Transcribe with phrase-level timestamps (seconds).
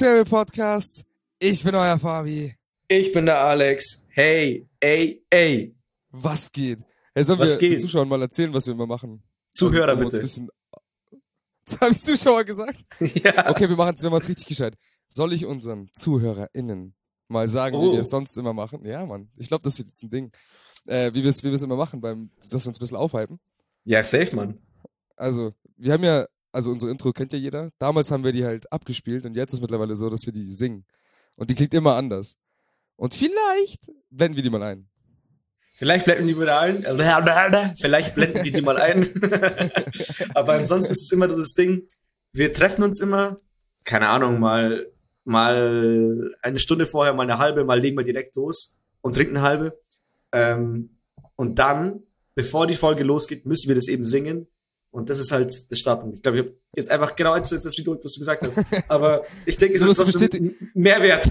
[0.00, 1.04] Descotable Podcast.
[1.40, 2.56] Ich bin euer Fabi.
[2.88, 4.06] Ich bin der Alex.
[4.08, 5.76] Hey, ey, ey.
[6.08, 6.78] Was geht?
[7.14, 7.72] Hey, sollen Was wir geht?
[7.72, 9.22] den Zuschauern mal erzählen, was wir immer machen?
[9.50, 10.20] Zuhörer Also, bitte.
[10.20, 10.48] Bisschen...
[11.66, 12.78] Jetzt habe ich Zuschauer gesagt.
[13.00, 13.50] ja.
[13.50, 14.74] Okay, wir machen es wir machen's richtig gescheit.
[15.10, 16.94] Soll ich unseren ZuhörerInnen
[17.28, 17.92] mal sagen, wie Oh.
[17.92, 18.82] wir es sonst immer machen?
[18.86, 19.28] Ja, Mann.
[19.36, 20.32] Ich glaube, das wird jetzt ein Ding.
[20.86, 23.38] Äh, wie wir es wie wir's immer machen, beim, dass wir uns ein bisschen aufhypen.
[23.84, 24.58] ja, safe, Mann.
[25.16, 27.70] Also, wir haben ja, also unsere Intro kennt ja jeder.
[27.78, 30.84] Damals haben wir die halt abgespielt und jetzt ist mittlerweile so, dass wir die singen.
[31.36, 32.36] Und die klingt immer anders.
[32.96, 34.90] Und vielleicht blenden wir die mal ein.
[35.80, 36.84] Vielleicht blenden die wieder ein.
[37.80, 39.08] Vielleicht blenden die die mal ein.
[40.34, 41.88] Aber ansonsten ist es immer dieses Ding.
[42.34, 43.38] Wir treffen uns immer,
[43.84, 44.92] keine Ahnung, mal,
[45.24, 49.46] mal eine Stunde vorher, mal eine halbe, mal legen wir direkt los und trinken eine
[49.46, 49.80] halbe.
[50.32, 50.98] Ähm,
[51.36, 52.02] und dann,
[52.34, 54.48] bevor die Folge losgeht, müssen wir das eben singen.
[54.92, 56.16] Und das ist halt das Startpunkt.
[56.16, 58.64] Ich glaube, ich habe jetzt einfach genau jetzt das wiederholt, was du gesagt hast.
[58.88, 61.26] Aber ich denke, es ist trotzdem Mehrwert.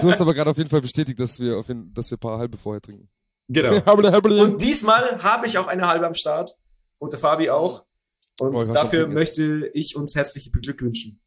[0.00, 2.20] Du hast aber gerade auf jeden Fall bestätigt, dass wir auf jeden, dass wir ein
[2.20, 3.08] paar halbe vorher trinken.
[3.48, 3.82] genau.
[4.42, 6.52] Und diesmal habe ich auch eine halbe am Start.
[6.98, 7.84] Und der Fabi auch.
[8.38, 11.20] Und weiß dafür möchte ich uns herzlich beglückwünschen.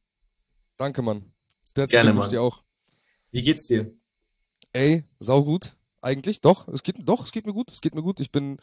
[0.77, 1.33] Danke, Mann.
[1.75, 2.31] Herzlichen Gerne, Glückwunsch Mann.
[2.31, 2.63] dir auch.
[3.31, 3.93] Wie geht's dir?
[4.71, 5.75] Ey, sau gut.
[6.01, 6.67] Eigentlich, doch.
[6.67, 7.71] Es geht, doch, es geht mir gut.
[7.71, 8.19] Es geht mir gut.
[8.19, 8.57] Ich bin,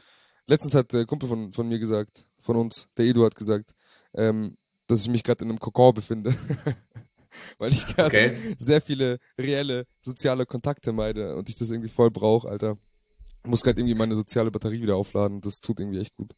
[0.51, 3.73] letztens hat der Kumpel von, von mir gesagt, von uns, der Edu hat gesagt,
[4.15, 4.57] ähm,
[4.87, 6.35] dass ich mich gerade in einem Kokon befinde.
[7.59, 8.57] Weil ich gerade Okay.
[8.59, 12.77] sehr viele reelle soziale Kontakte meide und ich das irgendwie voll brauche, Alter.
[13.45, 15.41] Muss gerade irgendwie meine soziale Batterie wieder aufladen.
[15.41, 16.33] Das tut irgendwie echt gut.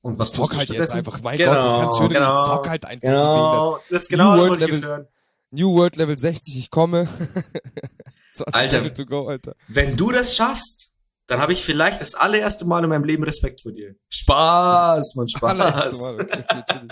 [0.00, 1.20] Und was Ich zock du halt jetzt einfach.
[1.20, 3.00] Mein Genau, Gott, ich kann's schön genau, ich zock halt einfach.
[3.08, 5.08] Genau, das ist genau New das World ich jetzt Level- hören.
[5.50, 7.06] New World Level 60, ich komme.
[8.34, 9.04] 20 Alter.
[9.04, 9.54] Go, Alter.
[9.68, 10.91] Wenn du das schaffst,
[11.26, 13.94] dann habe ich vielleicht das allererste Mal in meinem Leben Respekt vor dir.
[14.08, 16.16] Spaß, Mann, Spaß.
[16.18, 16.88] Okay,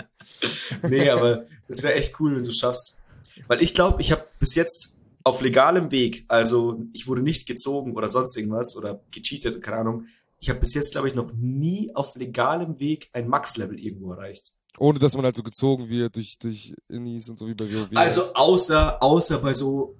[0.89, 3.01] nee, aber das wäre echt cool, wenn du schaffst.
[3.47, 7.95] Weil ich glaube, ich habe bis jetzt auf legalem Weg, also ich wurde nicht gezogen
[7.95, 10.05] oder sonst irgendwas oder gecheatet, keine Ahnung.
[10.39, 14.53] Ich habe bis jetzt, glaube ich, noch nie auf legalem Weg ein Max-Level irgendwo erreicht.
[14.77, 17.89] Ohne dass man halt so gezogen wird durch, durch Innis und so wie bei WoW.
[17.95, 19.97] Also außer, außer bei so,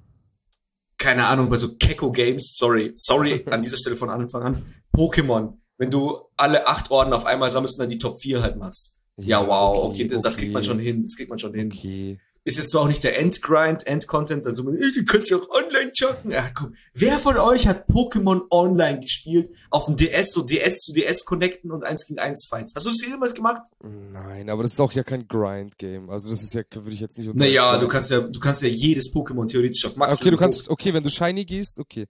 [1.02, 5.58] keine Ahnung, bei so Keko Games, sorry, sorry an dieser Stelle von Anfang an, Pokémon,
[5.78, 9.00] wenn du alle acht Orden auf einmal sammelst und dann die Top 4 halt machst.
[9.18, 11.72] Ja, wow, okay, das, das kriegt man schon hin, das kriegt man schon hin.
[11.72, 12.20] Okay.
[12.44, 16.32] Ist jetzt zwar auch nicht der Endgrind, Endcontent, also du kannst ja auch online zocken.
[16.32, 16.74] Ja, komm.
[16.92, 19.48] Wer von euch hat Pokémon online gespielt?
[19.70, 22.74] Auf dem DS, so DS zu DS connecten und 1 gegen 1 Fights.
[22.74, 23.62] Hast du das jemals gemacht?
[23.84, 26.10] Nein, aber das ist auch ja kein Grind-Game.
[26.10, 28.70] Also das ist ja, würde ich jetzt nicht Naja, du kannst ja, du kannst ja
[28.70, 32.08] jedes Pokémon theoretisch auf Max Okay, du kannst, okay, wenn du Shiny gehst, okay,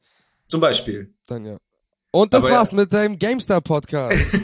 [0.48, 1.14] Zum Beispiel.
[1.26, 1.58] dann ja.
[2.12, 2.60] Und das Aber ja.
[2.60, 4.44] war's mit deinem GameStar-Podcast.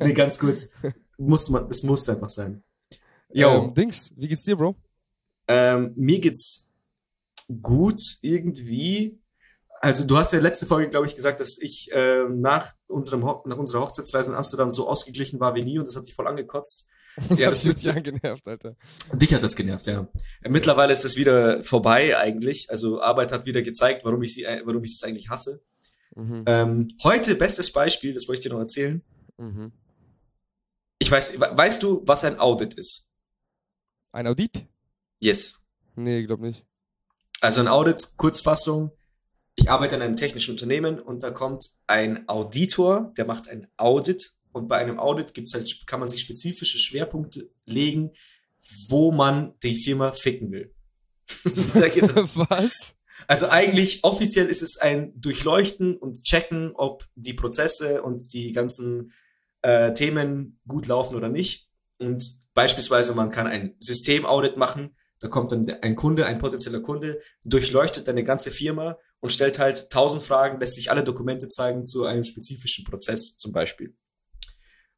[0.00, 0.72] nee, ganz kurz.
[1.18, 2.62] Muss man, das muss einfach sein.
[3.32, 4.76] Jo, ähm, Dings, wie geht's dir, Bro?
[5.48, 6.72] ähm, mir geht's
[7.62, 9.20] gut irgendwie.
[9.80, 13.42] Also du hast ja letzte Folge, glaube ich, gesagt, dass ich ähm, nach unserem Ho
[13.46, 16.26] nach unserer Hochzeitsreise in Amsterdam so ausgeglichen war wie nie und das hat dich voll
[16.26, 16.88] angekotzt.
[17.28, 18.76] Das Ja, hat das mich wird- richtig angenervt, Alter.
[19.14, 20.06] Dich hat das genervt, ja.
[20.46, 22.68] Mittlerweile ist es wieder vorbei eigentlich.
[22.68, 25.62] Also Arbeit hat wieder gezeigt, warum ich sie, äh, warum ich das eigentlich hasse.
[26.14, 26.44] Mhm.
[26.46, 29.02] Ähm, heute bestes Beispiel, das wollte ich dir noch erzählen.
[29.38, 29.72] Mhm.
[30.98, 33.05] Ich weiß, we- weißt du, was ein Audit ist?
[34.16, 34.64] Ein Audit?
[35.20, 35.62] Yes.
[35.94, 36.64] Nee, glaub nicht.
[37.42, 38.90] Also ein Audit, Kurzfassung.
[39.56, 44.32] Ich arbeite in einem technischen Unternehmen und da kommt ein Auditor, der macht ein Audit
[44.52, 48.12] und bei einem Audit gibt's halt, kann man sich spezifische Schwerpunkte legen,
[48.88, 50.74] wo man die Firma ficken will.
[51.44, 51.54] Ich.
[52.48, 52.96] Was?
[53.26, 59.12] Also eigentlich offiziell ist es ein Durchleuchten und Checken, ob die Prozesse und die ganzen
[59.60, 61.65] äh, Themen gut laufen oder nicht.
[61.98, 62.22] Und
[62.54, 64.96] beispielsweise man kann ein Systemaudit machen.
[65.20, 69.88] Da kommt dann ein Kunde, ein potenzieller Kunde, durchleuchtet deine ganze Firma und stellt halt
[69.90, 73.96] tausend Fragen, lässt sich alle Dokumente zeigen zu einem spezifischen Prozess zum Beispiel.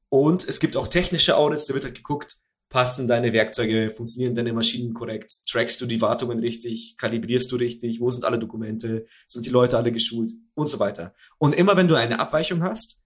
[0.08, 4.52] Und es gibt auch technische Audits, da wird halt geguckt, passen deine Werkzeuge, funktionieren deine
[4.52, 9.46] Maschinen korrekt, trackst du die Wartungen richtig, kalibrierst du richtig, wo sind alle Dokumente, sind
[9.46, 11.14] die Leute alle geschult und so weiter.
[11.38, 13.02] Und immer wenn du eine Abweichung hast,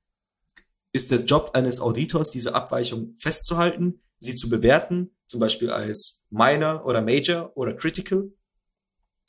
[0.93, 6.85] ist der Job eines Auditors, diese Abweichung festzuhalten, sie zu bewerten, zum Beispiel als Minor
[6.85, 8.31] oder Major oder Critical.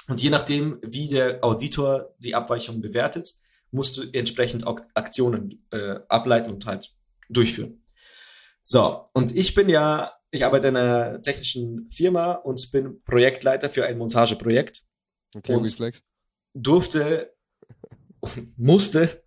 [0.09, 3.33] Und je nachdem, wie der Auditor die Abweichung bewertet,
[3.71, 6.93] musst du entsprechend auch Aktionen äh, ableiten und halt
[7.29, 7.83] durchführen.
[8.63, 13.85] So, und ich bin ja, ich arbeite in einer technischen Firma und bin Projektleiter für
[13.85, 14.83] ein Montageprojekt
[15.35, 16.03] Okay, Und- Reflex.
[16.53, 17.33] durfte,
[18.55, 19.23] musste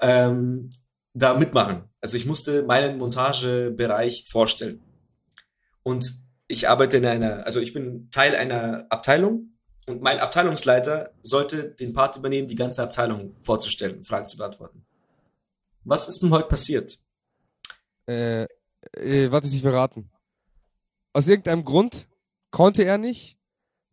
[0.00, 0.70] ähm,
[1.14, 1.84] da mitmachen.
[2.00, 4.82] Also ich musste meinen Montagebereich vorstellen.
[5.82, 6.12] Und
[6.46, 9.54] ich arbeite in einer, also ich bin Teil einer Abteilung
[9.86, 14.84] und mein Abteilungsleiter sollte den Part übernehmen, die ganze Abteilung vorzustellen Fragen zu beantworten.
[15.84, 16.98] Was ist denn heute passiert?
[18.06, 18.44] Äh,
[18.92, 20.10] äh, warte, ich verraten.
[21.12, 22.08] Aus irgendeinem Grund
[22.50, 23.38] konnte er nicht.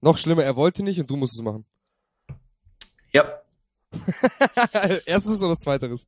[0.01, 1.65] Noch schlimmer, er wollte nicht und du musst es machen.
[3.11, 3.41] Ja,
[5.05, 6.05] Erstes oder zweiteres?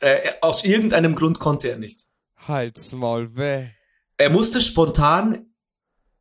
[0.00, 2.06] Äh, aus irgendeinem Grund konnte er nicht.
[2.36, 3.68] Halt's Maul, weh.
[4.16, 5.46] Er musste spontan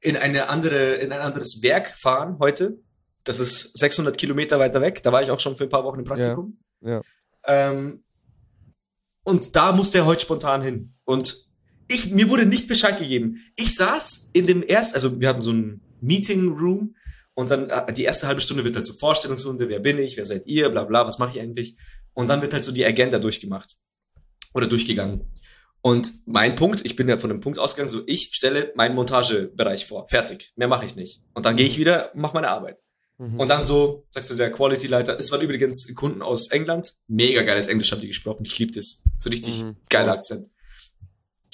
[0.01, 2.79] in eine andere, in ein anderes Werk fahren heute.
[3.23, 5.03] Das ist 600 Kilometer weiter weg.
[5.03, 6.59] Da war ich auch schon für ein paar Wochen im Praktikum.
[6.81, 7.01] Ja.
[7.45, 8.03] Ähm,
[9.23, 10.93] und da musste er heute spontan hin.
[11.03, 11.49] Und
[11.89, 13.37] ich, mir wurde nicht Bescheid gegeben.
[13.55, 16.95] Ich saß in dem ersten, also wir hatten so ein Meeting Room
[17.33, 20.25] und dann äh, die erste halbe Stunde wird halt so Vorstellungsrunde, wer bin ich, wer
[20.25, 21.75] seid ihr, bla bla, was mache ich eigentlich?
[22.13, 23.77] Und dann wird halt so die Agenda durchgemacht
[24.53, 25.31] oder durchgegangen.
[25.81, 29.85] Und mein Punkt, ich bin ja von dem Punkt ausgegangen, so ich stelle meinen Montagebereich
[29.85, 31.21] vor, fertig, mehr mache ich nicht.
[31.33, 32.81] Und dann gehe ich wieder, mache meine Arbeit.
[33.17, 33.39] Mhm.
[33.39, 37.67] Und dann so, sagst du, der Quality-Leiter, es waren übrigens Kunden aus England, mega geiles
[37.67, 39.77] Englisch haben die gesprochen, ich lieb das, so richtig Mhm.
[39.89, 40.47] geiler Akzent.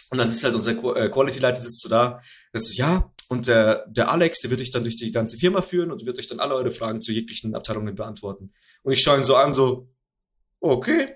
[0.10, 2.22] Und dann ist halt unser äh, Quality-Leiter sitzt so da,
[2.54, 5.62] der so, ja, und der, der Alex, der wird euch dann durch die ganze Firma
[5.62, 8.54] führen und wird euch dann alle eure Fragen zu jeglichen Abteilungen beantworten.
[8.84, 9.90] Und ich schaue ihn so an, so,
[10.66, 11.16] okay.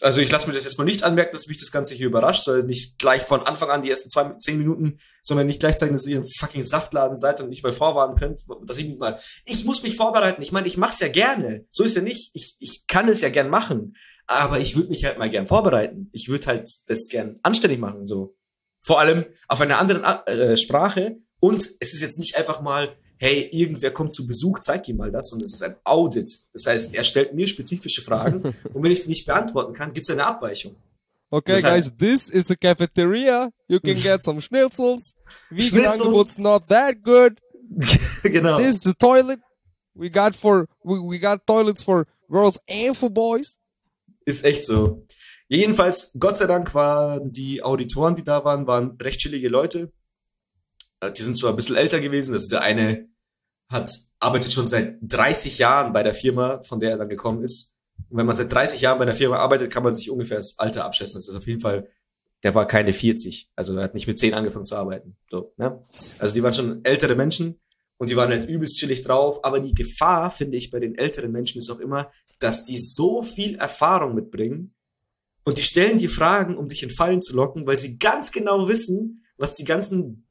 [0.00, 2.44] Also ich lasse mir das jetzt mal nicht anmerken, dass mich das Ganze hier überrascht,
[2.44, 5.92] soll nicht gleich von Anfang an die ersten zwei, zehn Minuten, sondern nicht gleich zeigen,
[5.92, 9.18] dass ihr ein fucking Saftladen seid und nicht mal vorwarnen könnt, dass ich mich mal,
[9.44, 10.40] ich muss mich vorbereiten.
[10.40, 11.66] Ich meine, ich mach's ja gerne.
[11.70, 12.30] So ist ja nicht.
[12.34, 13.94] Ich, ich kann es ja gern machen.
[14.26, 16.08] Aber ich würde mich halt mal gern vorbereiten.
[16.12, 18.36] Ich würde halt das gern anständig machen, so.
[18.82, 21.18] Vor allem auf einer anderen äh, Sprache.
[21.40, 25.12] Und es ist jetzt nicht einfach mal, hey, irgendwer kommt zu Besuch, zeig ihm mal
[25.12, 26.30] das, sondern es ist ein Audit.
[26.54, 30.06] Das heißt, er stellt mir spezifische Fragen und wenn ich die nicht beantworten kann, gibt
[30.08, 30.74] es eine Abweichung.
[31.30, 33.50] Okay, Das heißt- guys, this is the cafeteria.
[33.68, 35.14] You can get some schnitzels.
[35.50, 35.86] Vegan.
[35.86, 37.38] Angebot's not that good.
[38.24, 38.56] genau.
[38.56, 39.38] This is the toilet.
[39.94, 43.58] We got for we, we got toilets for girls and for boys.
[44.24, 45.04] Ist echt so.
[45.48, 49.92] Jedenfalls, Gott sei Dank waren die Auditoren, die da waren, waren recht chillige Leute.
[51.00, 53.08] Äh, Die sind zwar ein bisschen älter gewesen, also der eine
[53.70, 57.78] hat, arbeitet schon seit 30 Jahren bei der Firma, von der er dann gekommen ist.
[58.10, 60.58] Und wenn man seit 30 Jahren bei einer Firma arbeitet, kann man sich ungefähr das
[60.58, 61.18] Alter abschätzen.
[61.18, 61.88] Das ist auf jeden Fall,
[62.42, 63.48] der war keine 40.
[63.54, 65.16] Also er hat nicht mit 10 angefangen zu arbeiten.
[65.30, 65.82] So, ne?
[66.18, 67.60] Also die waren schon ältere Menschen
[67.96, 69.44] und die waren halt übelst chillig drauf.
[69.44, 73.22] Aber die Gefahr, finde ich, bei den älteren Menschen ist auch immer, dass die so
[73.22, 74.74] viel Erfahrung mitbringen
[75.44, 78.68] und die stellen die Fragen, um dich in Fallen zu locken, weil sie ganz genau
[78.68, 80.26] wissen, was die ganzen,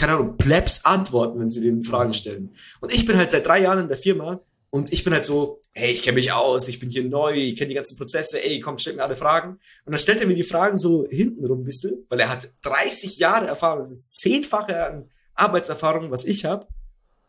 [0.00, 2.54] keine Ahnung, Plebs antworten, wenn sie den Fragen stellen.
[2.80, 5.60] Und ich bin halt seit drei Jahren in der Firma und ich bin halt so,
[5.72, 8.60] hey, ich kenne mich aus, ich bin hier neu, ich kenne die ganzen Prozesse, ey,
[8.60, 9.58] komm, stell mir alle Fragen.
[9.84, 13.18] Und dann stellt er mir die Fragen so hintenrum ein bisschen, weil er hat 30
[13.18, 16.66] Jahre Erfahrung, das ist zehnfache an Arbeitserfahrung, was ich habe,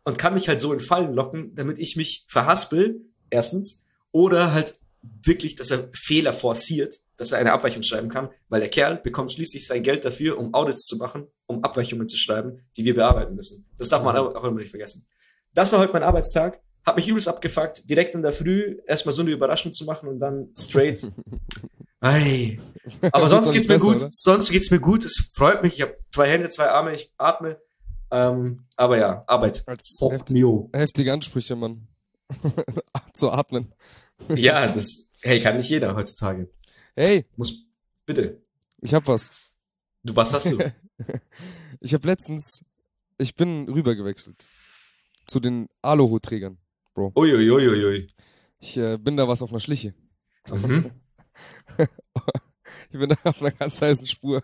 [0.06, 4.76] und kann mich halt so in Fallen locken, damit ich mich verhaspel, erstens, oder halt
[5.02, 9.34] wirklich, dass er Fehler forciert, dass er eine Abweichung schreiben kann, weil der Kerl bekommt
[9.34, 13.36] schließlich sein Geld dafür, um Audits zu machen, um Abweichungen zu schreiben, die wir bearbeiten
[13.36, 13.66] müssen.
[13.78, 15.06] Das darf man auch immer nicht vergessen.
[15.54, 19.22] Das war heute mein Arbeitstag, hab mich übelst abgefuckt, direkt in der Früh erstmal so
[19.22, 21.06] eine Überraschung zu machen und dann straight.
[22.00, 22.58] Ei.
[23.12, 23.96] Aber sonst geht's mir besser, gut.
[23.98, 24.10] oder?
[24.12, 25.06] Sonst geht's mir gut.
[25.06, 25.76] Es freut mich.
[25.76, 27.60] Ich habe zwei Hände, zwei Arme, ich atme.
[28.10, 29.58] Ähm, aber ja, Arbeit.
[30.00, 30.70] Fuck heftig- mio.
[30.74, 31.88] Heftige Ansprüche, Mann.
[33.14, 33.74] Zu atmen.
[34.36, 36.48] Ja, das, hey, kann nicht jeder heutzutage.
[36.96, 37.66] Hey, Muss,
[38.06, 38.40] bitte.
[38.82, 39.32] ich hab was.
[40.04, 40.60] Du, was hast du?
[41.80, 42.64] Ich habe letztens,
[43.18, 44.46] ich bin rübergewechselt
[45.26, 46.58] zu den Aluhutträgern.
[46.96, 48.08] Uiuiuiui.
[48.60, 49.94] Ich äh, bin da was auf einer Schliche.
[50.50, 50.92] Mhm.
[52.92, 54.44] Ich bin da auf einer ganz heißen Spur.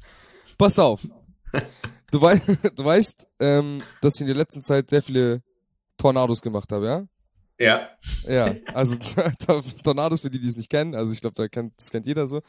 [0.58, 1.06] Pass auf.
[2.10, 2.40] Du, wei
[2.76, 5.42] du weißt, ähm, dass ich in der letzten Zeit sehr viele
[5.96, 7.08] Tornados gemacht habe, ja?
[7.58, 7.88] Ja.
[8.28, 8.96] Ja, also
[9.82, 10.94] Tornados für die, die es nicht kennen.
[10.94, 12.42] Also ich glaube, da kennt, das kennt jeder so.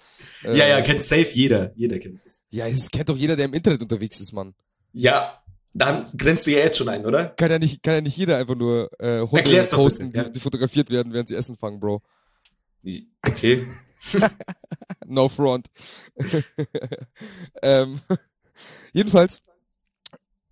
[0.44, 1.72] Äh, Ja, ja, kennt safe jeder.
[1.76, 2.44] Jeder kennt es.
[2.52, 4.54] Ja, es kennt doch jeder, der im Internet unterwegs ist, Mann.
[4.92, 5.42] Ja,
[5.74, 7.28] dann grenzt du ja jetzt schon ein, oder?
[7.30, 10.24] Kann ja nicht, kann ja nicht jeder einfach nur äh, Hunde posten, bitte, ja.
[10.26, 12.02] die, die fotografiert werden, während sie Essen fangen, Bro.
[13.28, 13.66] Okay.
[15.06, 15.70] No front.
[17.64, 18.00] ähm,
[18.94, 19.42] jedenfalls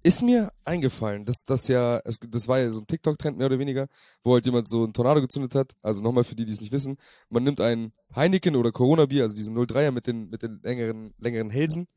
[0.08, 3.60] ist mir eingefallen, dass das ja, es, das war ja so ein TikTok-Trend mehr oder
[3.60, 3.88] weniger,
[4.24, 5.74] wo halt jemand so ein Tornado gezündet hat.
[5.82, 6.98] Also nochmal für die, die es nicht wissen,
[7.30, 11.50] man nimmt ein Heineken oder Corona-Bier, also diesen 03er mit den, mit den längeren, längeren
[11.50, 11.88] Hälsen,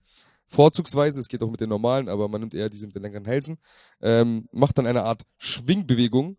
[0.48, 3.24] vorzugsweise, es geht auch mit den normalen, aber man nimmt eher diese mit den längeren
[3.24, 3.58] Hälsen,
[4.02, 6.36] ähm, macht dann eine Art Schwingbewegung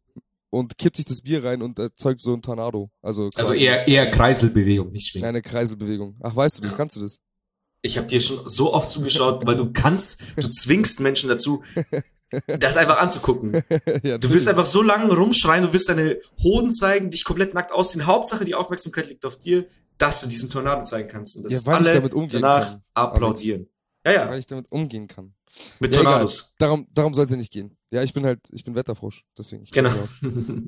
[0.49, 2.89] und kippt sich das Bier rein und erzeugt so ein Tornado.
[3.01, 5.29] Also, Also eher, eher Kreiselbewegung, nicht schwingen.
[5.29, 6.17] eine Kreiselbewegung.
[6.19, 6.75] Ach, weißt du das?
[6.75, 7.19] Kannst du das?
[7.81, 11.63] Ich habe dir schon so oft zugeschaut, weil du kannst, du zwingst Menschen dazu,
[12.47, 13.63] das einfach anzugucken.
[14.03, 17.71] ja, Du willst einfach so lange rumschreien, du willst deine Hoden zeigen, dich komplett nackt
[17.71, 18.05] ausziehen.
[18.05, 19.65] Hauptsache die Aufmerksamkeit liegt auf dir,
[19.97, 21.38] dass du diesen Tornado zeigen kannst.
[21.38, 23.67] Und dass Ja, alle danach kann, applaudieren.
[24.05, 25.33] Ja, ja, weil ich damit umgehen kann.
[25.79, 26.11] mit Ja, egal.
[26.13, 26.55] Tornados.
[26.57, 27.77] Darum, darum soll es ja nicht gehen.
[27.91, 29.65] Ja, ich bin halt, ich bin Wetterfrosch, deswegen.
[29.71, 29.91] Genau.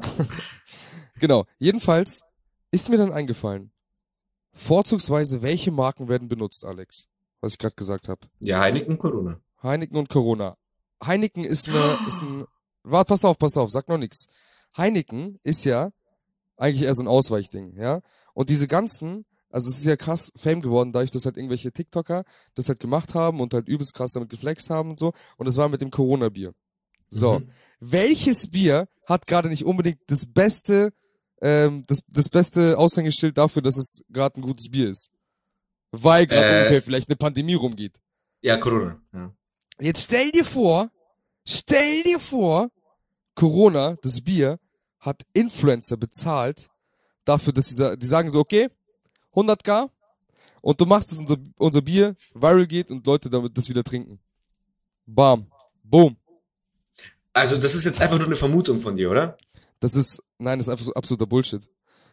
[1.19, 1.45] Genau.
[1.59, 2.23] Jedenfalls
[2.71, 3.71] ist mir dann eingefallen,
[4.53, 7.07] vorzugsweise welche Marken werden benutzt, Alex?
[7.41, 8.21] Was ich gerade gesagt habe.
[8.39, 9.39] ja, Heineken Corona.
[9.61, 10.57] Heineken und Corona.
[11.05, 12.45] Heineken ist eine, ist ein,
[12.83, 14.27] warte, pass auf, pass auf, sag noch nix.
[14.77, 15.91] Heineken ist ja
[16.57, 18.01] eigentlich eher so ein Ausweichding, ja.
[18.33, 22.23] Und diese ganzen, also es ist ja krass Fame geworden, dadurch, dass halt irgendwelche TikToker
[22.55, 25.13] das halt gemacht haben und halt übelst krass damit geflext haben und so.
[25.37, 26.53] Und das war mit dem Corona-Bier.
[27.07, 27.39] So.
[27.39, 27.49] Mhm.
[27.79, 30.91] Welches Bier hat gerade nicht unbedingt das beste,
[31.43, 35.11] ähm, das, das beste Aushängeschild dafür, dass es gerade ein gutes Bier ist?
[35.91, 36.57] Weil gerade Äh.
[36.59, 37.99] ungefähr vielleicht eine Pandemie rumgeht.
[38.41, 38.99] Ja, Corona.
[39.13, 39.31] Ja.
[39.79, 40.89] Jetzt stell dir vor,
[41.45, 42.71] stell dir vor,
[43.35, 44.59] Corona, das Bier,
[44.99, 46.69] hat Influencer bezahlt
[47.25, 48.69] dafür, dass sie, die sagen so, okay,
[49.33, 49.89] 100k
[50.61, 54.19] und du machst, dass unser, unser Bier viral geht und Leute damit das wieder trinken.
[55.05, 55.47] Bam.
[55.83, 56.15] Boom.
[57.33, 59.37] Also, das ist jetzt einfach nur eine Vermutung von dir, oder?
[59.83, 61.67] Das ist, nein, das ist einfach so absoluter Bullshit.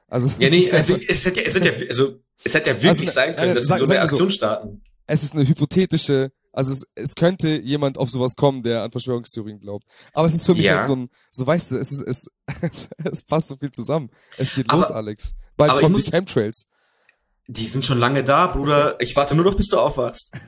[0.08, 2.82] Also, es Ja, nee, also es hätte ja, es hätte ja, also, es hätte ja
[2.82, 4.12] wirklich Also, sein können, dass sag- sie so eine mal so.
[4.14, 4.82] Aktion starten.
[5.06, 9.60] es ist eine hypothetische, also es, es könnte jemand auf sowas kommen, der an Verschwörungstheorien
[9.60, 9.84] glaubt.
[10.14, 10.78] Aber es ist für mich Ja.
[10.78, 12.26] halt so ein, so weißt du, es ist, es,
[12.60, 14.10] es, es passt so viel zusammen.
[14.36, 15.34] Es geht Aber- los, Alex.
[15.56, 16.64] Bald kommen muss- die Chemtrails.
[17.46, 18.96] Die sind schon lange da, Bruder.
[19.00, 20.32] Ich warte nur noch, bis du aufwachst.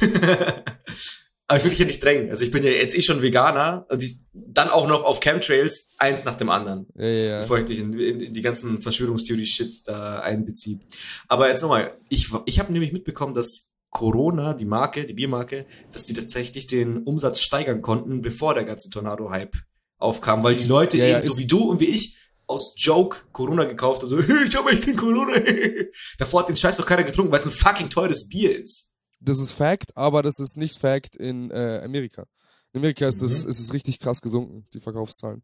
[1.48, 2.30] Aber ich will dich ja nicht drängen.
[2.30, 5.94] Also ich bin ja jetzt eh schon Veganer und ich, dann auch noch auf Chemtrails,
[5.98, 6.86] eins nach dem anderen.
[6.94, 7.40] Ja, ja.
[7.40, 10.80] Bevor ich dich in, in, in die ganzen Verschwörungstheorie-Shit da einbeziehe.
[11.28, 16.06] Aber jetzt nochmal, ich, ich habe nämlich mitbekommen, dass Corona, die Marke, die Biermarke, dass
[16.06, 19.54] die tatsächlich den Umsatz steigern konnten, bevor der ganze Tornado-Hype
[19.98, 23.18] aufkam, weil die Leute Ja, ja, eben so wie du und wie ich aus Joke
[23.32, 25.38] Corona gekauft haben, so, ich habe echt den Corona.
[26.18, 28.91] Davor hat den Scheiß doch keiner getrunken, weil es ein fucking teures Bier ist.
[29.24, 32.26] Das ist Fact, aber das ist nicht Fact in äh, Amerika.
[32.72, 33.50] In Amerika ist, es, Mhm.
[33.50, 35.42] ist es richtig krass gesunken, die Verkaufszahlen.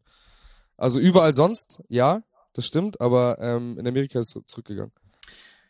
[0.77, 4.91] Also überall sonst, ja, das stimmt, aber ähm, in Amerika ist es zurückgegangen.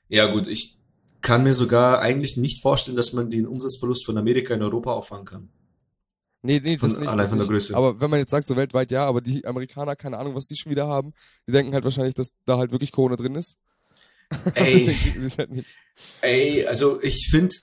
[0.08, 0.78] Ja gut, ich
[1.22, 5.25] kann mir sogar eigentlich nicht vorstellen, dass man den Umsatzverlust von Amerika in Europa auffangen
[5.25, 5.50] kann.
[6.42, 7.10] Nee, nee, das Von- nicht.
[7.10, 7.51] allein Das von der nicht.
[7.51, 7.75] Größe.
[7.75, 10.56] Aber wenn man jetzt sagt, so weltweit ja, aber die Amerikaner, keine Ahnung, was die
[10.56, 11.13] schon wieder haben,
[11.48, 13.58] die denken halt wahrscheinlich, dass da halt wirklich Corona drin ist.
[14.54, 14.74] Ey.
[14.74, 15.75] Deswegen kriegen sie es halt nicht.
[16.22, 17.54] Ey, also ich finde,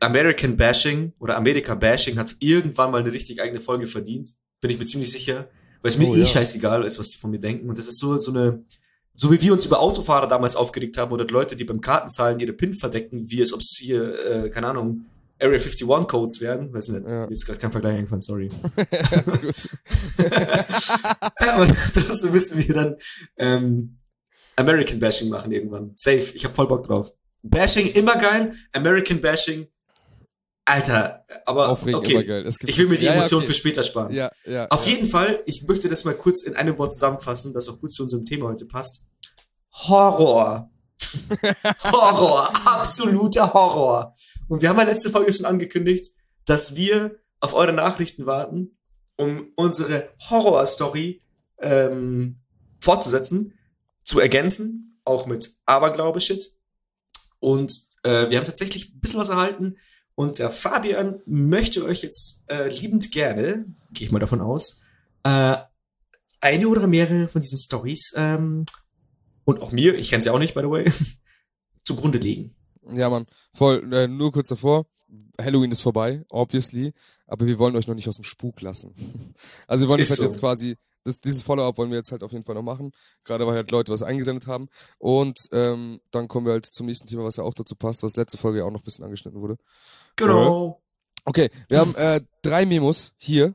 [0.00, 4.30] American Bashing oder America Bashing hat irgendwann mal eine richtig eigene Folge verdient.
[4.60, 5.48] Bin ich mir ziemlich sicher.
[5.82, 6.26] Weil es mir Oh, eh ja.
[6.26, 7.68] scheißegal ist, was die von mir denken.
[7.68, 8.64] Und das ist so, so eine,
[9.14, 12.52] so wie wir uns über Autofahrer damals aufgeregt haben oder Leute, die beim Kartenzahlen ihre
[12.52, 15.06] PIN verdecken, wie es, ob es hier, äh, keine Ahnung,
[15.38, 16.70] Area 51 Codes werden.
[16.74, 17.20] Weiß nicht, Ja.
[17.26, 18.50] mir ist gerade kein Vergleich eingefallen, sorry.
[19.26, 19.54] ist gut.
[21.38, 22.96] Aber trotzdem müssen wir dann
[23.38, 23.96] ähm,
[24.56, 25.92] American Bashing machen irgendwann.
[25.94, 26.18] Safe.
[26.34, 27.10] Ich hab voll Bock drauf.
[27.42, 28.52] Bashing immer geil.
[28.72, 29.66] American Bashing.
[30.70, 32.12] Alter, aber Aufregend, okay.
[32.12, 32.54] immer geil.
[32.66, 33.48] Ich will mir die ja, ja, Emotion okay.
[33.48, 34.12] für später sparen.
[34.12, 34.68] Ja, ja.
[34.68, 34.92] Auf ja.
[34.92, 38.04] jeden Fall, ich möchte das mal kurz in einem Wort zusammenfassen, das auch gut zu
[38.04, 39.06] unserem Thema heute passt.
[39.72, 40.70] Horror.
[41.92, 42.52] Horror.
[42.66, 44.12] Absoluter Horror.
[44.48, 46.06] Und wir haben ja letzte Folge schon angekündigt,
[46.46, 48.78] dass wir auf eure Nachrichten warten,
[49.16, 51.22] um unsere Horror-Story
[51.58, 52.36] ähm,
[52.80, 53.58] fortzusetzen,
[54.04, 56.54] zu ergänzen, auch mit Aberglaube-Shit.
[57.38, 57.72] Und
[58.02, 59.76] äh, wir haben tatsächlich ein bisschen was erhalten.
[60.20, 64.82] Und der Fabian möchte euch jetzt äh, liebend gerne, gehe ich mal davon aus,
[65.22, 65.56] äh,
[66.42, 68.66] eine oder mehrere von diesen Stories ähm,
[69.46, 70.92] und auch mir, ich kenne sie auch nicht, by the way,
[71.84, 72.54] zugrunde legen.
[72.92, 73.24] Ja, Mann.
[73.54, 74.84] Voll, äh, nur kurz davor.
[75.40, 76.92] Halloween ist vorbei, obviously,
[77.26, 78.92] aber wir wollen euch noch nicht aus dem Spuk lassen.
[79.66, 80.22] Also wir wollen halt so.
[80.22, 82.92] jetzt quasi, das, dieses Follow-up wollen wir jetzt halt auf jeden Fall noch machen,
[83.24, 84.68] gerade weil halt Leute was eingesendet haben.
[84.98, 88.16] Und ähm, dann kommen wir halt zum nächsten Thema, was ja auch dazu passt, was
[88.16, 89.56] letzte Folge ja auch noch ein bisschen angeschnitten wurde.
[90.26, 90.80] Genau.
[91.24, 93.54] Okay, wir haben äh, drei Memos hier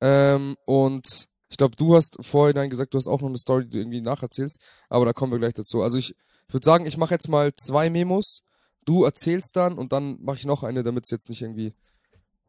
[0.00, 3.70] ähm, und ich glaube, du hast vorhin gesagt, du hast auch noch eine Story, die
[3.70, 5.82] du irgendwie nacherzählst, aber da kommen wir gleich dazu.
[5.82, 6.14] Also ich,
[6.48, 8.42] ich würde sagen, ich mache jetzt mal zwei Memos,
[8.84, 11.72] du erzählst dann und dann mache ich noch eine, damit es jetzt nicht irgendwie,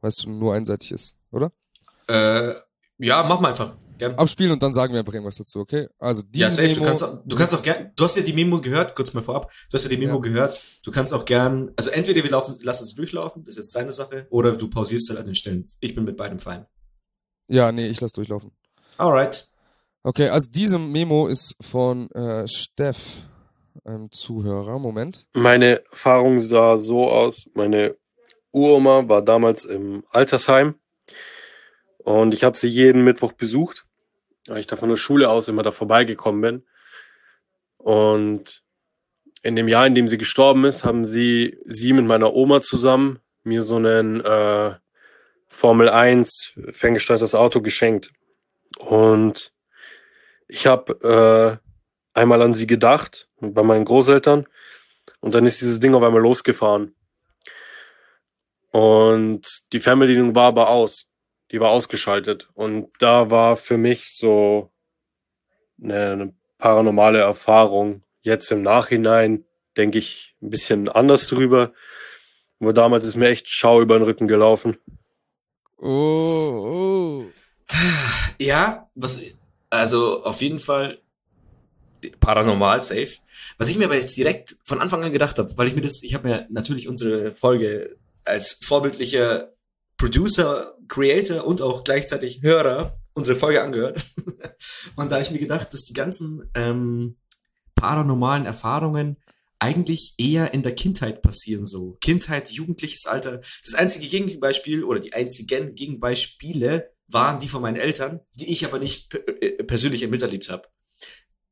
[0.02, 1.52] weißt du, nur einseitig ist, oder?
[2.08, 2.54] Äh,
[2.98, 3.76] ja, mach mal einfach.
[3.98, 4.16] Gern.
[4.16, 5.88] Abspielen und dann sagen wir einfach irgendwas dazu, okay?
[5.98, 6.68] Also diese Ja, safe.
[6.68, 9.14] Memo, Du kannst, auch- du kannst auch gern, du hast ja die Memo gehört, kurz
[9.14, 10.20] mal vorab, du hast ja die Memo Ja.
[10.22, 13.76] gehört, du kannst auch gern, also entweder wir laufen, lassen es durchlaufen, das ist jetzt
[13.76, 15.68] deine Sache, oder du pausierst halt an den Stellen.
[15.80, 16.66] Ich bin mit beidem fein.
[17.48, 18.52] Ja, nee, ich lass durchlaufen.
[18.98, 19.48] Alright.
[20.04, 23.26] Okay, also diese Memo ist von äh, Steff.
[23.84, 24.80] einem Zuhörer.
[24.80, 25.28] Moment.
[25.34, 27.48] Meine Erfahrung sah so aus.
[27.54, 27.96] Meine
[28.52, 30.76] Uroma war damals im Altersheim
[32.00, 33.86] und ich habe sie jeden Mittwoch besucht,
[34.48, 36.64] weil ich da von der Schule aus immer da vorbeigekommen bin.
[37.78, 38.64] Und
[39.44, 43.20] in dem Jahr, in dem sie gestorben ist, haben sie sie mit meiner Oma zusammen
[43.44, 44.76] mir so einen äh,
[45.48, 48.12] Formel 1 ferngesteuertes Auto geschenkt.
[48.78, 49.54] Und
[50.48, 51.62] ich habe
[52.14, 54.48] äh, einmal an sie gedacht, bei meinen Großeltern.
[55.22, 56.96] Und dann ist dieses Ding auf einmal losgefahren.
[58.72, 61.10] Und die Fernbedienung war aber aus.
[61.52, 62.50] Die war ausgeschaltet.
[62.54, 64.72] Und da war für mich so
[65.82, 68.04] eine, eine paranormale Erfahrung.
[68.22, 69.46] Jetzt im Nachhinein
[69.78, 71.74] denke ich ein bisschen anders drüber.
[72.60, 74.78] Aber damals ist mir echt Schau über den Rücken gelaufen.
[75.78, 77.26] Oh, oh.
[78.40, 79.22] Ja, was,
[79.70, 81.00] also auf jeden Fall
[82.20, 83.18] paranormal safe.
[83.58, 86.04] Was ich mir aber jetzt direkt von Anfang an gedacht habe, weil ich mir das,
[86.04, 89.54] ich habe mir natürlich unsere Folge als vorbildlicher
[89.98, 94.06] Producer, Creator und auch gleichzeitig Hörer unsere Folge angehört.
[94.96, 97.18] und da habe ich mir gedacht, dass die ganzen ähm,
[97.76, 99.18] paranormalen Erfahrungen
[99.60, 101.98] eigentlich eher in der Kindheit passieren so.
[102.00, 103.42] Kindheit, jugendliches Alter.
[103.64, 108.80] Das einzige Gegenbeispiel oder die einzigen Gegenbeispiele waren die von meinen Eltern, die ich aber
[108.80, 110.68] nicht äh, persönlich miterlebt habe.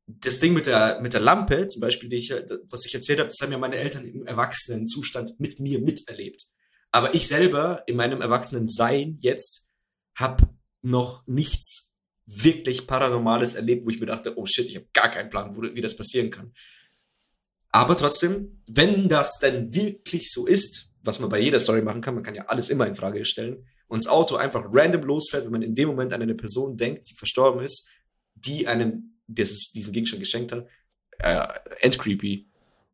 [0.06, 2.32] Das Ding mit der, mit der Lampe, zum Beispiel, die ich,
[2.70, 6.46] was ich erzählt habe, das haben ja meine Eltern im erwachsenen Zustand mit mir miterlebt.
[6.96, 9.68] Aber ich selber in meinem erwachsenen Sein jetzt
[10.14, 10.48] habe
[10.80, 15.28] noch nichts wirklich Paranormales erlebt, wo ich mir dachte, oh shit, ich habe gar keinen
[15.28, 16.54] Plan, wo, wie das passieren kann.
[17.68, 22.14] Aber trotzdem, wenn das denn wirklich so ist, was man bei jeder Story machen kann,
[22.14, 25.52] man kann ja alles immer in Frage stellen, und das Auto einfach random losfährt, wenn
[25.52, 27.90] man in dem Moment an eine Person denkt, die verstorben ist,
[28.34, 30.66] die einem dieses, diesen Gegenstand geschenkt hat,
[31.18, 31.46] äh,
[31.80, 32.48] endcreepy.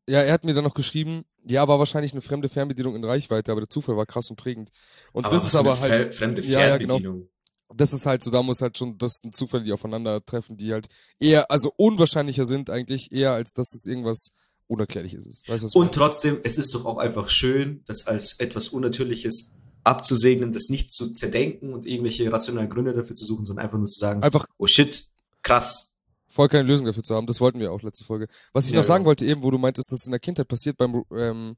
[0.08, 3.52] Ja, er hat mir dann noch geschrieben, ja, war wahrscheinlich eine fremde Fernbedienung in Reichweite,
[3.52, 4.70] aber der Zufall war krass und prägend.
[5.12, 6.14] Und Aber das ist aber halt.
[6.14, 6.94] fremde ja, ja, genau.
[6.94, 7.28] Fernbedienung.
[7.74, 10.88] Das ist halt so, da muss halt schon, das sind Zufälle, die aufeinandertreffen, die halt
[11.18, 14.28] eher, also unwahrscheinlicher sind eigentlich, eher als dass es irgendwas
[14.66, 15.48] Unerklärliches ist.
[15.48, 20.52] Weißt was Und trotzdem, es ist doch auch einfach schön, das als etwas Unnatürliches abzusegnen,
[20.52, 23.98] das nicht zu zerdenken und irgendwelche rationalen Gründe dafür zu suchen, sondern einfach nur zu
[23.98, 24.22] sagen?
[24.22, 25.06] Einfach oh shit,
[25.42, 25.91] krass.
[26.32, 27.26] Voll keine Lösung dafür zu haben.
[27.26, 28.26] Das wollten wir auch letzte Folge.
[28.52, 29.08] Was ich Ja, noch sagen genau.
[29.10, 31.56] wollte eben, wo du meintest, dass es in der Kindheit passiert beim, ähm,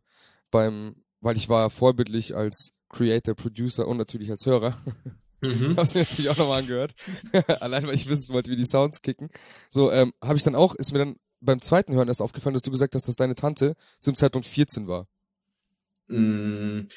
[0.51, 4.77] beim, weil ich war vorbildlich als Creator, Producer und natürlich als Hörer.
[5.43, 5.75] Mhm.
[5.77, 6.95] Hab's mir natürlich auch nochmal angehört.
[7.61, 9.31] Allein, weil ich wissen wollte, wie die Sounds kicken.
[9.71, 12.63] So, ähm, habe ich dann auch, ist mir dann beim zweiten Hören erst aufgefallen, dass
[12.63, 15.07] du gesagt hast, dass deine Tante zum Zeitpunkt 14 war.
[16.09, 16.89] Mm,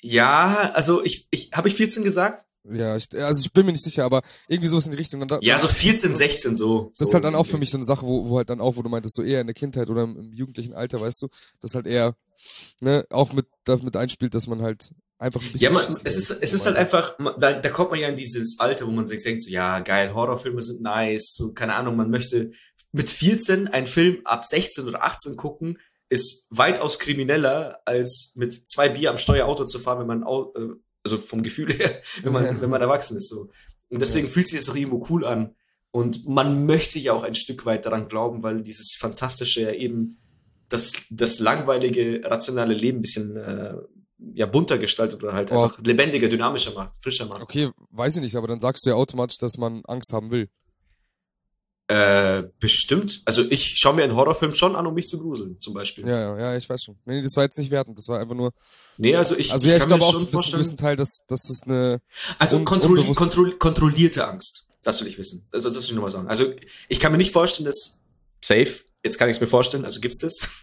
[0.00, 2.44] Ja, also ich, ich habe ich 14 gesagt?
[2.70, 5.26] Ja, ich, also ich bin mir nicht sicher, aber irgendwie sowas in die Richtung.
[5.26, 6.88] Da, Ja, so das- 14, das, 16 so.
[6.90, 8.60] Das ist so halt dann auch für mich so eine Sache, wo, wo halt dann
[8.60, 11.22] auch, wo du meintest, so eher in der Kindheit oder im, im jugendlichen Alter, weißt
[11.22, 11.28] du,
[11.60, 12.16] das halt eher,
[12.80, 15.72] ne, auch mit, damit einspielt, dass man halt einfach ein bisschen.
[15.74, 18.16] Ja, man, es ist, es ist so halt einfach, da, da kommt man ja in
[18.16, 21.96] dieses Alter, wo man sich denkt, so, ja, geil, Horrorfilme sind nice, so, keine Ahnung,
[21.96, 22.52] man möchte
[22.92, 28.88] mit 14 einen Film ab 16 oder 18 gucken, ist weitaus krimineller, als mit zwei
[28.88, 30.74] Bier am Steuerauto zu fahren, wenn man, äh,
[31.04, 32.60] also vom Gefühl her, wenn man, Ja.
[32.60, 33.50] wenn man erwachsen ist, so.
[33.90, 35.54] Und deswegen fühlt sich das auch irgendwo cool an.
[35.90, 40.16] Und man möchte ja auch ein Stück weit daran glauben, weil dieses Fantastische ja eben
[40.68, 43.74] das, das langweilige, rationale Leben ein bisschen äh,
[44.32, 45.62] ja, bunter gestaltet oder halt Oh.
[45.64, 47.42] einfach lebendiger, dynamischer macht, frischer macht.
[47.42, 50.48] Okay, weiß ich nicht, aber dann sagst du ja automatisch, dass man Angst haben will.
[51.86, 53.20] Äh, bestimmt.
[53.26, 56.06] Also ich schaue mir einen Horrorfilm schon an, um mich zu gruseln, zum Beispiel.
[56.08, 56.96] Ja, ja, ja, ich weiß schon.
[57.04, 58.52] Nee, das war jetzt nicht wertend, das war einfach nur.
[58.96, 60.62] Nee, also ich, Also ich ja, ich kann mir glaube auch schon zu einem vorstellen.
[60.62, 62.00] gewissen Teil, dass, dass es eine.
[62.38, 64.66] Also un- kontrolli kontroll kontrollierte Angst.
[64.82, 65.46] Das will ich wissen.
[65.52, 66.26] Also das will ich nochmal sagen.
[66.28, 66.52] Also
[66.88, 68.02] ich kann mir nicht vorstellen, dass
[68.42, 70.48] safe, jetzt kann ich es mir vorstellen, also gibt's das.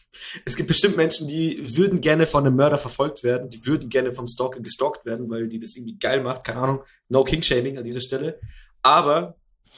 [0.46, 4.12] Es gibt bestimmt Menschen, die würden gerne von einem Mörder verfolgt werden, die würden gerne
[4.12, 6.44] vom Stalker gestalkt werden, weil die das irgendwie geil macht.
[6.46, 8.40] Keine Ahnung, no King-Shaming an dieser Stelle.
[8.82, 9.36] Aber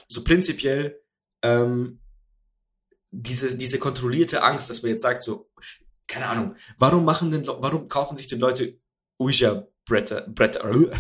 [0.08, 1.00] so prinzipiell
[1.44, 2.00] ähm,
[3.12, 5.50] diese, diese kontrollierte Angst, dass man jetzt sagt, so,
[6.08, 8.80] keine Ahnung, warum machen denn, warum kaufen sich denn Leute
[9.20, 10.92] Ouija-Bretter, Bretter, äh,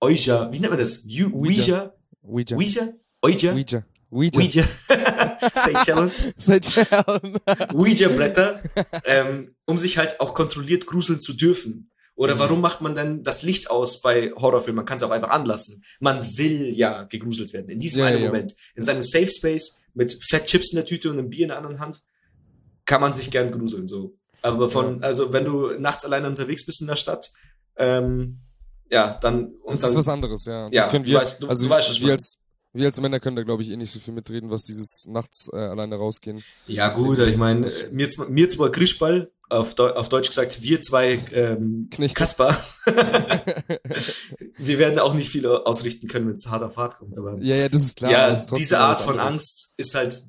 [0.00, 1.04] Ouija, wie nennt man das?
[1.06, 1.92] Ouija?
[2.22, 2.56] Ouija.
[2.56, 2.88] Ouija?
[3.22, 3.52] Ouija?
[3.52, 3.84] Ouija.
[4.10, 4.34] Ouija.
[4.36, 4.64] Ouija.
[7.72, 8.62] Ouija-Bretter,
[9.04, 11.91] ähm, um sich halt auch kontrolliert gruseln zu dürfen.
[12.14, 12.38] Oder Mhm.
[12.40, 14.76] warum macht man dann das Licht aus bei Horrorfilmen?
[14.76, 15.82] Man kann es auch einfach anlassen.
[15.98, 17.68] Man will ja gegruselt werden.
[17.70, 18.26] In diesem Ja, einen ja.
[18.26, 18.52] Moment.
[18.74, 21.56] In seinem Safe Space mit Fett Chips in der Tüte und einem Bier in der
[21.58, 22.00] anderen Hand
[22.84, 24.14] kann man sich gern gruseln, so.
[24.42, 27.30] Aber von, also wenn du nachts alleine unterwegs bist in der Stadt,
[27.76, 28.40] ähm,
[28.90, 30.64] ja, dann, und Das dann, ist was anderes, ja.
[30.64, 32.36] Ja, das können du wir, weißt- du- also du weißt, was wir als,
[32.74, 35.48] Wir als Männer können da, glaube ich, eh nicht so viel mitreden, was dieses nachts
[35.52, 36.42] äh, alleine rausgehen.
[36.66, 41.88] Ja, gut, ich meine, mir zwar Grischball, auf, Deu auf Deutsch gesagt, wir zwei ähm,
[41.90, 42.18] Knechte.
[42.18, 42.56] Kasper.
[44.58, 47.16] wir werden auch nicht viel ausrichten können, wenn es hart auf hart kommt.
[47.18, 48.10] Aber Ja, ja, das ist klar.
[48.10, 49.32] ja, diese Art von anderes.
[49.32, 50.22] Angst ist halt,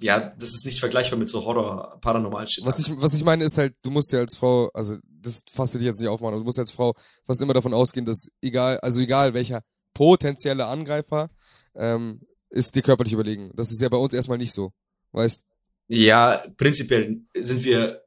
[0.00, 3.44] ja, das ist nicht vergleichbar mit so Horror, paranormal shit Was ich, was ich meine
[3.44, 6.40] ist halt, du musst ja als Frau, also das fasst dich jetzt nicht aufmachen, aber
[6.40, 6.94] du musst als Frau
[7.26, 9.60] fast immer davon ausgehen, dass egal, also egal welcher
[9.94, 11.28] potenzielle Angreifer,
[11.74, 13.50] ähm, ist dir körperlich überlegen.
[13.54, 14.72] Das ist ja bei uns erstmal nicht so.
[15.12, 15.44] Weißt
[15.88, 18.02] Ja, prinzipiell sind wir.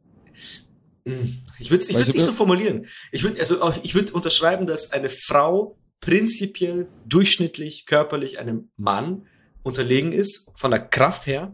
[1.06, 2.88] Hm, Ich würde ich Weil würd's ich- nicht so formulieren.
[3.12, 9.26] Ich würde also ich würde unterschreiben, dass eine Frau prinzipiell durchschnittlich körperlich einem Mann
[9.64, 11.54] unterlegen ist von der Kraft her,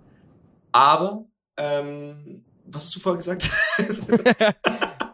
[0.72, 1.26] aber
[1.58, 3.50] ähm, was hast du vorher gesagt?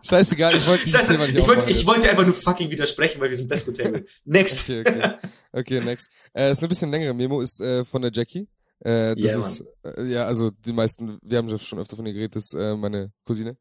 [0.08, 3.36] Scheißegal, ich wollte Scheiße, nicht ich wollte ich wollte einfach nur fucking widersprechen, weil wir
[3.36, 4.06] sind Disco-Table.
[4.26, 4.70] Next.
[4.70, 5.14] Okay, okay.
[5.52, 6.10] Okay, next.
[6.34, 8.48] Äh, ist eine bisschen längere Memo, ist äh, von der Jackie.
[8.80, 12.14] Äh, das Ja, ist, äh, ja, also die meisten, wir haben schon öfter von ihr
[12.14, 13.58] geredet, das ist äh, meine Cousine.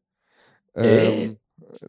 [0.75, 1.23] Äh.
[1.25, 1.37] Ähm,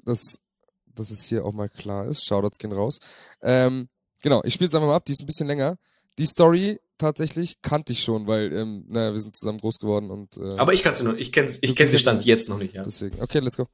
[0.04, 0.38] das,
[0.86, 2.24] dass es hier auch mal klar ist.
[2.24, 2.98] Shoutouts gehen raus.
[3.42, 3.88] Ähm,
[4.22, 5.76] genau, ich spiele es einfach mal ab, die ist ein bisschen länger.
[6.18, 10.36] Die Story tatsächlich kannte ich schon, weil, ähm, naja, wir sind zusammen groß geworden und
[10.38, 12.74] äh, Aber ich kann sie nur, ich kenne ich kenn sie Stand jetzt noch nicht,
[12.74, 12.82] ja.
[12.84, 13.20] deswegen.
[13.20, 13.66] Okay, let's go.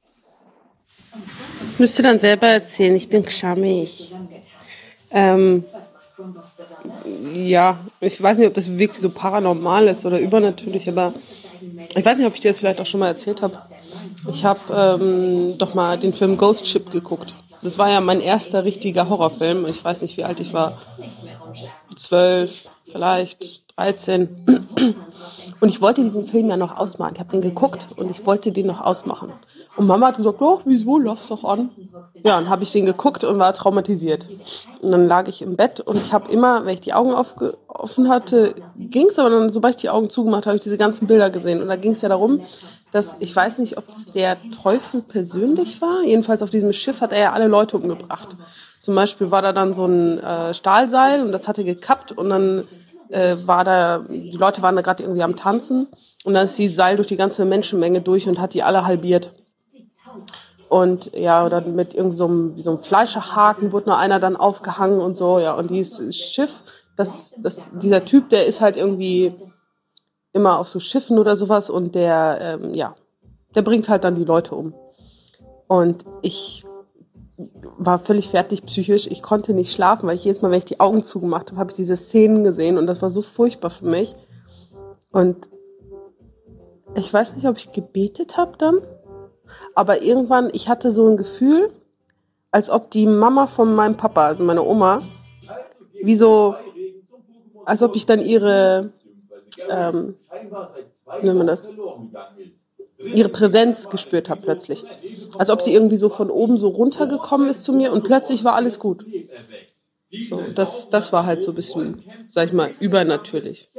[1.77, 4.13] Müsst ihr dann selber erzählen, ich bin schamig.
[5.11, 5.63] Ähm,
[7.33, 11.13] ja, ich weiß nicht, ob das wirklich so paranormal ist oder übernatürlich, aber
[11.95, 13.57] ich weiß nicht, ob ich dir das vielleicht auch schon mal erzählt habe.
[14.31, 17.35] Ich habe ähm, doch mal den Film Ghost Ship geguckt.
[17.61, 19.65] Das war ja mein erster richtiger Horrorfilm.
[19.65, 20.77] Ich weiß nicht, wie alt ich war.
[21.95, 24.29] Zwölf, vielleicht 13.
[25.63, 27.13] Und ich wollte diesen Film ja noch ausmachen.
[27.13, 29.31] Ich habe den geguckt und ich wollte den noch ausmachen.
[29.77, 31.69] Und Mama hat gesagt, doch, wieso, lass doch an.
[32.21, 34.27] Ja, und habe ich den geguckt und war traumatisiert.
[34.81, 38.09] Und dann lag ich im Bett und ich habe immer, wenn ich die Augen offen
[38.09, 41.29] hatte, ging es, aber dann, sobald ich die Augen zugemacht habe ich diese ganzen Bilder
[41.29, 41.61] gesehen.
[41.61, 42.41] Und da ging es ja darum,
[42.91, 46.03] dass, ich weiß nicht, ob es der Teufel persönlich war.
[46.03, 48.35] Jedenfalls auf diesem Schiff hat er ja alle Leute umgebracht.
[48.81, 52.65] Zum Beispiel war da dann so ein äh, Stahlseil und das hatte gekappt und dann
[53.09, 55.87] äh, war da, die Leute waren da gerade irgendwie am Tanzen
[56.23, 59.31] und dann ist die Seil durch die ganze Menschenmenge durch und hat die alle halbiert.
[60.69, 64.99] Und ja, oder mit irgend so einem, so einem Fleischerhaken wurde nur einer dann aufgehangen
[64.99, 65.53] und so, ja.
[65.53, 66.63] Und dieses Schiff,
[66.95, 69.33] das, das, dieser Typ, der ist halt irgendwie
[70.31, 72.95] immer auf so Schiffen oder sowas und der, ähm, ja,
[73.53, 74.73] der bringt halt dann die Leute um.
[75.67, 76.65] Und ich
[77.37, 79.07] war völlig fertig psychisch.
[79.07, 81.71] Ich konnte nicht schlafen, weil ich jedes Mal, wenn ich die Augen zugemacht habe, habe
[81.71, 84.15] ich diese Szenen gesehen und das war so furchtbar für mich.
[85.11, 85.47] Und
[86.95, 88.79] ich weiß nicht, ob ich gebetet habe dann,
[89.75, 91.71] aber irgendwann, ich hatte so ein Gefühl,
[92.51, 95.01] als ob die Mama von meinem Papa, also meine Oma,
[96.03, 96.55] wie so,
[97.65, 98.91] als ob ich dann ihre,
[99.69, 100.15] ähm,
[101.23, 101.67] nennt man das?
[103.11, 104.85] Ihre Präsenz gespürt habe plötzlich.
[105.37, 108.55] Als ob sie irgendwie so von oben so runtergekommen ist zu mir und plötzlich war
[108.55, 109.05] alles gut.
[110.19, 113.69] So, das, das war halt so ein bisschen, sag ich mal, übernatürlich.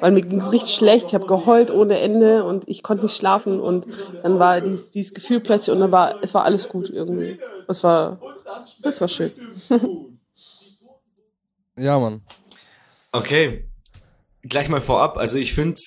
[0.00, 3.16] Weil mir ging es richtig schlecht, ich habe geheult ohne Ende und ich konnte nicht
[3.16, 3.86] schlafen und
[4.22, 7.38] dann war dieses, dieses Gefühl plötzlich und dann war, es war alles gut irgendwie.
[7.68, 8.18] Es war,
[8.82, 9.30] das war schön.
[11.76, 12.22] Ja, Mann.
[13.12, 13.64] Okay.
[14.42, 15.80] Gleich mal vorab, also ich finde,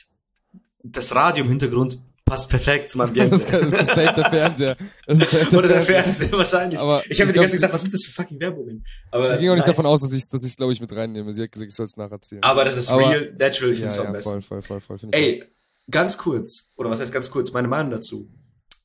[0.83, 3.31] das Radio im Hintergrund passt perfekt zum Ambiente.
[3.37, 4.77] Das, kann, das ist safe der Fernseher.
[5.07, 6.79] Das ist safe Oder der Fernseher wahrscheinlich.
[6.79, 8.85] Aber ich habe mir die ganze Zeit gedacht, was sind das für fucking Werbungen?
[9.11, 9.75] Aber Sie ging auch nicht nice.
[9.75, 11.33] davon aus, dass ich dass ich glaube ich mit reinnehme.
[11.33, 12.43] Sie hat gesagt, ich soll es nacherzählen.
[12.43, 14.41] Aber das ist Aber- real, natural, ich ja, find's auch am ja, besten.
[14.43, 15.09] voll, voll, voll, voll.
[15.13, 15.43] Ey,
[15.89, 18.29] ganz kurz, oder was heißt ganz kurz, meine Meinung dazu.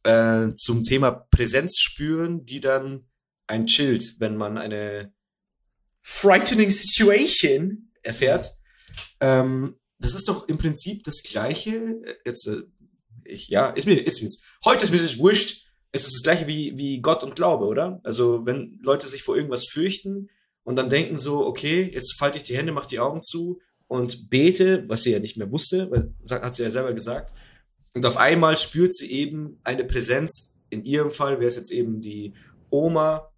[0.04, 3.06] Äh, zum Thema Präsenz spüren, die dann
[3.46, 5.12] ein chillt, wenn man eine
[6.00, 8.50] frightening situation erfährt.
[9.20, 11.70] Ähm, das ist doch im Prinzip das Gleiche.
[12.04, 12.62] äh, Jetzt, äh,
[13.24, 14.30] ich, ja, ist mir, ist mir.
[14.64, 15.66] Heute ist mir das wurscht.
[15.92, 18.00] Es ist das Gleiche wie, wie Gott und Glaube, oder?
[18.04, 20.30] Also, wenn Leute sich vor irgendwas fürchten
[20.64, 24.30] und dann denken so, okay, jetzt falte ich die Hände, mach die Augen zu und
[24.30, 27.34] bete, was sie ja nicht mehr wusste, weil, hat sie ja selber gesagt.
[27.94, 30.56] Und auf einmal spürt sie eben eine Präsenz.
[30.70, 32.32] In ihrem Fall wäre es jetzt eben die
[32.70, 33.30] Oma,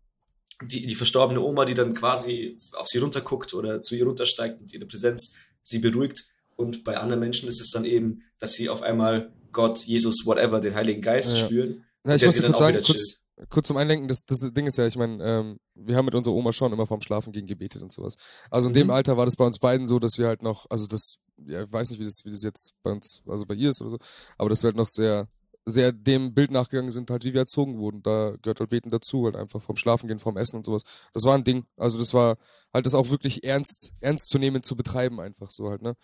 [0.62, 4.72] die, die verstorbene Oma, die dann quasi auf sie runterguckt oder zu ihr runtersteigt und
[4.72, 6.24] ihre Präsenz sie beruhigt.
[6.56, 10.60] Und bei anderen Menschen ist es dann eben, dass sie auf einmal Gott, Jesus, whatever,
[10.60, 11.46] den Heiligen Geist Ja.
[11.46, 11.84] spüren.
[12.02, 13.16] Na, ich muss kurz sagen, kurz,
[13.48, 16.34] kurz zum Einlenken, das, das Ding ist ja, ich meine, ähm, wir haben mit unserer
[16.34, 18.16] Oma schon immer vorm Schlafen gegen gebetet und sowas.
[18.50, 18.78] Also in Mhm.
[18.78, 21.62] dem Alter war das bei uns beiden so, dass wir halt noch, also das, ja,
[21.62, 23.90] ich weiß nicht, wie das, wie das jetzt bei uns, also bei ihr ist oder
[23.92, 23.98] so,
[24.36, 25.26] aber dass wir halt noch sehr
[25.66, 28.02] sehr dem Bild nachgegangen sind, halt wie wir erzogen wurden.
[28.02, 30.82] Da gehört halt Beten dazu, halt einfach vom Schlafen gehen, vom Essen und sowas.
[31.14, 31.64] Das war ein Ding.
[31.78, 32.36] Also das war
[32.74, 35.96] halt das auch wirklich ernst, ernst zu nehmen, zu betreiben, einfach so halt, ne?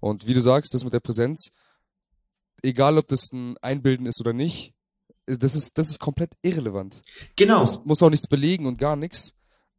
[0.00, 1.48] Und wie du sagst, das mit der Präsenz,
[2.62, 4.74] egal ob das ein Einbilden ist oder nicht,
[5.26, 7.02] das ist, das ist komplett irrelevant.
[7.36, 7.60] Genau.
[7.60, 9.34] Das muss auch nichts belegen und gar nichts.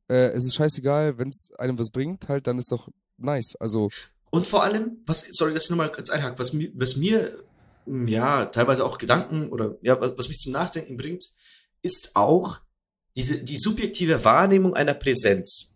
[0.08, 3.56] Äh, es ist scheißegal, wenn es einem was bringt, halt, dann ist doch nice.
[3.60, 3.89] Also,
[4.30, 7.44] Und vor allem, was, sorry, dass ich nochmal kurz einhake, was mir, was mir,
[7.86, 11.26] mm, ja, teilweise auch Gedanken oder, ja, was, was mich zum Nachdenken bringt,
[11.82, 12.60] ist auch
[13.15, 15.76] diese, die subjektive Wahrnehmung einer Präsenz.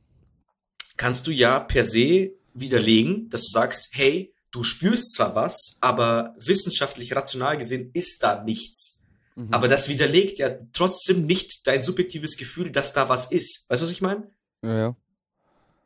[0.97, 6.33] Kannst du ja per se widerlegen, dass du sagst, hey, du spürst zwar was, aber
[6.37, 9.05] wissenschaftlich rational gesehen ist da nichts.
[9.35, 9.53] mhm.
[9.53, 13.69] Aber das widerlegt ja trotzdem nicht dein subjektives Gefühl, dass da was ist.
[13.69, 14.31] Weißt du, was ich meine?
[14.63, 14.95] ja, ja.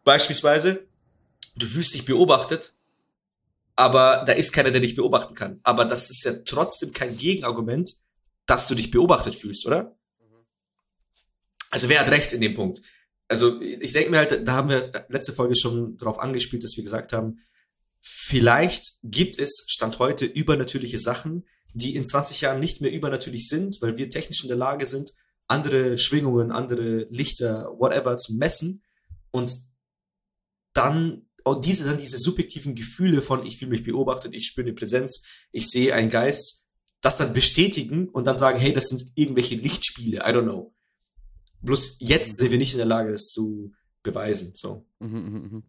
[0.03, 0.87] Beispielsweise,
[1.55, 2.73] du fühlst dich beobachtet,
[3.75, 5.59] aber da ist keiner, der dich beobachten kann.
[5.63, 7.95] Aber das ist ja trotzdem kein Gegenargument,
[8.45, 9.95] dass du dich beobachtet fühlst, oder?
[11.69, 12.81] Also wer hat recht in dem Punkt?
[13.27, 16.83] Also ich denke mir halt, da haben wir letzte Folge schon drauf angespielt, dass wir
[16.83, 17.39] gesagt haben,
[17.99, 23.81] vielleicht gibt es Stand heute übernatürliche Sachen, die in 20 Jahren nicht mehr übernatürlich sind,
[23.81, 25.11] weil wir technisch in der Lage sind,
[25.47, 28.83] andere Schwingungen, andere Lichter, whatever zu messen
[29.31, 29.51] und
[30.73, 34.75] dann und diese dann diese subjektiven Gefühle von ich fühle mich beobachtet, ich spüre eine
[34.75, 36.65] Präsenz, ich sehe einen Geist,
[37.01, 40.75] das dann bestätigen und dann sagen, hey, das sind irgendwelche Lichtspiele, I don't know.
[41.61, 43.71] Bloß jetzt sind wir nicht in der Lage, das zu
[44.03, 44.51] beweisen.
[44.53, 44.85] So.
[44.99, 45.63] Mhm, mhm, mhm.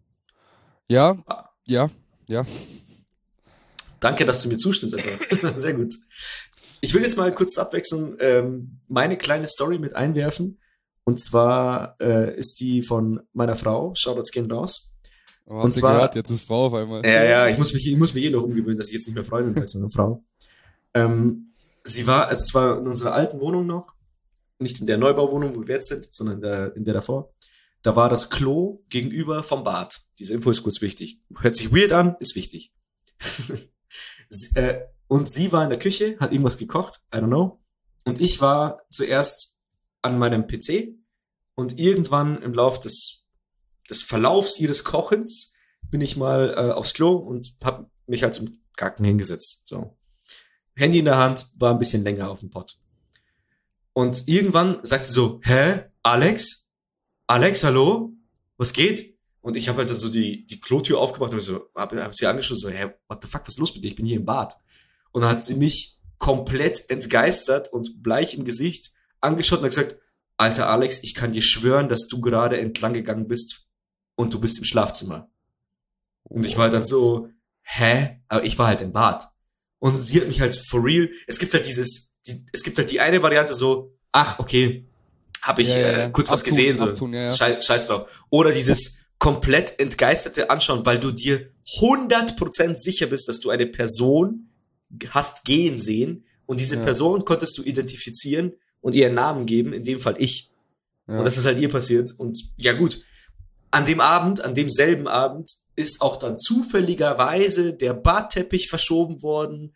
[0.88, 1.50] Ja, Ah.
[1.66, 1.90] ja,
[2.30, 2.44] ja.
[4.00, 5.58] Danke, dass du mir zustimmst, Alter.
[5.60, 5.94] Sehr gut.
[6.80, 10.58] Ich will jetzt mal kurz zur Abwechslung ähm, meine kleine Story mit einwerfen.
[11.04, 13.92] Und zwar äh, ist die von meiner Frau.
[13.94, 14.92] Shoutouts gehen raus.
[15.46, 17.04] Oh, Und zwar- gehört, jetzt ist Frau auf einmal.
[17.04, 19.16] Ja, ja, ich muss mich, ich muss mich eh noch umgewöhnen, dass ich jetzt nicht
[19.16, 20.24] mehr Freundin sage, sondern Frau.
[20.94, 21.50] Ähm,
[21.84, 23.94] sie war, also es war in unserer alten Wohnung noch,
[24.58, 27.32] nicht in der Neubauwohnung, wo wir jetzt sind, sondern in der, in der davor.
[27.82, 30.00] Da war das Klo gegenüber vom Bad.
[30.18, 31.20] Diese Info ist kurz wichtig.
[31.40, 32.72] Hört sich weird an, ist wichtig.
[34.28, 37.60] Sie- äh, und sie war in der Küche, hat irgendwas gekocht, I don't know.
[38.04, 39.58] Und ich war zuerst
[40.02, 40.94] an meinem PC
[41.56, 43.26] und irgendwann im Lauf des,
[43.90, 45.54] des Verlaufs ihres Kochens
[45.90, 49.66] bin ich mal äh, aufs Klo und hab mich halt zum Kacken hingesetzt.
[49.66, 49.98] So.
[50.76, 52.78] Handy in der Hand, war ein bisschen länger auf dem Pott.
[53.92, 56.59] Und irgendwann sagt sie so, hä, Alex?
[57.30, 58.12] Alex, hallo?
[58.56, 59.16] Was geht?
[59.40, 62.26] Und ich habe halt dann so die, die Klotür aufgemacht und so, hab, hab sie
[62.26, 63.86] angeschaut, so, hä, what the fuck, was ist los mit dir?
[63.86, 64.56] Ich bin hier im Bad.
[65.12, 68.90] Und dann hat sie mich komplett entgeistert und bleich im Gesicht
[69.20, 69.98] angeschaut und hat gesagt,
[70.38, 73.68] alter Alex, ich kann dir schwören, dass du gerade entlang gegangen bist
[74.16, 75.30] und du bist im Schlafzimmer.
[76.24, 77.28] Und ich war halt dann so,
[77.62, 78.22] hä?
[78.26, 79.28] Aber ich war halt im Bad.
[79.78, 82.90] Und sie hat mich halt for real, es gibt halt dieses, die, es gibt halt
[82.90, 84.89] die eine Variante so, ach, okay,
[85.42, 86.10] habe ich Ja, ja, äh, ja.
[86.10, 87.34] kurz was Abtun, gesehen, so, abtun, ja.
[87.34, 88.24] Scheiß, drauf.
[88.30, 94.50] Oder dieses komplett entgeisterte Anschauen, weil du dir 100% sicher bist, dass du eine Person
[95.10, 96.78] hast gehen sehen und diese.
[96.78, 100.50] Person konntest du identifizieren und ihr einen Namen geben, in dem Fall ich.
[101.18, 102.10] Und das ist halt ihr passiert.
[102.18, 103.04] Und ja gut,
[103.70, 109.74] an dem Abend, an demselben Abend, ist auch dann zufälligerweise der Badteppich verschoben worden.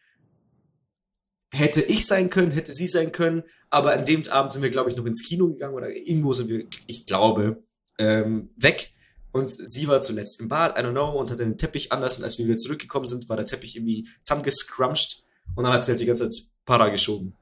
[1.55, 4.91] Hätte ich sein können, hätte sie sein können, aber an dem Abend sind wir, glaube
[4.91, 7.63] ich, noch ins Kino gegangen oder irgendwo sind wir, ich glaube,
[7.99, 8.93] ähm, weg.
[9.31, 12.19] Und sie war zuletzt im Bad, I don't know, und hatte den Teppich anders.
[12.19, 15.23] Und als wir wieder zurückgekommen sind, war der Teppich irgendwie zusammengescrumpscht.
[15.55, 17.35] Und dann hat sie halt die ganze Zeit Para geschoben.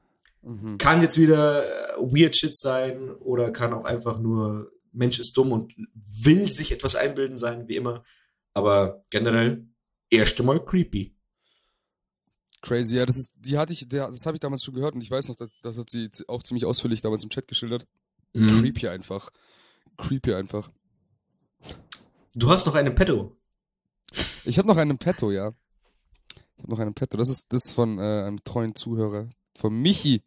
[0.43, 0.77] Mhm.
[0.77, 1.63] Kann jetzt wieder
[1.97, 6.95] weird shit sein oder kann auch einfach nur Mensch ist dumm und will sich etwas
[6.95, 8.03] einbilden sein, wie immer.
[8.53, 9.65] Aber generell,
[10.09, 11.12] erste Mal creepy.
[12.63, 15.11] Crazy, ja, das ist, die hatte ich, das habe ich damals schon gehört und ich
[15.11, 17.85] weiß noch, das, das hat sie auch ziemlich ausführlich damals im Chat geschildert.
[18.31, 18.61] Mhm.
[18.61, 19.29] Creepy einfach.
[19.97, 20.71] Creepy einfach.
[22.33, 23.35] Du hast noch einen Pedo.
[24.45, 25.53] Ich habe noch einen Petto, ja.
[26.55, 27.17] Ich habe noch einen Petto.
[27.17, 29.27] Das ist das ist von äh, einem treuen Zuhörer.
[29.57, 30.21] Von Michi.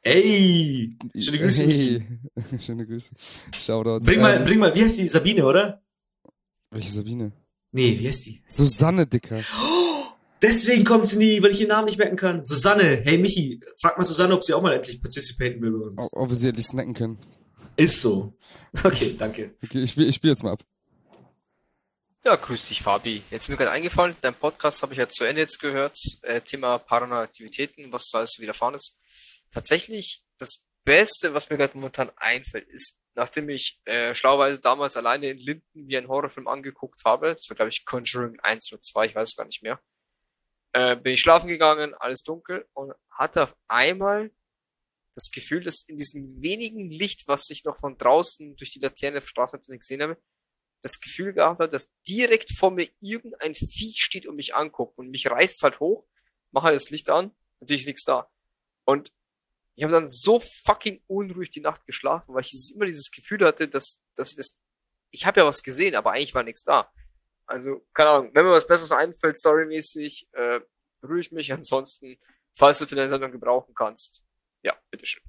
[0.00, 0.96] Ey!
[1.14, 2.06] Schöne Grüße, Michi.
[2.34, 2.58] Hey.
[2.60, 3.14] Schöne Grüße.
[3.54, 4.06] Shoutouts.
[4.06, 5.08] Bring mal, Ähm, bring mal, wie heißt die?
[5.08, 5.82] Sabine, oder?
[6.70, 7.32] Welche Sabine?
[7.72, 8.42] Nee, wie heißt die?
[8.46, 9.42] Susanne, Dicker.
[10.46, 12.44] Deswegen kommt sie nie, weil ich ihren Namen nicht merken kann.
[12.44, 16.12] Susanne, hey Michi, frag mal Susanne, ob sie auch mal endlich participaten will bei uns.
[16.12, 17.18] Ob, ob wir sie endlich snacken können.
[17.76, 18.32] Ist so.
[18.84, 19.56] Okay, danke.
[19.64, 20.60] Okay, ich spiele ich spiel jetzt mal ab.
[22.24, 23.22] Ja, grüß dich, Fabi.
[23.30, 25.98] Jetzt ist mir gerade eingefallen, dein Podcast habe ich ja zu Ende jetzt gehört.
[26.22, 29.00] Äh, Thema paranormale Aktivitäten, was da alles so widerfahren ist.
[29.50, 35.30] Tatsächlich, das Beste, was mir gerade momentan einfällt, ist, nachdem ich äh, schlauerweise damals alleine
[35.30, 39.06] in Linden wie einen Horrorfilm angeguckt habe, das war, glaube ich, Conjuring 1 oder 2,
[39.06, 39.80] ich weiß es gar nicht mehr,
[40.76, 44.30] äh, bin ich schlafen gegangen, alles dunkel und hatte auf einmal
[45.14, 49.18] das Gefühl, dass in diesem wenigen Licht, was ich noch von draußen durch die Laterne
[49.18, 50.18] auf Straße gesehen habe,
[50.82, 55.08] das Gefühl gehabt habe, dass direkt vor mir irgendein Viech steht und mich anguckt und
[55.08, 56.06] mich reißt halt hoch,
[56.50, 58.30] mache das Licht an, natürlich ist nichts da.
[58.84, 59.14] Und
[59.76, 63.66] ich habe dann so fucking unruhig die Nacht geschlafen, weil ich immer dieses Gefühl hatte,
[63.66, 64.62] dass, dass ich das,
[65.10, 66.92] ich habe ja was gesehen, aber eigentlich war nichts da.
[67.46, 70.60] Also, keine Ahnung, wenn mir was Besseres einfällt, storymäßig, äh,
[71.00, 71.52] berühre ich mich.
[71.52, 72.18] Ansonsten,
[72.54, 74.22] falls du für deine Sendung gebrauchen kannst,
[74.62, 75.22] ja, bitteschön.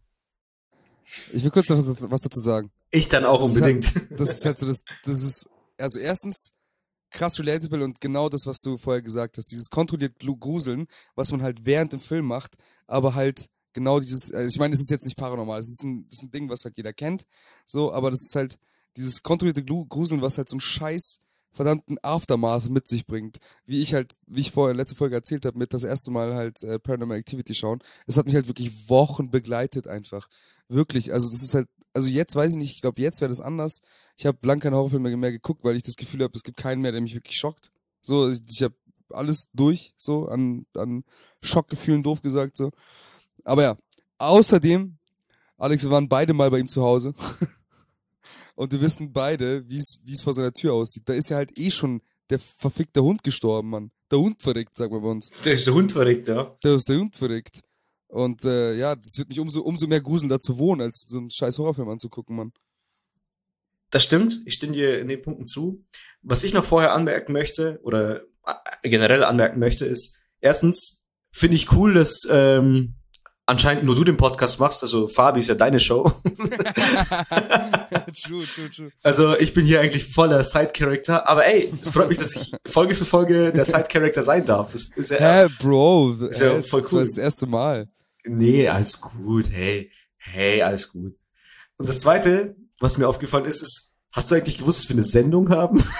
[1.31, 2.71] Ich will kurz noch was, was dazu sagen.
[2.91, 4.19] Ich dann auch Das ist unbedingt.
[4.19, 6.51] Das ist halt so, das, das ist, also erstens
[7.11, 9.51] krass relatable und genau das, was du vorher gesagt hast.
[9.51, 14.47] Dieses kontrolliert Gruseln, was man halt während dem Film macht, aber halt genau dieses, also
[14.47, 16.65] ich meine, es ist jetzt nicht paranormal, es ist ein, das ist ein Ding, was
[16.65, 17.25] halt jeder kennt,
[17.65, 18.57] so, aber das ist halt
[18.97, 21.19] dieses kontrollierte Gruseln, was halt so ein scheiß
[21.57, 23.37] verdammten Aftermath mit sich bringt.
[23.65, 26.35] Wie ich halt, wie ich vorher in letzter Folge erzählt habe, mit das erste Mal
[26.35, 27.79] halt äh, Paranormal Activity schauen.
[28.05, 30.29] Es hat mich halt wirklich Wochen begleitet einfach.
[30.69, 33.41] Wirklich, also das ist halt, also jetzt weiß ich nicht, ich glaube, jetzt wäre das
[33.41, 33.81] anders.
[34.17, 36.81] Ich habe lang keine Horrorfilme mehr geguckt, weil ich das Gefühl habe, es gibt keinen
[36.81, 37.71] mehr, der mich wirklich schockt.
[38.01, 38.75] So, ich, ich habe
[39.09, 41.03] alles durch, so an, an
[41.41, 42.71] Schockgefühlen, doof gesagt, so.
[43.43, 43.77] Aber ja,
[44.19, 44.97] außerdem,
[45.57, 47.13] Alex, wir waren beide mal bei ihm zu Hause.
[48.57, 51.03] Und wir wissen beide, wie es wie es vor seiner Tür aussieht.
[51.05, 53.91] Da ist ja halt eh schon der verfickte Hund gestorben, Mann.
[54.09, 55.29] Der Hund verreckt, sagen wir bei uns.
[55.45, 56.57] Der ist der Hund verrückt, ja.
[56.61, 57.61] Da ist der Hund verreckt.
[58.07, 61.19] Und äh, ja, das wird mich umso, umso mehr gruseln, da zu wohnen, als so
[61.19, 62.51] einen scheiß Horrorfilm anzugucken, Mann.
[63.91, 65.85] Das stimmt, ich stimme dir in den Punkten zu.
[66.23, 71.71] Was ich noch vorher anmerken möchte, oder äh, generell anmerken möchte, ist, erstens finde ich
[71.73, 72.95] cool, dass ähm,
[73.47, 76.03] anscheinend nur du den Podcast machst, also Fabi ist ja deine Show.
[78.23, 78.91] true, true, true.
[79.01, 82.93] Also ich bin hier eigentlich voller Side-Character, aber ey, es freut mich, dass ich Folge
[82.93, 84.73] für Folge der Side-Character sein darf.
[84.73, 86.27] Das ist ja, Hä, Bro.
[86.29, 87.07] Ist ja hä, voll Das war cool.
[87.07, 87.87] das erste Mal.
[88.25, 91.15] Nee, alles gut, hey, hey, alles gut.
[91.77, 95.03] Und das Zweite, was mir aufgefallen ist, ist, hast du eigentlich gewusst, dass wir eine
[95.03, 95.81] Sendung haben?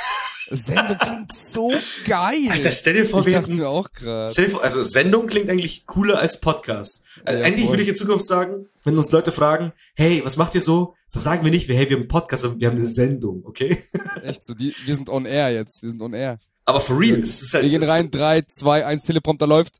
[0.49, 1.71] Sendung klingt so
[2.05, 2.49] geil.
[2.49, 4.31] Alter, stell dir vor, ich wir hätten, auch gerade.
[4.31, 7.03] stell dir vor, also Sendung klingt eigentlich cooler als Podcast.
[7.25, 7.73] Also Ja, eigentlich voll.
[7.73, 10.95] würde ich in Zukunft sagen, wenn uns Leute fragen, hey, was macht ihr so?
[11.11, 13.77] Dann sagen wir nicht, hey, wir haben einen Podcast, sondern wir haben eine Sendung, okay?
[14.23, 15.81] Echt so, die, wir sind on air jetzt.
[15.81, 16.37] Wir sind on air.
[16.65, 19.77] Aber for real, das ist halt, Wir gehen rein, 3, 2, 1, Teleprompter läuft.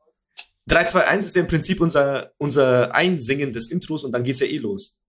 [0.67, 4.39] 3, 2, 1 ist ja im Prinzip unser, unser Einsingen des Intros und dann geht's
[4.39, 4.99] ja eh los.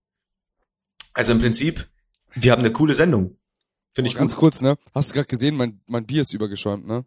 [1.13, 1.87] Also im Prinzip,
[2.35, 3.37] wir haben eine coole Sendung.
[3.99, 4.39] Finde ich Ganz gut.
[4.39, 4.77] kurz, ne?
[4.95, 7.03] Hast du gerade gesehen, mein, mein Bier ist übergeschäumt, ne?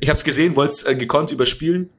[0.00, 1.90] Ich hab's gesehen, wollt's äh, gekonnt überspielen,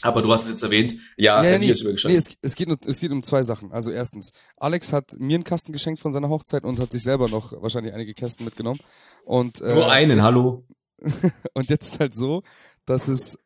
[0.00, 0.94] aber du hast es jetzt erwähnt.
[1.16, 2.16] Ja, ja, ja nee, ist nee übergeschrieben.
[2.16, 3.72] es, es, geht, nur- es geht um zwei Sachen.
[3.72, 7.28] Also erstens, Alex hat mir einen Kasten geschenkt von seiner Hochzeit und hat sich selber
[7.28, 8.78] noch wahrscheinlich einige Kästen mitgenommen.
[9.24, 10.64] Und, äh, Nur einen, hallo.
[11.52, 12.44] und jetzt ist halt so,
[12.84, 13.40] dass es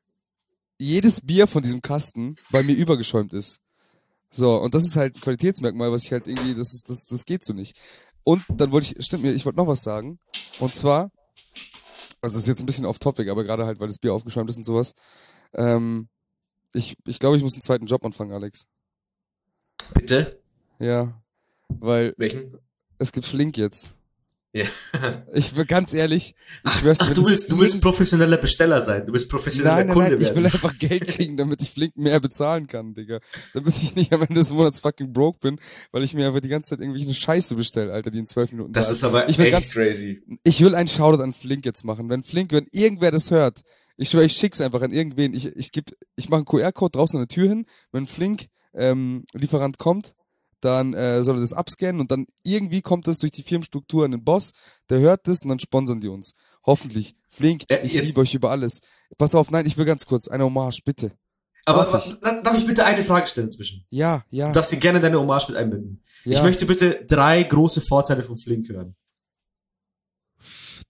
[0.78, 3.60] jedes Bier von diesem Kasten bei mir übergeschäumt ist.
[4.32, 7.24] So, und das ist halt ein Qualitätsmerkmal, was ich halt irgendwie, das ist, das, das
[7.24, 7.76] geht so nicht.
[8.24, 10.18] Und dann wollte ich, stimmt mir, ich wollte noch was sagen.
[10.58, 11.10] Und zwar,
[12.20, 14.64] also ist jetzt ein bisschen off-topic, aber gerade halt, weil das Bier aufgeschäumt ist und
[14.64, 14.94] sowas.
[15.54, 16.08] Ähm,
[16.72, 18.66] ich, ich glaube, ich muss einen zweiten Job anfangen, Alex.
[19.94, 20.40] Bitte?
[20.78, 21.20] Ja.
[21.68, 22.58] Weil Welchen?
[22.98, 23.90] es gibt Flink jetzt.
[24.52, 24.64] Ja.
[25.32, 26.34] Ich will ganz ehrlich,
[26.64, 29.06] ich schwör's Ach, du willst, du willst professioneller Besteller sein.
[29.06, 30.46] Du willst professioneller Nein, nein, Kunde nein, ich will werden.
[30.46, 33.20] einfach Geld kriegen, damit ich Flink mehr bezahlen kann, Digga.
[33.54, 35.60] Damit ich nicht am Ende des Monats fucking broke bin,
[35.92, 38.72] weil ich mir einfach die ganze Zeit irgendwelche Scheiße bestelle, Alter, die in zwölf Minuten
[38.72, 40.22] das da ist aber Ich will echt ganz- crazy.
[40.42, 42.08] Ich will einen Shoutout an Flink jetzt machen.
[42.08, 43.60] Wenn Flink, wenn irgendwer das hört,
[43.96, 45.32] ich schwöre, ich schick's einfach an irgendwen.
[45.32, 45.84] Ich, ich geb,
[46.16, 47.66] ich mache einen QR-Code draußen an der Tür hin.
[47.92, 50.14] Wenn Flink ähm, Lieferant kommt,
[50.60, 54.10] dann äh, soll er das abscannen und dann irgendwie kommt das durch die Firmenstruktur an
[54.12, 54.52] den Boss,
[54.88, 56.32] der hört das und dann sponsern die uns.
[56.64, 57.14] Hoffentlich.
[57.28, 58.80] Flink, Äh, ich liebe euch über alles.
[59.18, 61.12] Pass auf, nein, ich will ganz kurz eine Hommage, bitte.
[61.66, 62.18] Aber Darf ich?
[62.20, 63.84] darf ich bitte eine Frage stellen zwischen?
[63.90, 64.48] Ja, ja.
[64.48, 66.02] Du darfst dir gerne deine Hommage mit einbinden.
[66.24, 66.38] ja.
[66.38, 68.96] Ich möchte bitte drei große Vorteile von Flink hören.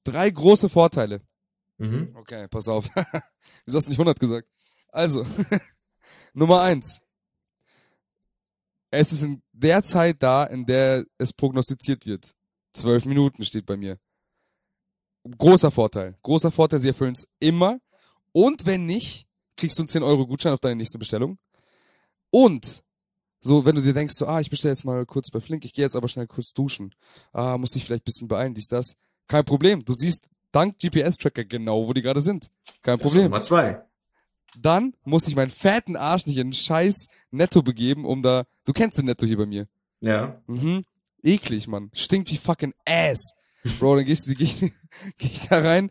[0.05, 1.21] Drei große Vorteile.
[1.79, 2.15] Mhm.
[2.17, 2.89] Okay, pass auf.
[3.67, 4.49] Wieso hast du nicht 100 gesagt?
[4.89, 5.25] Also,
[6.35, 7.01] Nummer eins.
[8.91, 12.33] Es ist in der Zeit da, in der es prognostiziert wird.
[12.73, 13.99] Zwölf Minuten steht bei mir.
[15.39, 16.17] Großer Vorteil.
[16.23, 17.79] Großer Vorteil, sie erfüllen es immer.
[18.33, 19.27] Und wenn nicht,
[19.57, 21.39] kriegst du einen 10 Euro Gutschein auf deine nächste Bestellung.
[22.31, 22.83] Und
[23.41, 25.73] so, wenn du dir denkst, so, ah, ich bestelle jetzt mal kurz bei Flink, ich
[25.73, 26.95] gehe jetzt aber schnell kurz duschen.
[27.33, 28.97] Ah, muss dich vielleicht ein bisschen beeilen, dies, das.
[29.29, 29.85] Kein Problem.
[29.85, 32.51] Du siehst dank GPS-Tracker genau, wo die gerade sind.
[32.83, 33.25] Kein Das ist Problem.
[33.25, 33.83] Nummer zwei.
[34.59, 38.45] Dann muss ich meinen fetten Arsch nicht in einen scheiß Netto begeben, um da.
[38.65, 39.69] Du kennst den Netto hier bei mir.
[40.01, 40.41] Ja.
[40.47, 40.85] Mhm.
[41.23, 41.91] Eklig, Mann.
[41.93, 43.33] Stinkt wie fucking ass.
[43.79, 44.73] Bro, dann gehst du, geh ich, geh
[45.19, 45.91] ich da rein.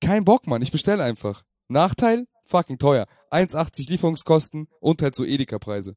[0.00, 0.62] Kein Bock, Mann.
[0.62, 1.44] Ich bestelle einfach.
[1.68, 3.06] Nachteil, fucking teuer.
[3.30, 5.96] 1,80 Lieferungskosten und halt so Edeka-Preise.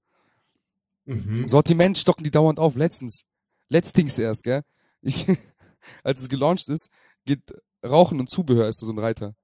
[1.05, 1.47] Mhm.
[1.47, 2.75] Sortiment stocken die dauernd auf.
[2.75, 3.23] Letztens.
[3.69, 4.63] Letztings erst, gell?
[5.01, 5.25] Ich,
[6.03, 6.89] als es gelauncht ist,
[7.25, 7.41] geht
[7.85, 9.35] Rauchen und Zubehör ist da so ein Reiter.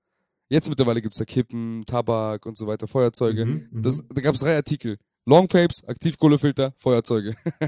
[0.56, 3.46] Jetzt mittlerweile gibt's da Kippen, Tabak und so weiter, Feuerzeuge.
[3.46, 3.82] Mhm, mhm.
[3.82, 4.98] Das, da gab's drei Artikel.
[5.26, 7.36] Long Vapes, Aktivkohlefilter, Feuerzeuge.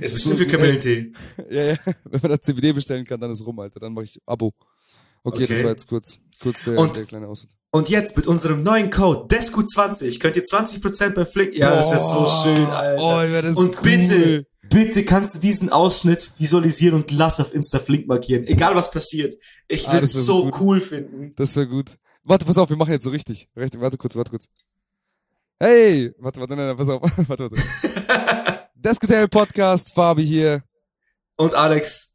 [0.00, 1.12] Ist bestimmt für Kamillentee.
[1.50, 1.76] ja, ja.
[2.04, 3.78] Wenn man da CBD bestellen kann, dann ist rum, Alter.
[3.80, 4.54] Dann mache ich Abo.
[5.22, 5.64] Okay, das Okay.
[5.64, 7.50] war jetzt kurz, kurz der, Und- der kleine Ausschnitt.
[7.72, 11.56] Und jetzt mit unserem neuen Code DESCO20 könnt ihr 20% bei Flick.
[11.56, 13.54] Ja, das wäre so schön, Alter.
[13.56, 13.82] oh, und cool.
[13.82, 18.44] bitte, bitte kannst du diesen Ausschnitt visualisieren und lass auf Insta Flink markieren.
[18.48, 19.34] Egal was passiert.
[19.68, 20.60] Ich Ah, es so gut.
[20.60, 21.32] cool finden.
[21.36, 21.96] Das wäre gut.
[22.24, 23.48] Warte, pass auf, wir machen jetzt so richtig.
[23.56, 24.46] Recht, warte kurz, warte kurz.
[25.60, 26.12] Hey!
[26.18, 27.02] Warte, warte, nein, nein, pass auf.
[27.28, 28.68] warte, warte.
[28.74, 30.62] Desketel Podcast, Fabi hier.
[31.36, 32.09] Und Alex,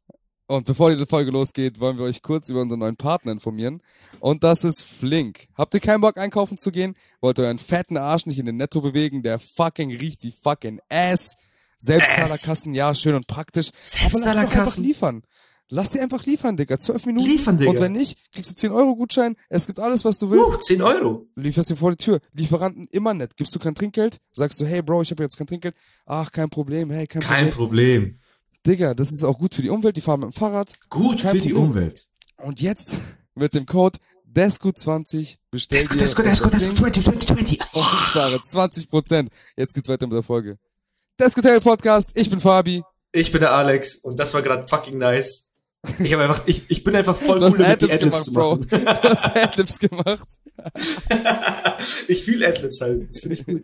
[0.48, 3.82] Und bevor die Folge losgeht, wollen wir euch kurz über unseren neuen Partner informieren.
[4.20, 5.48] Und das ist Flink.
[5.56, 6.94] Habt ihr keinen Bock einkaufen zu gehen?
[7.20, 9.22] Wollt ihr euren fetten Arsch nicht in den Netto bewegen?
[9.22, 11.34] Der fucking riecht wie fucking ass.
[11.78, 13.70] Selbstzahlerkassen, ja, schön und praktisch.
[13.70, 14.84] Aber lass dir doch einfach Selbstzahlerkassen.
[14.84, 15.22] liefern.
[15.68, 16.78] Lass dir einfach liefern, Digga.
[16.78, 17.26] Zwölf Minuten.
[17.28, 17.70] Liefern, Digga.
[17.72, 19.34] Und wenn nicht, kriegst du 10 Euro Gutschein.
[19.48, 20.52] Es gibt alles, was du willst.
[20.52, 21.26] uh, 10 Euro.
[21.34, 22.20] lieferst dir vor die Tür.
[22.32, 23.36] Lieferanten immer nett.
[23.36, 24.18] Gibst du kein Trinkgeld?
[24.32, 25.74] Sagst du, hey Bro, ich habe jetzt kein Trinkgeld.
[26.06, 26.90] Ach, kein Problem.
[26.92, 28.02] Hey, kein, Kein Problem.
[28.02, 28.20] Problem.
[28.66, 29.96] Digga, das ist auch gut für die Umwelt.
[29.96, 30.68] Die fahren mit dem Fahrrad.
[30.88, 31.70] Gut Kein für die Problem.
[31.70, 32.06] Umwelt.
[32.38, 33.00] Und jetzt
[33.34, 33.98] mit dem Code
[34.34, 37.60] DESCO20 bestell Desco, dir Desco, Desco, Ding Desco 20, 20, 20.
[37.72, 39.28] und spare 20%.
[39.56, 40.58] Jetzt geht's weiter mit der Folge.
[41.18, 42.82] Descotel Podcast, ich bin Fabi.
[43.12, 45.52] Ich bin der Alex und das war gerade fucking nice.
[46.00, 48.24] Ich habe einfach, ich, ich bin einfach voll Du hast cool damit, die Adlibs gemacht,
[48.24, 48.56] zu Bro.
[48.56, 50.28] Du hast Adlibs gemacht.
[52.08, 53.08] ich fühle Adlibs halt.
[53.08, 53.62] Das finde ich gut.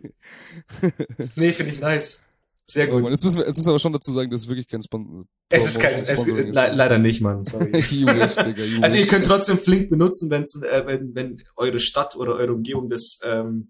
[1.35, 2.23] Nee, finde ich nice.
[2.65, 3.09] Sehr gut.
[3.09, 5.27] Jetzt müssen wir, jetzt müssen wir aber schon dazu sagen, das ist wirklich kein Spon
[5.49, 6.55] es ist kein, es, le ist.
[6.55, 7.43] leider nicht, Mann.
[7.43, 7.77] Sorry.
[7.89, 8.81] Julisch, Digga, Julisch.
[8.81, 12.87] Also ihr könnt trotzdem Flink benutzen, wenn's, äh, wenn, wenn eure Stadt oder eure Umgebung
[12.87, 13.69] das ähm,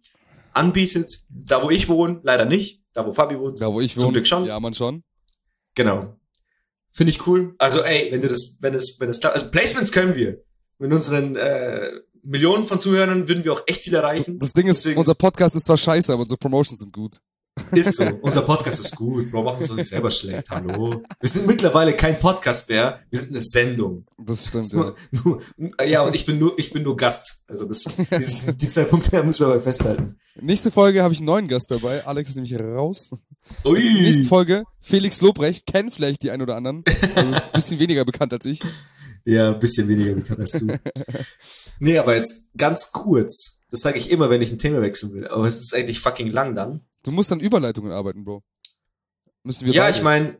[0.53, 1.11] anbietet.
[1.29, 2.83] Da wo ich wohne, leider nicht.
[2.93, 3.59] Da wo Fabi wohnt.
[3.59, 4.13] Da, wo ich Zum wohne.
[4.13, 4.45] Glück schon.
[4.45, 5.03] Ja, man schon.
[5.75, 6.15] Genau.
[6.89, 7.55] Finde ich cool.
[7.57, 9.35] Also ey, wenn du das, wenn es, wenn es klappt.
[9.35, 10.43] Also Placements können wir.
[10.77, 11.91] Mit unseren äh,
[12.21, 14.37] Millionen von Zuhörern würden wir auch echt viel erreichen.
[14.39, 17.19] Das Ding ist, Deswegen unser Podcast ist zwar scheiße, aber unsere Promotions sind gut.
[17.71, 18.03] Ist so.
[18.21, 19.29] Unser Podcast ist gut.
[19.31, 20.49] Bro, mach uns doch nicht selber schlecht.
[20.49, 21.03] Hallo.
[21.19, 23.01] Wir sind mittlerweile kein Podcast mehr.
[23.09, 24.05] Wir sind eine Sendung.
[24.17, 24.95] Das stimmt, ja.
[25.11, 27.43] Nur, nur, ja, und ich bin nur, ich bin nur Gast.
[27.47, 30.17] Also das, die, die zwei Punkte müssen wir aber festhalten.
[30.39, 32.05] Nächste Folge habe ich einen neuen Gast dabei.
[32.05, 33.11] Alex ist nämlich raus.
[33.63, 34.25] Nächste Ui.
[34.25, 36.83] Folge, Felix Lobrecht, kennen vielleicht die ein oder anderen.
[37.15, 38.61] Also ein bisschen weniger bekannt als ich.
[39.25, 40.67] Ja, ein bisschen weniger bekannt als du.
[41.79, 43.61] nee, aber jetzt ganz kurz.
[43.69, 45.27] Das sage ich immer, wenn ich ein Thema wechseln will.
[45.27, 46.81] Aber es ist eigentlich fucking lang dann.
[47.03, 48.43] Du musst an Überleitungen arbeiten, Bro.
[49.43, 49.97] Müssen wir ja, beide.
[49.97, 50.37] ich meine,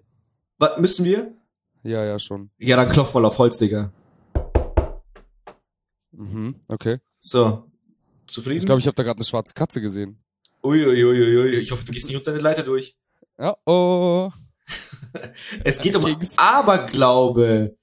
[0.58, 1.36] was müssen wir?
[1.84, 2.52] Ja, ja, schon.
[2.58, 3.92] Ja, dann klopf mal auf Holz, Digga.
[6.12, 7.00] Mhm, okay.
[7.20, 7.70] So.
[8.28, 8.60] Zufrieden?
[8.60, 10.24] Ich glaube, ich habe da gerade eine schwarze Katze gesehen.
[10.64, 11.56] Uiuiuiui.
[11.56, 12.96] Ich hoffe, du gehst nicht unter den Leiter durch.
[13.38, 14.32] Ja, oh.
[15.64, 16.38] Es geht um Ging's.
[16.38, 17.78] Aberglaube.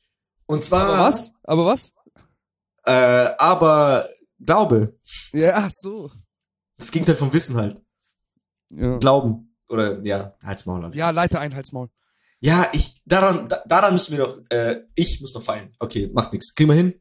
[0.46, 0.88] Und zwar.
[0.88, 1.32] Aber was?
[1.42, 1.92] Aber was?
[2.84, 4.08] Äh, aber
[4.44, 4.98] Glaube.
[5.32, 6.10] Ja, ach so.
[6.78, 7.80] Das Gegenteil vom Wissen halt.
[8.70, 9.54] Ja, Glauben.
[9.68, 10.82] Oder, ja, halt's Maul.
[10.82, 10.96] Alex.
[10.96, 11.88] ja Leiter ein, Halsmaul.
[12.40, 15.72] Ja, ich, daran, da, daran müssen wir noch, äh, ich muss noch feilen.
[15.78, 16.54] Okay, macht nichts.
[16.54, 16.94] Kriegen wir hin.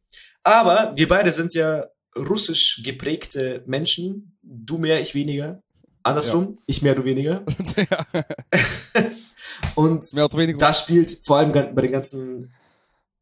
[0.44, 4.38] Aber wir beide sind ja russisch geprägte Menschen.
[4.42, 5.64] Du mehr, ich weniger.
[6.04, 7.44] Andersrum, ich mehr, du weniger.
[7.76, 8.24] ja,
[9.76, 10.58] Und mehr oder weniger.
[10.58, 12.54] da spielt vor allem bei den ganzen,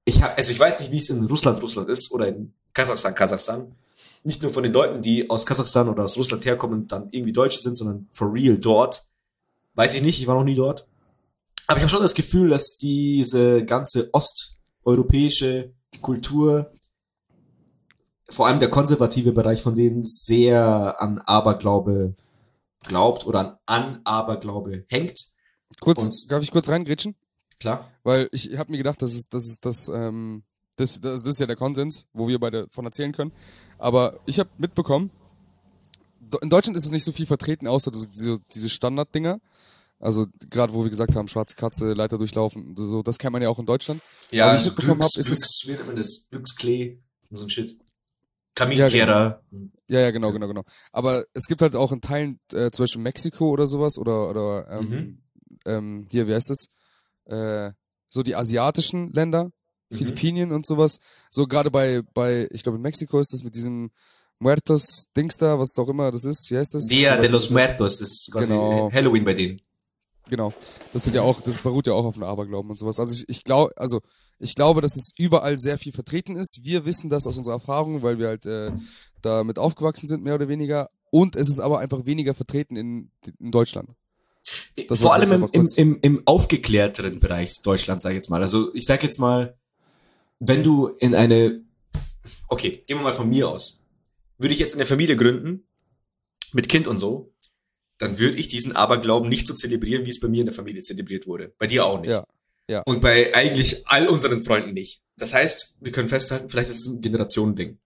[0.05, 3.15] ich hab, also ich weiß nicht, wie es in Russland Russland ist oder in Kasachstan
[3.15, 3.75] Kasachstan.
[4.24, 7.34] Nicht nur von den Leuten, die aus Kasachstan oder aus Russland herkommen und dann irgendwie
[7.34, 9.07] Deutsche sind, sondern for real dort.
[9.76, 10.88] Weiß ich nicht, ich war noch nie dort.
[11.68, 16.72] Aber ich habe schon das Gefühl, dass diese ganze osteuropäische Kultur,
[18.30, 22.15] vor allem der konservative Bereich von denen, sehr an Aberglaube
[22.84, 25.13] glaubt oder an, an Aberglaube hängt.
[25.80, 27.15] Kurz, Und- darf ich kurz reingrätschen?
[27.59, 27.91] Klar.
[28.03, 30.43] Weil ich habe mir gedacht, das ist, das ist, das, ähm,
[30.76, 33.32] das, das, das ist ja der Konsens, wo wir beide von erzählen können.
[33.78, 35.11] Aber ich habe mitbekommen,
[36.41, 39.39] in Deutschland ist es nicht so viel vertreten, außer diese, diese Standarddinger.
[39.99, 43.49] Also gerade wo wir gesagt haben, schwarze Katze, Leiter durchlaufen, so, das kennt man ja
[43.49, 44.01] auch in Deutschland.
[44.30, 46.28] Ja, Aber ich mitbekommen Glücks, hab, ist Glücks, wie nennt man das?
[46.30, 46.99] Glücksklee
[47.30, 47.78] und so ein Shit.
[48.53, 49.41] Kaminkehrer.
[49.88, 50.63] Ja, ja, genau, genau, genau.
[50.91, 54.67] Aber es gibt halt auch in Teilen, äh, zum Beispiel Mexiko oder sowas, oder, oder
[54.69, 55.23] ähm, Mhm.
[55.65, 56.67] ähm, hier, wie heißt das?
[57.25, 57.71] Äh,
[58.09, 59.51] so die asiatischen Länder,
[59.89, 59.97] Mhm.
[59.97, 60.99] Philippinen und sowas.
[61.29, 63.91] So gerade bei, bei, ich glaube in Mexiko ist das mit diesem
[64.39, 66.85] Muertos Dings da, was auch immer das ist, wie heißt das?
[66.88, 68.91] Dia Weißt de los Muertos, das ist quasi Genau.
[68.91, 69.61] Halloween bei denen.
[70.29, 70.53] Genau.
[70.93, 72.99] Das sind ja auch, das beruht ja auch auf einem Aberglauben und sowas.
[72.99, 74.01] Also ich, ich glaube, also
[74.39, 76.59] ich glaube, dass es überall sehr viel vertreten ist.
[76.63, 78.71] Wir wissen das aus unserer Erfahrung, weil wir halt äh,
[79.21, 80.89] damit aufgewachsen sind, mehr oder weniger.
[81.09, 83.09] Und es ist aber einfach weniger vertreten in,
[83.39, 83.89] in Deutschland.
[84.88, 88.41] Das Vor allem im, im, im, im aufgeklärteren Bereich Deutschlands, sag ich jetzt mal.
[88.41, 89.56] Also ich sag jetzt mal,
[90.39, 91.61] wenn du in eine,
[92.47, 93.83] okay, gehen wir mal von mir aus,
[94.38, 95.67] würde ich jetzt eine Familie gründen,
[96.53, 97.33] mit Kind und so,
[97.97, 100.81] dann würde ich diesen Aberglauben nicht so zelebrieren, wie es bei mir in der Familie
[100.81, 101.53] zelebriert wurde.
[101.57, 102.11] Bei dir auch nicht.
[102.11, 102.25] Ja,
[102.69, 102.83] ja.
[102.85, 105.01] Und bei eigentlich all unseren Freunden nicht.
[105.17, 107.79] Das heißt, wir können festhalten, vielleicht ist es ein Generationending.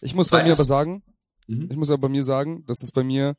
[0.00, 1.02] Ich muss bei Weil mir aber sagen,
[1.50, 1.68] Mhm.
[1.68, 3.34] ich muss aber bei mir sagen, dass es bei mir,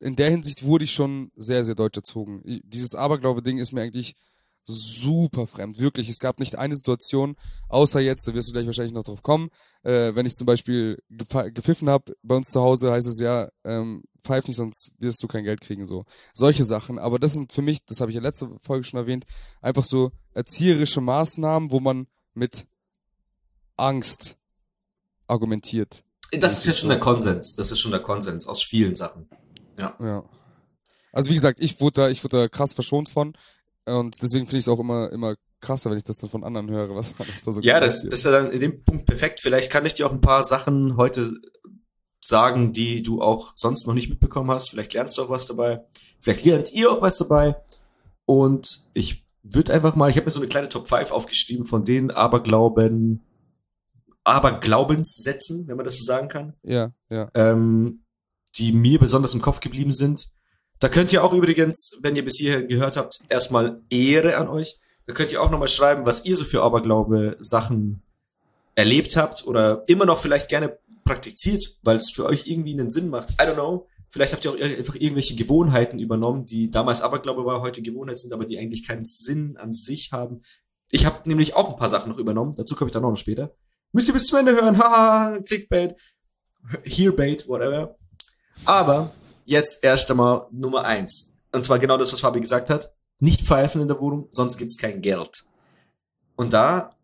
[0.00, 2.42] in der Hinsicht wurde ich schon sehr, sehr deutsch erzogen.
[2.44, 4.16] Ich, dieses Aberglaube-Ding ist mir eigentlich
[4.66, 6.08] super fremd, wirklich.
[6.08, 7.36] Es gab nicht eine Situation,
[7.68, 9.48] außer jetzt, da wirst du gleich wahrscheinlich noch drauf kommen,
[9.84, 13.48] äh, wenn ich zum Beispiel gepf- gepfiffen habe, bei uns zu Hause heißt es ja,
[13.64, 16.04] ähm, pfeif nicht, sonst wirst du kein Geld kriegen, so.
[16.34, 16.98] Solche Sachen.
[16.98, 19.24] Aber das sind für mich, das habe ich ja letzte Folge schon erwähnt,
[19.60, 22.66] einfach so erzieherische Maßnahmen, wo man mit
[23.76, 24.36] Angst
[25.28, 26.02] argumentiert.
[26.32, 27.54] Das ist ja schon der Konsens.
[27.54, 29.28] Das ist schon der Konsens aus vielen Sachen.
[29.78, 30.24] Ja.
[31.12, 33.36] Also wie gesagt, ich wurde da, ich wurde da krass verschont von.
[33.86, 36.70] Und deswegen finde ich es auch immer, immer krasser, wenn ich das dann von anderen
[36.70, 39.40] höre, was, was da so Ja, das, das ist ja dann in dem Punkt perfekt.
[39.40, 41.32] Vielleicht kann ich dir auch ein paar Sachen heute
[42.20, 44.70] sagen, die du auch sonst noch nicht mitbekommen hast.
[44.70, 45.84] Vielleicht lernst du auch was dabei.
[46.20, 47.56] Vielleicht lernt ihr auch was dabei.
[48.24, 51.84] Und ich würde einfach mal, ich habe mir so eine kleine Top 5 aufgeschrieben von
[51.84, 53.22] den Aberglauben,
[54.24, 57.30] Aberglaubenssätzen, wenn man das so sagen kann, Ja, ja.
[57.34, 58.02] ähm,
[58.56, 60.30] die mir besonders im Kopf geblieben sind.
[60.78, 64.78] Da könnt ihr auch übrigens, wenn ihr bis hierher gehört habt, erstmal Ehre an euch.
[65.06, 68.02] Da könnt ihr auch nochmal schreiben, was ihr so für Aberglaube-Sachen
[68.74, 73.08] erlebt habt oder immer noch vielleicht gerne praktiziert, weil es für euch irgendwie einen Sinn
[73.08, 73.30] macht.
[73.30, 73.86] I don't know.
[74.10, 78.32] Vielleicht habt ihr auch einfach irgendwelche Gewohnheiten übernommen, die damals Aberglaube war, heute Gewohnheit sind,
[78.32, 80.42] aber die eigentlich keinen Sinn an sich haben.
[80.90, 82.54] Ich habe nämlich auch ein paar Sachen noch übernommen.
[82.56, 83.54] Dazu komme ich dann auch noch später.
[83.92, 84.78] Müsst ihr bis zum Ende hören.
[84.78, 85.96] Haha, Clickbait,
[86.84, 87.96] Hearbait, whatever.
[88.64, 89.12] Aber
[89.46, 91.36] jetzt erst einmal Nummer eins.
[91.52, 92.92] Und zwar genau das, was Fabi gesagt hat.
[93.18, 95.44] Nicht pfeifen in der Wohnung, sonst gibt's kein Geld.
[96.36, 96.94] Und da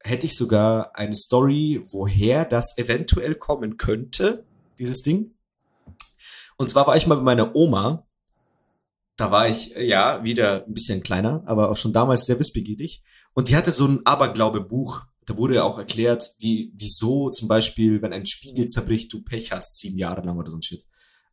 [0.00, 4.44] hätte ich sogar eine Story, woher das eventuell kommen könnte,
[4.78, 5.34] dieses Ding.
[6.56, 8.04] Und zwar war ich mal bei meiner Oma.
[9.16, 13.02] Da war ich, äh, ja, wieder ein bisschen kleiner, aber auch schon damals sehr wissbegierig.
[13.34, 15.02] Und die hatte so ein Aberglaube-Buch.
[15.26, 19.52] Da wurde ja auch erklärt, wie, wieso zum Beispiel, wenn ein Spiegel zerbricht, du Pech
[19.52, 20.84] hast, sieben Jahre lang oder so ein Shit.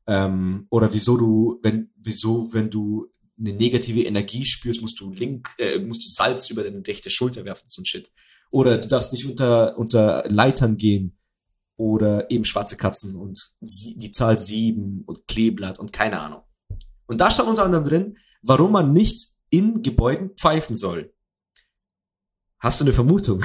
[0.08, 3.08] Ähm, oder wieso du, wenn, wieso, wenn du
[3.40, 7.46] eine negative Energie spürst, musst du link, äh, musst du Salz über deine rechte Schulter
[7.46, 8.12] werfen, so ein Shit.
[8.50, 11.14] Oder du darfst nicht unter, unter Leitern gehen.
[11.76, 16.42] Oder eben schwarze Katzen und die Zahl sieben und Kleeblatt und keine Ahnung.
[17.06, 21.14] Und da stand unter anderem drin, warum man nicht in Gebäuden pfeifen soll.
[22.58, 23.44] Hast du eine Vermutung?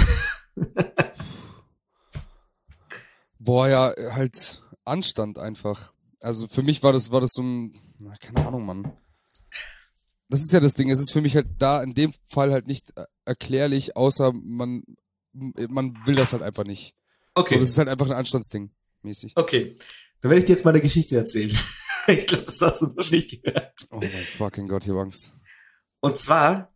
[3.39, 5.93] Boah, ja, halt Anstand einfach.
[6.23, 8.97] Also für mich war das, war das so ein, na, keine Ahnung, Mann.
[10.29, 10.89] Das ist ja das Ding.
[10.89, 14.85] Es ist für mich halt da in dem Fall halt nicht äh, erklärlich, außer man,
[15.33, 16.95] man will das halt einfach nicht.
[17.35, 17.55] Okay.
[17.55, 18.71] So, das ist halt einfach ein Anstandsding,
[19.03, 19.33] mäßig.
[19.37, 19.77] Okay.
[20.21, 21.51] Dann werde ich dir jetzt mal eine Geschichte erzählen.
[22.07, 23.75] ich glaube, das hast du noch nicht gehört.
[23.91, 25.33] Oh mein fucking Gott, hab Angst.
[26.01, 26.73] Und zwar,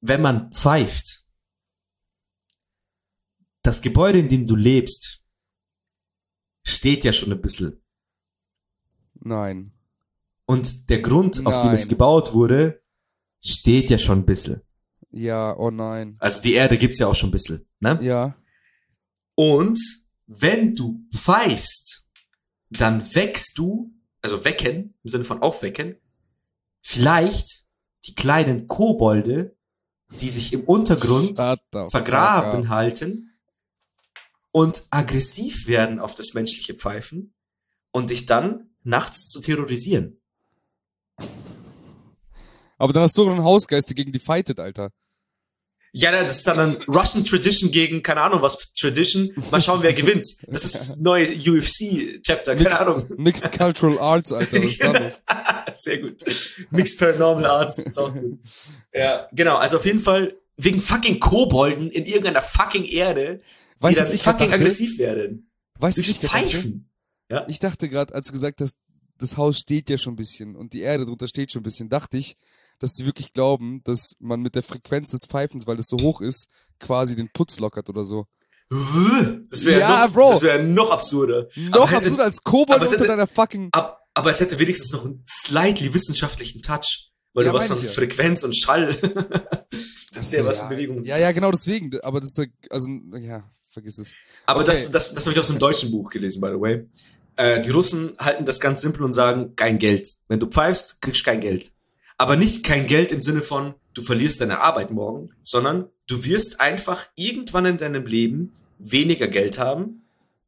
[0.00, 1.24] wenn man pfeift,
[3.62, 5.24] das Gebäude, in dem du lebst,
[6.64, 7.82] steht ja schon ein bisschen.
[9.26, 9.72] Nein.
[10.46, 11.88] Und der Grund, auf dem es Nein.
[11.88, 12.80] gebaut wurde,
[13.44, 14.62] steht ja schon ein bisschen.
[15.10, 16.16] Ja, oh nein.
[16.20, 17.66] Also die Erde gibt's ja auch schon ein bisschen.
[17.80, 17.98] Ne?
[18.02, 18.36] Ja.
[19.34, 19.78] Und
[20.26, 22.06] wenn du pfeifst,
[22.70, 25.96] dann weckst du, also wecken, im Sinne von aufwecken,
[26.82, 27.64] vielleicht
[28.06, 29.56] die kleinen Kobolde,
[30.20, 32.68] die sich im Untergrund fuck vergraben up.
[32.68, 33.36] halten
[34.52, 37.34] und aggressiv werden auf das menschliche Pfeifen
[37.90, 40.20] und dich dann nachts zu terrorisieren.
[42.78, 44.90] Aber dann hast du doch einen Hausgeist, der gegen die fightet, Alter.
[45.92, 49.30] Ja, das ist dann ein Russian Tradition gegen, keine Ahnung, was Tradition.
[49.50, 50.26] Mal schauen, wer gewinnt.
[50.46, 53.06] Das ist das neue UFC-Chapter, keine Mixed- Ahnung.
[53.16, 54.58] Mixed Cultural Arts, Alter.
[54.58, 55.22] Was ist da los?
[55.74, 56.22] Sehr gut.
[56.70, 58.38] Mixed Paranormal Arts, ist auch gut.
[58.92, 59.56] Ja, genau.
[59.56, 63.40] Also auf jeden Fall wegen fucking Kobolden in irgendeiner fucking Erde,
[63.78, 65.50] die Weißt du, dann fucking aggressiv werden.
[65.78, 66.44] Weißt du, ich grad
[67.28, 67.50] Pfeifen.
[67.50, 68.76] Ich dachte gerade, als du gesagt hast,
[69.18, 71.88] das Haus steht ja schon ein bisschen und die Erde drunter steht schon ein bisschen,
[71.88, 72.36] dachte ich,
[72.78, 76.20] dass die wirklich glauben, dass man mit der Frequenz des Pfeifens, weil das so hoch
[76.20, 76.46] ist,
[76.78, 78.26] quasi den Putz lockert oder so.
[78.68, 80.30] Das wäre Ja, noch, Bro.
[80.30, 81.48] Das wäre noch absurder.
[81.56, 83.68] Noch aber hätte, absurder als Kobold aber es unter hätte- deiner fucking...
[83.72, 87.10] ab, aber es hätte wenigstens noch einen slightly wissenschaftlichen Touch.
[87.32, 87.88] Weil Ja, du was von ja.
[87.90, 88.94] Frequenz und Schall.
[90.12, 90.62] das der was ja.
[90.64, 91.02] in Bewegung.
[91.04, 91.90] Ja, ja, genau deswegen.
[92.02, 94.12] Aber das ist, also, ja, vergiss es.
[94.46, 94.70] Aber Okay.
[94.70, 96.88] das, das, das habe ich aus einem deutschen Buch gelesen, by the way.
[97.36, 100.08] Äh, die Russen halten das ganz simpel und sagen, kein Geld.
[100.28, 101.72] Wenn du pfeifst, kriegst du kein Geld.
[102.18, 106.60] Aber nicht kein Geld im Sinne von, du verlierst deine Arbeit morgen, sondern du wirst
[106.60, 110.02] einfach irgendwann in deinem Leben weniger Geld haben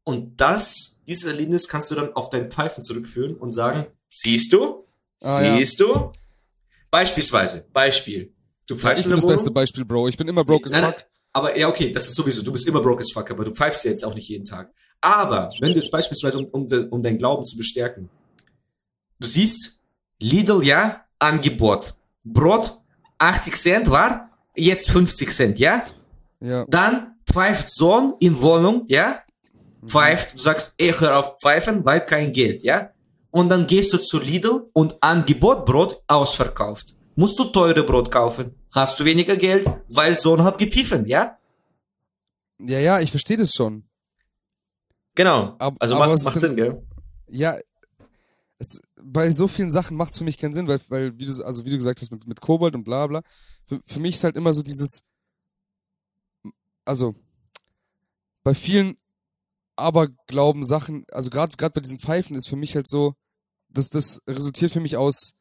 [0.05, 4.87] und das, dieses Erlebnis kannst du dann auf dein Pfeifen zurückführen und sagen, siehst du,
[5.23, 5.57] Ah, ja.
[5.59, 6.13] siehst du,
[6.91, 8.33] beispielsweise, Beispiel,
[8.67, 10.09] du Ja, pfeifst ich in bin das Wohnung, beste Beispiel, Bro.
[10.09, 11.05] Ich bin immer broke as fuck.
[11.33, 13.85] aber ja, okay, das ist sowieso, du bist immer broke as fuck, aber du pfeifst
[13.85, 14.73] ja jetzt auch nicht jeden Tag.
[15.01, 18.09] Aber wenn du jetzt beispielsweise, um, um, de, um deinen Glauben zu bestärken,
[19.21, 19.81] du siehst,
[20.21, 21.95] Lidl, ja, Angebot.
[22.25, 22.81] Brot,
[23.19, 25.83] 80 Cent war, jetzt 50 Cent, ja?
[26.41, 26.65] Ja.
[26.69, 29.21] Dann pfeift Sohn in Wohnung, ja?
[29.87, 32.91] Pfeift, du sagst, ich hör auf pfeifen, weil kein Geld, ja?
[33.31, 36.97] Und dann gehst du zu Lidl und Angebot Brot ausverkauft.
[37.15, 38.55] Musst du teure Brot kaufen.
[38.75, 41.37] Hast du weniger Geld, weil Sohn hat gepfiffen, ja?
[42.61, 43.88] Ja, ja, ich verstehe das schon.
[45.19, 45.57] Genau.
[45.59, 46.81] Ab- also macht, macht Sinn, gell?
[47.29, 47.59] Ja,
[48.61, 51.45] es, bei so vielen Sachen macht es für mich keinen Sinn, weil, weil wie du,
[51.45, 53.23] also wie du gesagt hast, mit, mit Kobold und bla bla,
[53.67, 55.01] für, für mich ist halt immer so dieses,
[56.85, 57.17] also
[58.45, 58.97] bei vielen
[59.75, 63.15] Aberglauben Sachen, also gerade gerade bei diesen Pfeifen ist für mich halt so,
[63.71, 65.35] dass das resultiert für mich aus,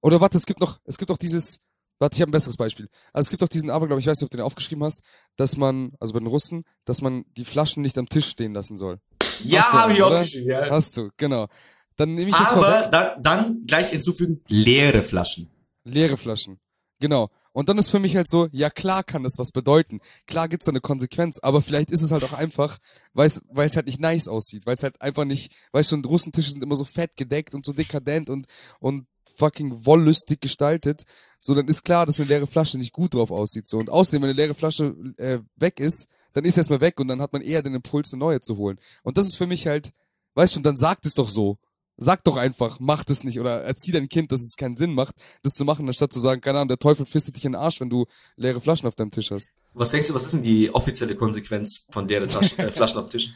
[0.00, 1.60] oder warte, es gibt noch, es gibt auch dieses,
[1.98, 2.88] warte, ich habe ein besseres Beispiel.
[3.12, 5.02] Also es gibt auch diesen Aberglauben, ich weiß nicht, ob du den aufgeschrieben hast,
[5.36, 8.76] dass man, also bei den Russen, dass man die Flaschen nicht am Tisch stehen lassen
[8.76, 8.98] soll.
[9.42, 10.70] Ja, habe ich auch geschrieben, ja.
[10.70, 11.48] Hast du, genau.
[11.96, 12.90] Dann nehme ich das Aber vorweg.
[12.90, 15.50] da, dann gleich hinzufügen, leere Flaschen.
[15.84, 16.58] Leere Flaschen.
[17.00, 17.30] Genau.
[17.52, 20.00] Und dann ist für mich halt so, ja klar kann das was bedeuten.
[20.26, 22.78] Klar gibt's da eine Konsequenz, aber vielleicht ist es halt auch einfach,
[23.12, 25.96] weil es weil es halt nicht nice aussieht, weil es halt einfach nicht, weißt du,
[25.96, 28.46] und Russentische sind immer so fett gedeckt und so dekadent und
[28.80, 29.06] und
[29.36, 31.02] fucking wollüstig gestaltet.
[31.40, 33.68] So, dann ist klar, dass eine leere Flasche nicht gut drauf aussieht.
[33.68, 36.98] So und außerdem, wenn eine leere Flasche äh, weg ist, dann ist sie erstmal weg
[37.00, 38.78] und dann hat man eher den Impuls, eine neue zu holen.
[39.02, 39.90] Und das ist für mich halt,
[40.34, 41.58] weißt du, und dann sagt es doch so.
[41.98, 45.14] Sag doch einfach, mach das nicht oder erzieh dein Kind, dass es keinen Sinn macht,
[45.42, 47.80] das zu machen, anstatt zu sagen, keine Ahnung, der Teufel fistet dich in den Arsch,
[47.80, 48.06] wenn du
[48.36, 49.50] leere Flaschen auf deinem Tisch hast.
[49.74, 53.08] Was denkst du, was ist denn die offizielle Konsequenz von leere Taschen, äh, Flaschen auf
[53.08, 53.30] dem Tisch?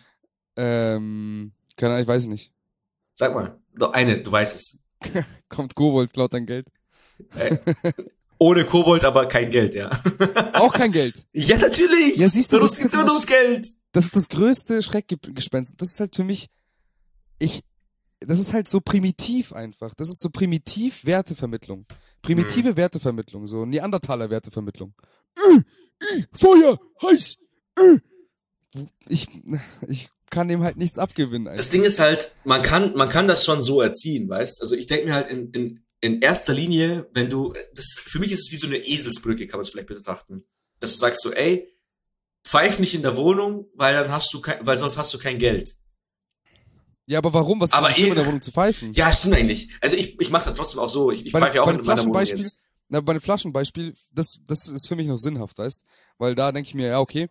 [0.56, 2.50] Ähm, keine Ahnung, ich weiß nicht.
[3.14, 3.60] Sag mal.
[3.74, 4.82] Doch eine, du weißt es.
[5.48, 6.66] Kommt Kobold, klaut dein Geld.
[8.38, 9.90] Ohne Kobold, aber kein Geld, ja.
[10.54, 11.26] Auch kein Geld.
[11.32, 12.16] ja, natürlich.
[12.16, 13.66] Ja, siehst du, das immer ums Geld.
[13.92, 15.74] Das ist das größte Schreckgespenst.
[15.78, 16.48] Das ist halt für mich,
[17.38, 17.62] ich,
[18.20, 19.94] das ist halt so primitiv einfach.
[19.94, 21.86] Das ist so primitiv Wertevermittlung.
[22.20, 24.92] Primitive Wertevermittlung, so Neandertaler Wertevermittlung.
[25.36, 27.36] Äh, äh, Feuer, heiß,
[27.78, 27.98] äh.
[29.06, 29.28] Ich,
[29.88, 31.46] ich kann dem halt nichts abgewinnen.
[31.46, 31.70] Das Einfach.
[31.72, 34.60] Ding ist halt, man kann, man kann das schon so erziehen, weißt?
[34.60, 38.32] Also ich denke mir halt in, in, in erster Linie, wenn du, das, für mich
[38.32, 40.44] ist es wie so eine Eselsbrücke, kann man es vielleicht betrachten.
[40.80, 41.72] Dass du sagst so, ey,
[42.44, 45.38] pfeif nicht in der Wohnung, weil dann hast du kein, weil sonst hast du kein
[45.38, 45.76] Geld.
[47.06, 47.60] Ja, aber warum?
[47.60, 48.92] Was ist Aber denn schlimm, in eh- der Wohnung zu pfeifen?
[48.92, 49.70] Ja, stimmt eigentlich.
[49.80, 51.12] Also ich, ich mach's ja trotzdem auch so.
[51.12, 52.62] Ich, ich Bei- pfeife ja auch in meiner Wohnung jetzt.
[52.88, 55.82] Na, bei einem Flaschenbeispiel, das, das ist für mich noch sinnhaft, weißt?
[56.18, 57.28] Weil da denke ich mir, ja, okay,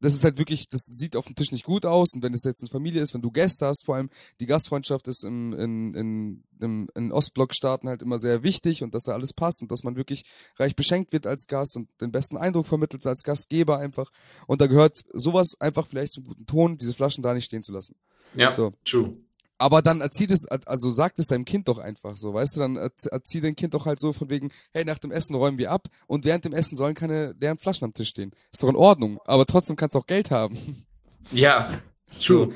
[0.00, 2.44] das ist halt wirklich, das sieht auf dem Tisch nicht gut aus und wenn es
[2.44, 5.94] jetzt eine Familie ist, wenn du Gäste hast, vor allem die Gastfreundschaft ist im, in,
[5.94, 9.84] in, im, in Ostblockstaaten halt immer sehr wichtig und dass da alles passt und dass
[9.84, 10.24] man wirklich
[10.58, 14.10] reich beschenkt wird als Gast und den besten Eindruck vermittelt als Gastgeber einfach.
[14.46, 17.72] Und da gehört sowas einfach vielleicht zum guten Ton, diese Flaschen da nicht stehen zu
[17.72, 17.96] lassen.
[18.34, 18.72] Ja, So.
[18.84, 19.16] true.
[19.58, 22.76] Aber dann erzieh das, also sag das deinem Kind doch einfach so, weißt du, dann
[22.76, 25.70] erzie- erzieh dein Kind doch halt so von wegen, hey, nach dem Essen räumen wir
[25.70, 28.32] ab und während dem Essen sollen keine leeren Flaschen am Tisch stehen.
[28.52, 30.56] Ist doch in Ordnung, aber trotzdem kannst du auch Geld haben.
[31.32, 31.68] Ja,
[32.16, 32.52] true.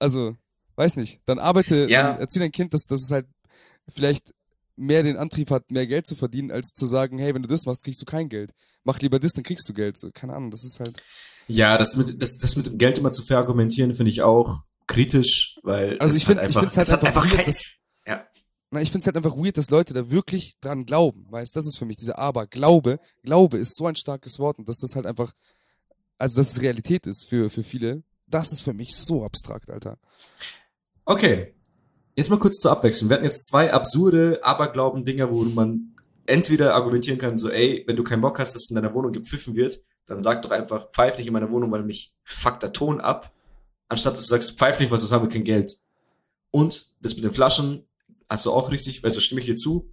[0.00, 0.36] Also,
[0.74, 2.02] weiß nicht, dann arbeite, Ja.
[2.14, 3.26] dann erzieh dein Kind, dass, dass es halt
[3.88, 4.34] vielleicht
[4.74, 7.66] mehr den Antrieb hat, mehr Geld zu verdienen, als zu sagen, hey, wenn du das
[7.66, 8.50] machst, kriegst du kein Geld.
[8.82, 9.96] Mach lieber das, dann kriegst du Geld.
[9.96, 10.94] So, keine Ahnung, das ist halt.
[11.46, 14.64] Ja, das mit, das, das mit dem Geld immer zu verargumentieren, finde ich auch
[14.94, 17.36] kritisch, weil Also es ich finde, halt ich finde es halt es einfach, einfach weird,
[17.36, 17.70] kein, dass,
[18.06, 18.26] ja.
[18.70, 21.54] Na, ich find's halt einfach weird, dass Leute da wirklich dran glauben, weißt?
[21.54, 22.46] Das ist für mich dieser Aber.
[22.46, 25.32] Glaube, Glaube ist so ein starkes Wort und dass das halt einfach,
[26.18, 29.98] also dass es Realität ist für, für viele, das ist für mich so abstrakt, Alter.
[31.04, 31.54] Okay.
[32.16, 33.10] Jetzt mal kurz zur Abwechslung.
[33.10, 35.94] Wir hatten jetzt zwei absurde Aberglauben-Dinger, wo man
[36.26, 39.56] entweder argumentieren kann, so, ey, wenn du keinen Bock hast, dass in deiner Wohnung gepfiffen
[39.56, 43.00] wird, dann sag doch einfach, pfeif nicht in meiner Wohnung, weil mich fuckt der Ton
[43.00, 43.32] ab.
[43.88, 45.76] Anstatt dass du sagst, pfeif nicht, was das haben wir kein Geld.
[46.50, 47.86] Und das mit den Flaschen,
[48.28, 49.90] hast du auch richtig, also stimme ich dir zu,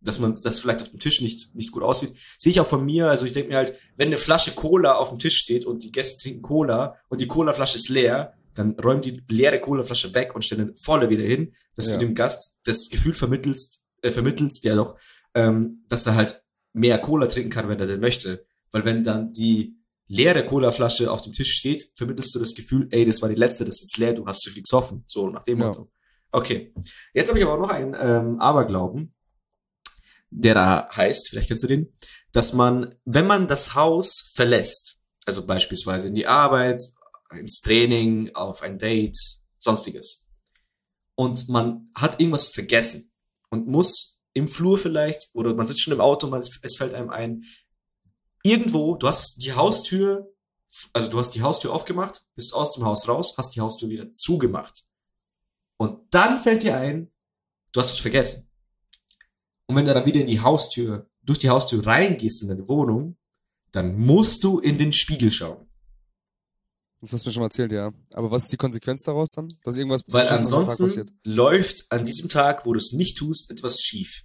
[0.00, 2.14] dass man das vielleicht auf dem Tisch nicht, nicht gut aussieht.
[2.38, 5.08] Sehe ich auch von mir, also ich denke mir halt, wenn eine Flasche Cola auf
[5.10, 9.00] dem Tisch steht und die Gäste trinken Cola und die Colaflasche ist leer, dann räum
[9.00, 11.94] die leere Colaflasche weg und stell eine volle wieder hin, dass Ja.
[11.94, 14.96] du dem Gast das Gefühl vermittelst, äh, vermittelst, ja doch,
[15.34, 18.44] ähm, dass er halt mehr Cola trinken kann, wenn er denn möchte.
[18.70, 19.77] Weil wenn dann die
[20.08, 23.64] leere Colaflasche auf dem Tisch steht, vermittelst du das Gefühl, ey, das war die letzte,
[23.64, 25.04] das ist jetzt leer, du hast zu viel gesoffen.
[25.06, 25.66] So nach dem Ja.
[25.66, 25.90] Motto.
[26.32, 26.74] Okay.
[27.14, 29.14] Jetzt habe ich aber auch noch einen ähm, Aberglauben,
[30.30, 31.92] der da heißt, vielleicht kennst du den,
[32.32, 36.82] dass man, wenn man das Haus verlässt, also beispielsweise in die Arbeit,
[37.34, 39.16] ins Training, auf ein Date,
[39.58, 40.28] sonstiges,
[41.14, 43.10] und man hat irgendwas vergessen
[43.50, 47.10] und muss im Flur vielleicht, oder man sitzt schon im Auto, man, es fällt einem
[47.10, 47.44] ein,
[48.42, 50.32] irgendwo, du hast die Haustür,
[50.92, 54.10] also du hast die Haustür aufgemacht, bist aus dem Haus raus, hast die Haustür wieder
[54.10, 54.84] zugemacht.
[55.76, 57.10] Und dann fällt dir ein,
[57.72, 58.50] du hast was vergessen.
[59.66, 63.16] Und wenn du dann wieder in die Haustür, durch die Haustür reingehst in deine Wohnung,
[63.72, 65.68] dann musst du in den Spiegel schauen.
[67.00, 67.92] Das hast du mir schon mal erzählt, ja.
[68.12, 69.46] Aber was ist die Konsequenz daraus dann?
[69.62, 74.24] Dass irgendwas Weil ansonsten läuft an diesem Tag, wo du es nicht tust, etwas schief.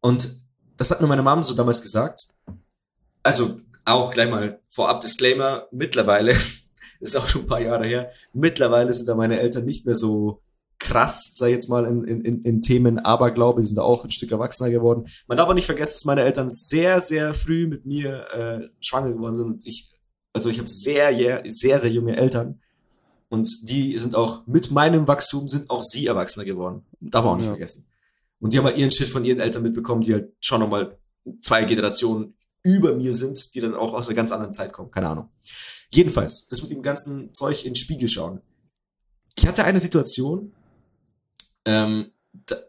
[0.00, 0.32] Und
[0.76, 2.28] das hat mir meine Mom so damals gesagt.
[3.22, 6.32] Also auch gleich mal vorab Disclaimer, mittlerweile,
[7.00, 10.42] ist auch schon ein paar Jahre her, mittlerweile sind da meine Eltern nicht mehr so
[10.78, 14.30] krass, sei jetzt mal in, in, in- Themen Aberglaube, die sind da auch ein Stück
[14.30, 15.08] erwachsener geworden.
[15.26, 19.12] Man darf auch nicht vergessen, dass meine Eltern sehr, sehr früh mit mir äh, schwanger
[19.12, 19.46] geworden sind.
[19.46, 19.90] Und ich,
[20.32, 22.60] also ich habe sehr, sehr, sehr, sehr junge Eltern.
[23.28, 26.86] Und die sind auch mit meinem Wachstum sind auch sie erwachsener geworden.
[27.00, 27.52] Darf man auch nicht Ja.
[27.52, 27.86] vergessen.
[28.40, 30.96] Und die haben halt ihren Shit von ihren Eltern mitbekommen, die halt schon nochmal
[31.40, 32.34] zwei Generationen
[32.68, 34.90] über mir sind, die dann auch aus einer ganz anderen Zeit kommen.
[34.90, 35.28] Keine Ahnung.
[35.90, 38.40] Jedenfalls, das mit dem ganzen Zeug in den Spiegel schauen.
[39.36, 40.52] Ich hatte eine Situation,
[41.64, 42.12] ähm,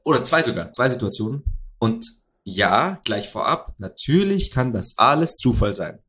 [0.03, 1.43] oder zwei sogar, zwei Situationen.
[1.79, 2.05] Und
[2.43, 5.99] ja, gleich vorab, natürlich kann das alles Zufall sein.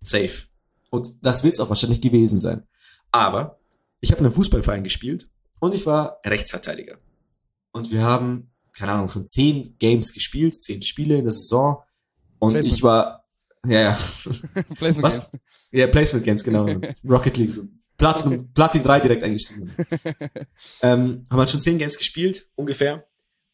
[0.00, 0.46] Safe.
[0.90, 2.66] Und das wird es auch wahrscheinlich gewesen sein.
[3.10, 3.58] Aber
[4.00, 5.28] ich habe in einem Fußballverein gespielt
[5.60, 6.98] und ich war Rechtsverteidiger.
[7.72, 11.82] Und wir haben, keine Ahnung, schon zehn Games gespielt, zehn Spiele in der Saison.
[12.38, 12.76] Und Placement.
[12.76, 13.17] ich war,
[13.66, 13.98] ja, ja,
[14.76, 15.30] Placement was?
[15.30, 15.42] Games.
[15.72, 16.66] ja, Placement Games, genau.
[17.08, 17.64] Rocket League, so.
[17.96, 19.70] Platin, Platin 3 direkt eingestiegen.
[20.82, 23.08] ähm, haben halt schon zehn Games gespielt, ungefähr.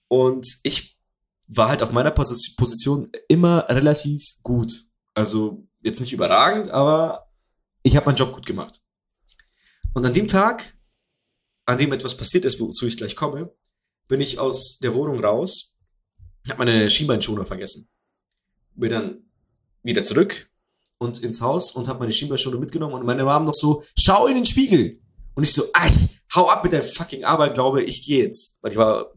[0.08, 0.98] Und ich
[1.46, 4.86] war halt auf meiner Posi- Position immer relativ gut.
[5.14, 7.30] Also jetzt nicht überragend, aber
[7.82, 8.82] ich habe meinen Job gut gemacht.
[9.94, 10.76] Und an dem Tag,
[11.64, 13.50] an dem etwas passiert ist, wozu ich gleich komme,
[14.08, 15.76] bin ich aus der Wohnung raus,
[16.50, 17.88] habe meine Schienbeinschoner vergessen.
[18.74, 19.23] Bin dann
[19.84, 20.50] wieder zurück
[20.98, 24.34] und ins Haus und habe meine Schienbeinschoner mitgenommen und meine Mom noch so, schau in
[24.34, 24.98] den Spiegel.
[25.34, 25.90] Und ich so, ey,
[26.34, 28.58] hau ab mit deinem fucking Arbeit, glaube ich gehe jetzt.
[28.62, 29.12] Weil ich war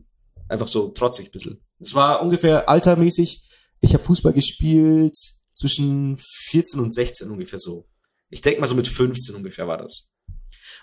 [0.50, 1.64] einfach so trotzig ein bisschen.
[1.80, 3.42] Es war ungefähr altermäßig.
[3.82, 5.16] Ich habe Fußball gespielt
[5.54, 7.88] zwischen 14 und 16 ungefähr so.
[8.30, 10.12] Ich denke mal so mit 15 ungefähr war das.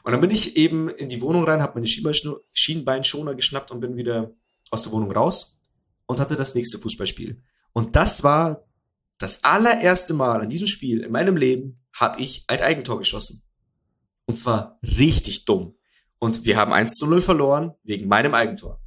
[0.03, 1.87] Und dann bin ich eben in die Wohnung rein, habe meine
[2.53, 4.33] Schienbeinschoner geschnappt und bin wieder
[4.71, 5.61] aus der Wohnung raus
[6.07, 7.43] und hatte das nächste Fußballspiel.
[7.73, 8.65] Und das war
[9.19, 13.43] das allererste Mal in diesem Spiel in meinem Leben habe ich ein Eigentor geschossen.
[14.27, 15.77] Und zwar richtig dumm.
[16.19, 18.81] Und wir haben 1 zu 0 verloren wegen meinem Eigentor.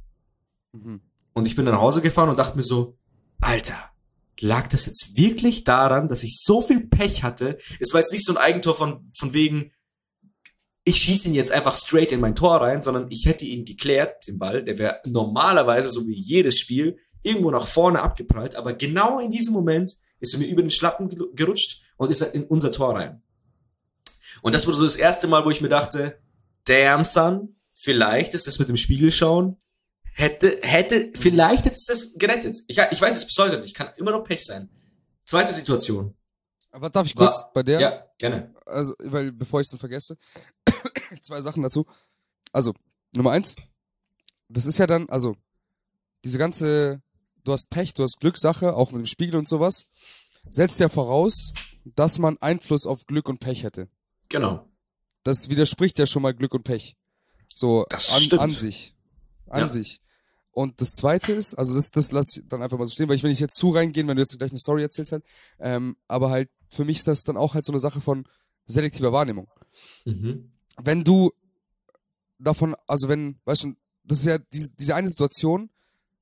[0.72, 1.00] Mhm.
[1.32, 2.98] Und ich bin dann nach Hause gefahren und dachte mir so,
[3.40, 3.90] Alter,
[4.40, 7.58] lag das jetzt wirklich daran, dass ich so viel Pech hatte?
[7.80, 9.72] Es war jetzt nicht so ein Eigentor von, von wegen,
[10.84, 14.26] ich schieße ihn jetzt einfach straight in mein Tor rein, sondern ich hätte ihn geklärt,
[14.26, 19.20] den Ball, der wäre normalerweise, so wie jedes Spiel, irgendwo nach vorne abgeprallt, aber genau
[19.20, 22.72] in diesem Moment ist er mir über den Schlappen gerutscht und ist er in unser
[22.72, 23.22] Tor rein.
[24.42, 26.20] Und das wurde so das erste Mal, wo ich mir dachte,
[26.66, 29.56] damn son, vielleicht ist das mit dem Spiegel schauen,
[30.12, 32.56] hätte, hätte, vielleicht hätte es das gerettet.
[32.66, 34.68] Ich, ich weiß es bis heute nicht, kann immer noch Pech sein.
[35.24, 36.14] Zweite Situation.
[36.70, 37.80] Aber darf ich War- kurz bei der?
[37.80, 38.54] Ja, gerne.
[38.66, 40.16] also, weil, bevor ich es dann vergesse,
[41.22, 41.86] zwei Sachen dazu.
[42.52, 42.74] Also,
[43.16, 43.56] Nummer eins,
[44.48, 45.36] das ist ja dann, also,
[46.24, 47.00] diese ganze,
[47.48, 49.84] du hast Pech, du hast Glückssache, auch mit dem Spiegel und sowas,
[50.50, 51.52] setzt ja voraus,
[51.84, 53.88] dass man Einfluss auf Glück und Pech hätte.
[54.28, 54.68] Genau.
[55.22, 56.94] Das widerspricht ja schon mal Glück und Pech.
[57.54, 58.94] So, an, an sich.
[59.46, 59.68] An Ja.
[59.70, 60.00] sich.
[60.52, 63.16] Und das zweite ist, also das, das lasse ich dann einfach mal so stehen, weil
[63.16, 65.24] ich will nicht jetzt zu reingehen, wenn du jetzt gleich eine Story erzählst halt.
[65.58, 68.24] Ähm, aber halt, für mich ist das dann auch halt so eine Sache von
[68.66, 69.48] selektiver Wahrnehmung.
[70.04, 70.52] Mhm.
[70.82, 71.32] wenn du
[72.38, 73.74] davon, also wenn, weißt du,
[74.04, 75.70] das ist ja diese, diese eine Situation,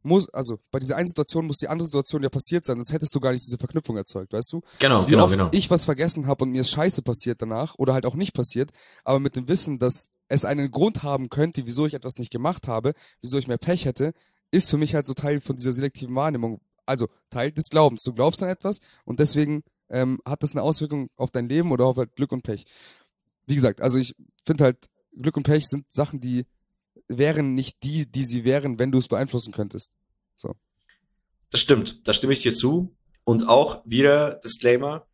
[0.06, 3.14] muss, also bei dieser einen Situation muss die andere Situation ja passiert sein, sonst hättest
[3.14, 4.62] du gar nicht diese Verknüpfung erzeugt, weißt du?
[4.78, 5.48] Genau, Wie genau, oft genau.
[5.52, 8.70] ich was vergessen habe und mir ist Scheiße passiert danach oder halt auch nicht passiert,
[9.04, 12.68] aber mit dem Wissen, dass es einen Grund haben könnte, wieso ich etwas nicht gemacht
[12.68, 14.12] habe, wieso ich mehr Pech hätte,
[14.50, 16.60] ist für mich halt so Teil von dieser selektiven Wahrnehmung.
[16.84, 18.02] Also Teil des Glaubens.
[18.04, 21.86] Du glaubst an etwas und deswegen ähm, hat das eine Auswirkung auf dein Leben oder
[21.86, 22.64] auf halt Glück und Pech.
[23.46, 24.86] Wie gesagt, also ich finde halt,
[25.20, 26.44] Glück und Pech sind Sachen, die
[27.08, 29.90] wären nicht die, die sie wären, wenn du es beeinflussen könntest.
[31.52, 32.94] Das stimmt, da stimme ich dir zu.
[33.24, 35.06] Und auch wieder Disclaimer.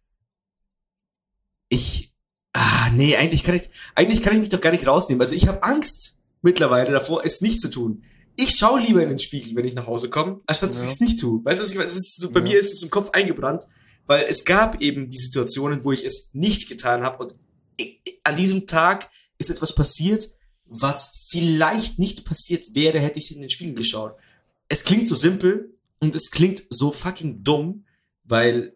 [1.68, 2.12] Ich,
[2.53, 3.62] ah, nee, eigentlich kann ich,
[3.95, 5.20] eigentlich kann ich mich doch gar nicht rausnehmen.
[5.20, 8.05] Also ich habe Angst mittlerweile davor, es nicht zu tun.
[8.36, 10.86] Ich schaue lieber in den Spiegel, wenn ich nach Hause komme, anstatt dass Ja.
[10.86, 11.45] ich es nicht tue.
[11.45, 11.90] Weißt du, was ich meine?
[11.90, 12.45] So, bei Ja.
[12.45, 13.62] mir ist es im Kopf eingebrannt,
[14.07, 17.34] weil es gab eben die Situationen, wo ich es nicht getan habe und
[17.76, 20.28] ich, an diesem Tag ist etwas passiert,
[20.81, 24.14] was vielleicht nicht passiert wäre, hätte ich in den Spiegel geschaut.
[24.68, 27.85] Es klingt so simpel und es klingt so fucking dumm,
[28.25, 28.75] weil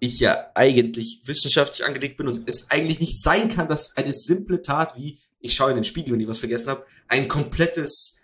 [0.00, 4.62] ich ja eigentlich wissenschaftlich angelegt bin und es eigentlich nicht sein kann, dass eine simple
[4.62, 8.22] Tat wie ich schaue in den Spiegel, wenn ich was vergessen habe, ein komplettes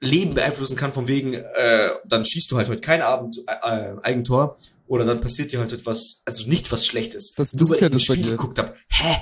[0.00, 4.56] Leben beeinflussen kann, von wegen, äh, dann schießt du halt heute kein Abend äh, Eigentor
[4.86, 7.34] oder dann passiert dir halt etwas, also nicht was Schlechtes.
[7.36, 8.36] Das- Nur das weil ist ja ich in den das dir.
[8.36, 8.74] geguckt habe.
[8.88, 9.16] Hä?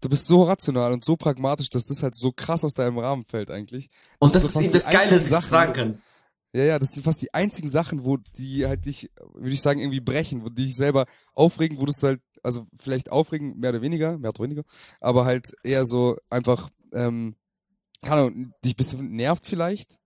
[0.00, 3.24] Du bist so rational und so pragmatisch, dass das halt so krass aus deinem Rahmen
[3.24, 3.90] fällt eigentlich.
[4.18, 6.02] Und das so ist eben das Geile, dass ich das sagen kann.
[6.52, 9.80] Ja, ja, das sind fast die einzigen Sachen, wo die halt dich, würde ich sagen,
[9.80, 13.70] irgendwie brechen, wo die dich selber aufregen, wo du es halt, also vielleicht aufregen, mehr
[13.70, 14.62] oder weniger, mehr oder weniger,
[15.00, 17.36] aber halt eher so einfach, ähm,
[18.02, 19.98] keine Ahnung, dich ein bisschen nervt vielleicht,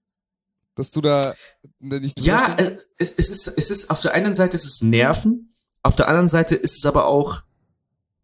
[0.75, 1.35] dass du da
[1.79, 5.51] nicht Ja, äh, es, es ist, es ist, auf der einen Seite ist es Nerven,
[5.83, 7.43] auf der anderen Seite ist es aber auch,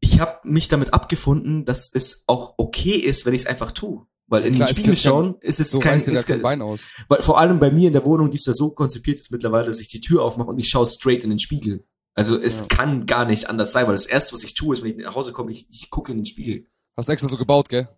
[0.00, 4.06] ich habe mich damit abgefunden, dass es auch okay ist, wenn ich es einfach tue.
[4.28, 6.42] Weil in Klar, den Spiegel jetzt kein- schauen ist es so kein, ist, kein ist,
[6.42, 6.90] Bein aus.
[7.08, 9.66] weil vor allem bei mir in der Wohnung, die ist ja so konzipiert ist mittlerweile,
[9.66, 11.84] dass ich die Tür aufmache und ich schaue straight in den Spiegel.
[12.14, 12.66] Also es Ja.
[12.68, 15.14] kann gar nicht anders sein, weil das erste, was ich tue, ist, wenn ich nach
[15.16, 16.66] Hause komme, ich, ich gucke in den Spiegel.
[16.96, 17.88] Hast extra so gebaut, gell?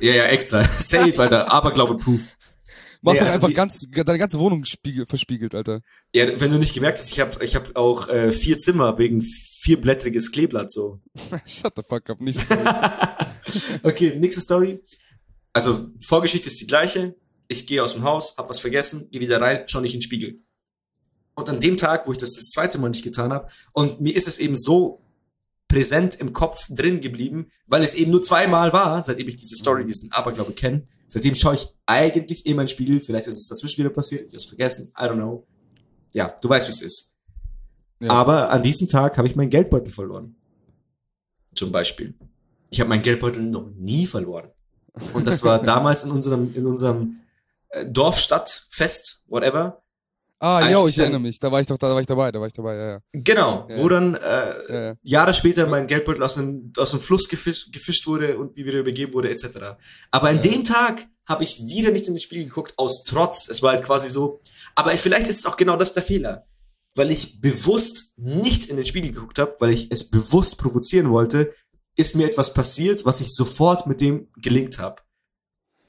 [0.00, 0.62] Ja, ja, extra.
[0.78, 1.50] Safe, Alter.
[1.52, 2.28] Aberglaube-proof.
[3.04, 5.80] Mach Nee, doch also einfach die- ganz, deine ganze Wohnung spiegel, verspiegelt, Alter.
[6.14, 9.20] Ja, wenn du nicht gemerkt hast, ich habe ich hab auch äh, vier Zimmer wegen
[9.22, 11.00] vierblättriges Kleeblatt so.
[11.46, 12.38] Shut the fuck up, nicht
[13.82, 14.80] okay, nächste Story.
[15.52, 17.14] Also, Vorgeschichte ist die gleiche.
[17.48, 20.04] Ich gehe aus dem Haus, hab was vergessen, gehe wieder rein, schau nicht in den
[20.04, 20.40] Spiegel.
[21.34, 24.14] Und an dem Tag, wo ich das das zweite Mal nicht getan habe, und mir
[24.14, 25.02] ist es eben so
[25.68, 29.84] präsent im Kopf drin geblieben, weil es eben nur zweimal war, seitdem ich diese Story,
[29.84, 30.84] diesen Aberglaube kenne.
[31.12, 32.98] Seitdem schaue ich eigentlich immer in den Spiegel.
[32.98, 35.46] Vielleicht ist es dazwischen wieder passiert, ich habe es vergessen, I don't know.
[36.14, 37.16] Ja, du weißt, wie es ist.
[38.00, 38.12] Ja.
[38.12, 40.36] Aber an diesem Tag habe ich meinen Geldbeutel verloren.
[41.54, 42.14] Zum Beispiel.
[42.70, 44.52] Ich habe meinen Geldbeutel noch nie verloren.
[45.12, 47.20] Und das war damals in unserem, in unserem
[47.68, 49.81] äh, Dorfstadtfest, whatever.
[50.44, 51.38] Ah, jo, ich erinnere mich.
[51.38, 52.98] Da war ich doch, da war ich dabei, da war ich dabei, ja, ja.
[53.12, 53.78] Genau, Ja.
[53.78, 54.18] wo dann äh,
[54.68, 54.94] ja, ja.
[55.02, 58.80] Jahre später mein Geldbeutel aus dem, aus dem Fluss gefischt, gefischt wurde und mir wieder
[58.80, 59.76] übergeben wurde, etc.
[60.10, 63.48] Aber an dem Tag habe ich wieder nicht in den Spiegel geguckt, aus Trotz.
[63.48, 64.40] Es war halt quasi so.
[64.74, 66.44] Aber vielleicht ist es auch genau das der Fehler.
[66.96, 71.54] Weil ich bewusst nicht in den Spiegel geguckt habe, weil ich es bewusst provozieren wollte,
[71.96, 75.02] ist mir etwas passiert, was ich sofort mit dem gelingt habe.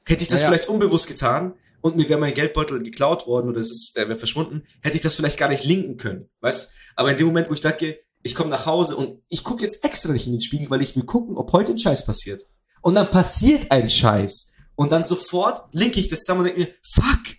[0.05, 3.69] Hätte ich das vielleicht unbewusst getan und mir wäre mein Geldbeutel geklaut worden oder es
[3.69, 6.71] ist, wäre verschwunden, hätte ich das vielleicht gar nicht linken können, weißt?
[6.95, 9.83] Aber in dem Moment, wo ich dachte, ich komme nach Hause und ich gucke jetzt
[9.83, 12.41] extra nicht in den Spiegel, weil ich will gucken, ob heute ein Scheiß passiert.
[12.81, 14.53] Und dann passiert ein Scheiß.
[14.75, 17.35] Und dann sofort linke ich das zusammen und denke mir, fuck,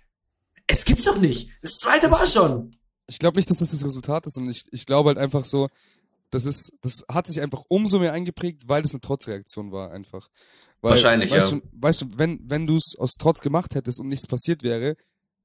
[0.66, 1.50] es gibt's doch nicht.
[1.62, 2.76] Das zweite war schon.
[3.06, 5.68] Ich glaube nicht, dass das das Resultat ist, und ich, ich glaube halt einfach so,
[6.28, 10.28] das ist, das hat sich einfach umso mehr eingeprägt, weil das eine Trotzreaktion war einfach.
[10.84, 11.58] Weil, Wahrscheinlich, weißt ja.
[11.60, 14.96] Du, weißt du, wenn, wenn du es aus Trotz gemacht hättest und nichts passiert wäre,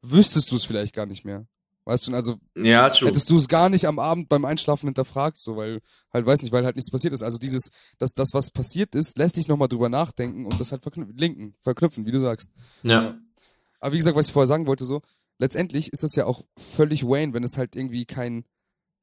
[0.01, 1.47] wüsstest du es vielleicht gar nicht mehr.
[1.85, 3.07] Weißt du, also Ja, true.
[3.07, 5.79] hättest du es gar nicht am Abend beim Einschlafen hinterfragt, so, weil,
[6.11, 7.23] halt, weiß nicht, weil halt nichts passiert ist.
[7.23, 7.69] Also dieses,
[7.99, 11.55] das, das, was passiert ist, lässt dich nochmal drüber nachdenken und das halt verknüpfen, linken,
[11.61, 12.49] verknüpfen, wie du sagst.
[12.83, 13.17] Ja.
[13.79, 15.01] Aber wie gesagt, was ich vorher sagen wollte, so,
[15.37, 18.43] letztendlich ist das ja auch völlig Wayne, wenn es halt irgendwie kein,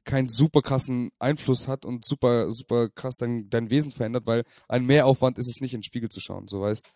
[0.06, 4.86] keinen super krassen Einfluss hat und super, super krass dein, dein Wesen verändert, weil ein
[4.86, 6.86] Mehraufwand ist es nicht, in den Spiegel zu schauen, so weißt.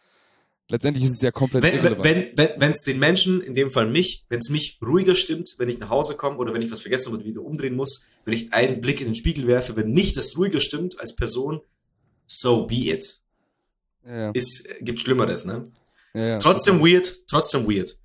[0.68, 2.04] Letztendlich ist es ja komplett Wenn irrelevant.
[2.04, 5.56] wenn wenn wenn, es den Menschen, in dem Fall mich, wenn es mich ruhiger stimmt,
[5.58, 8.34] wenn ich nach Hause komme oder wenn ich was vergessen oder wieder umdrehen muss, wenn
[8.34, 11.61] ich einen Blick in den Spiegel werfe, wenn mich das ruhiger stimmt als Person,
[12.24, 13.18] so be it.
[14.06, 15.72] ja, Ist, gibt Schlimmeres, ne?
[16.14, 16.38] ja, ja.
[16.38, 17.96] Trotzdem weird, trotzdem weird.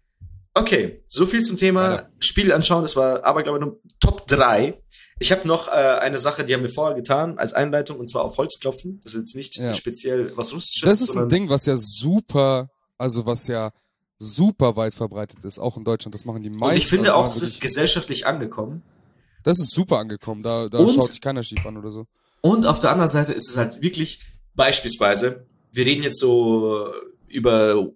[0.58, 2.10] Okay, so viel zum Thema.
[2.20, 2.84] Spiel anschauen.
[2.84, 4.82] Das war aber, glaube ich, nur Top 3.
[5.20, 8.24] Ich habe noch äh, eine Sache, die haben wir vorher getan, als Einleitung, und zwar
[8.26, 9.00] auf Holz klopfen.
[9.04, 9.74] Das ist jetzt nicht Ja.
[9.74, 13.72] speziell was Russisches, Das ist ein Ding, was ja super, also was ja
[14.18, 16.14] super weit verbreitet ist, auch in Deutschland.
[16.16, 16.66] Das machen die meisten.
[16.66, 18.82] und ich finde also auch, das ist gesellschaftlich angekommen.
[19.44, 20.44] das ist super angekommen.
[20.44, 22.06] Da, da Und- schaut sich keiner schief an oder so.
[22.42, 24.20] Und auf der anderen Seite ist es halt wirklich,
[24.54, 26.92] beispielsweise, wir reden jetzt so
[27.28, 27.88] über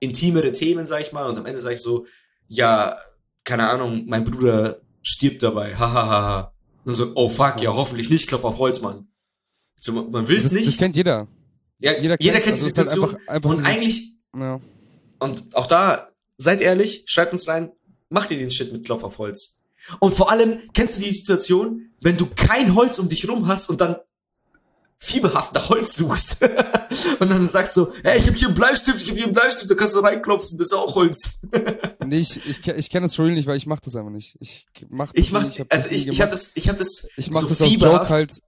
[0.00, 2.06] intimere Themen, sag ich mal, und am Ende sage ich so,
[2.48, 2.96] ja,
[3.44, 6.52] keine Ahnung, mein Bruder stirbt dabei, hahaha.
[6.84, 9.06] Und so, oh fuck, ja, hoffentlich nicht, klopf auf Holz, Mann.
[9.76, 10.66] So, man will es nicht.
[10.66, 11.28] das kennt jeder.
[11.78, 13.04] ja, jeder jeder, kennt Also die halt Situation.
[13.04, 14.60] einfach- einfach und eigentlich, Ja.
[15.20, 17.70] und auch da, seid ehrlich, schreibt uns rein,
[18.08, 19.60] macht ihr den Shit mit Klopf auf Holz.
[20.00, 23.68] Und vor allem, kennst du die Situation, wenn du kein Holz um dich rum hast
[23.70, 23.96] und dann
[25.04, 26.42] fieberhaft nach Holz suchst.
[27.20, 29.70] und dann sagst du, hey, ich habe hier einen Bleistift, ich habe hier einen Bleistift,
[29.70, 31.40] da kannst du reinklopfen, das ist auch Holz.
[32.06, 34.36] Nee, ich, ich, ich kenne das real nicht, weil ich mach das einfach nicht.
[34.38, 37.40] Ich mach das Ich mach, also ich, ich habe das, ich habe das Ich mach
[37.40, 37.74] so das als.
[37.80, 38.38] Joke halt.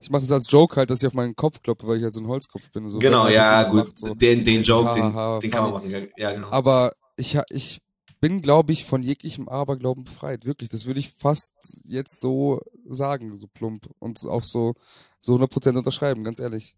[0.00, 2.14] Ich mach das als Joke halt, dass ich auf meinen Kopf kloppe, weil ich halt
[2.14, 2.88] so ein Holzkopf bin.
[2.88, 3.86] So, Genau, ja, gut.
[3.86, 4.14] macht, so.
[4.14, 6.08] Den, den Joke, den, den kann man machen.
[6.16, 6.50] Ja, genau.
[6.50, 7.80] Aber ich, ich
[8.20, 10.46] bin, glaube ich, von jeglichem Aberglauben befreit.
[10.46, 10.68] Wirklich.
[10.68, 11.52] Das würde ich fast
[11.84, 13.88] jetzt so sagen, so plump.
[13.98, 14.74] Und auch so,
[15.26, 16.74] so 100% unterschreiben, ganz ehrlich.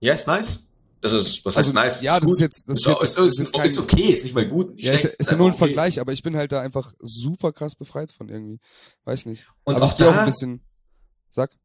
[0.00, 0.70] Ja, ist nice.
[1.00, 2.02] Das ist, was Also, heißt nice?
[2.02, 2.34] ja, das gut.
[2.34, 4.24] ist jetzt- das ist ist, jetzt- ist, das ist ist, jetzt kein- ist okay, ist
[4.24, 4.80] nicht mal gut.
[4.80, 5.58] Ja, ist, ist ja nur ein okay.
[5.58, 8.58] Vergleich, aber ich bin halt da einfach super krass befreit von irgendwie.
[9.04, 9.44] Weiß nicht.
[9.64, 10.60] Und aber auch ich gehe auch da- ein bisschen.
[11.30, 11.56] Sag.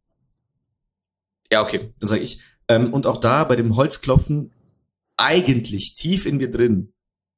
[1.52, 2.40] Ja, okay, dann sage ich.
[2.68, 4.52] Ähm, und auch da bei dem Holzklopfen,
[5.18, 6.94] eigentlich tief in mir drin,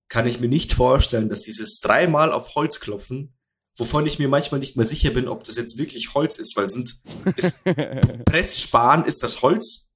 [0.10, 3.34] kann ich mir nicht vorstellen, dass dieses dreimal auf Holz klopfen,
[3.82, 6.69] wovon ich mir manchmal nicht mehr sicher bin, ob das jetzt wirklich Holz ist, weil
[6.69, 6.99] sind
[7.36, 7.63] ist
[8.25, 9.89] Pressspan, ist das Holz?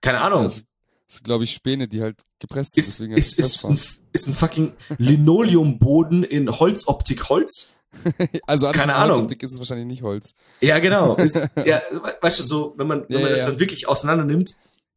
[0.00, 0.44] Keine Ahnung.
[0.44, 0.64] Das
[1.08, 2.82] ist, glaube ich, Späne, die halt gepresst sind.
[2.84, 3.78] ist, deswegen ist, ist, ein,
[4.12, 7.74] ist ein fucking Linoleumboden in Holzoptik Holz?
[8.46, 9.16] also alles keine in Ahnung.
[9.16, 10.32] Holzoptik ist es wahrscheinlich nicht Holz.
[10.62, 11.14] Ja, genau.
[11.16, 13.50] Ist, ja, we- weißt du, so, wenn man, wenn Ja, man das ja.
[13.50, 14.54] dann wirklich auseinander nimmt,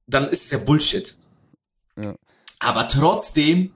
[0.08, 1.16] dann ist es ja Bullshit.
[2.02, 2.16] Ja.
[2.60, 3.74] Aber trotzdem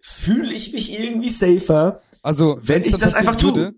[0.00, 3.54] fühle ich mich irgendwie safer, Also, wenn ich das einfach tue.
[3.54, 3.74] würde,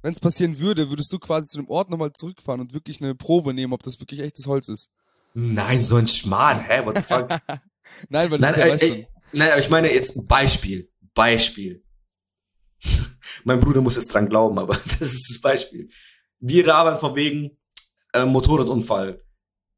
[0.00, 3.14] Wenn es passieren würde, würdest du quasi zu dem Ort nochmal zurückfahren und wirklich eine
[3.14, 4.88] Probe nehmen, ob das wirklich echtes Holz ist.
[5.34, 7.28] Nein, so ein Schmarrn, hä, what the fuck?
[8.08, 10.26] Nein, weil nein, das ist ja, äh, weißt du, äh, nein, aber ich meine jetzt
[10.26, 10.90] Beispiel.
[11.12, 11.84] Beispiel.
[13.44, 15.90] mein Bruder muss jetzt dran glauben, aber das ist das Beispiel.
[16.38, 17.58] Wir labern von wegen
[18.14, 19.22] äh, Motorradunfall.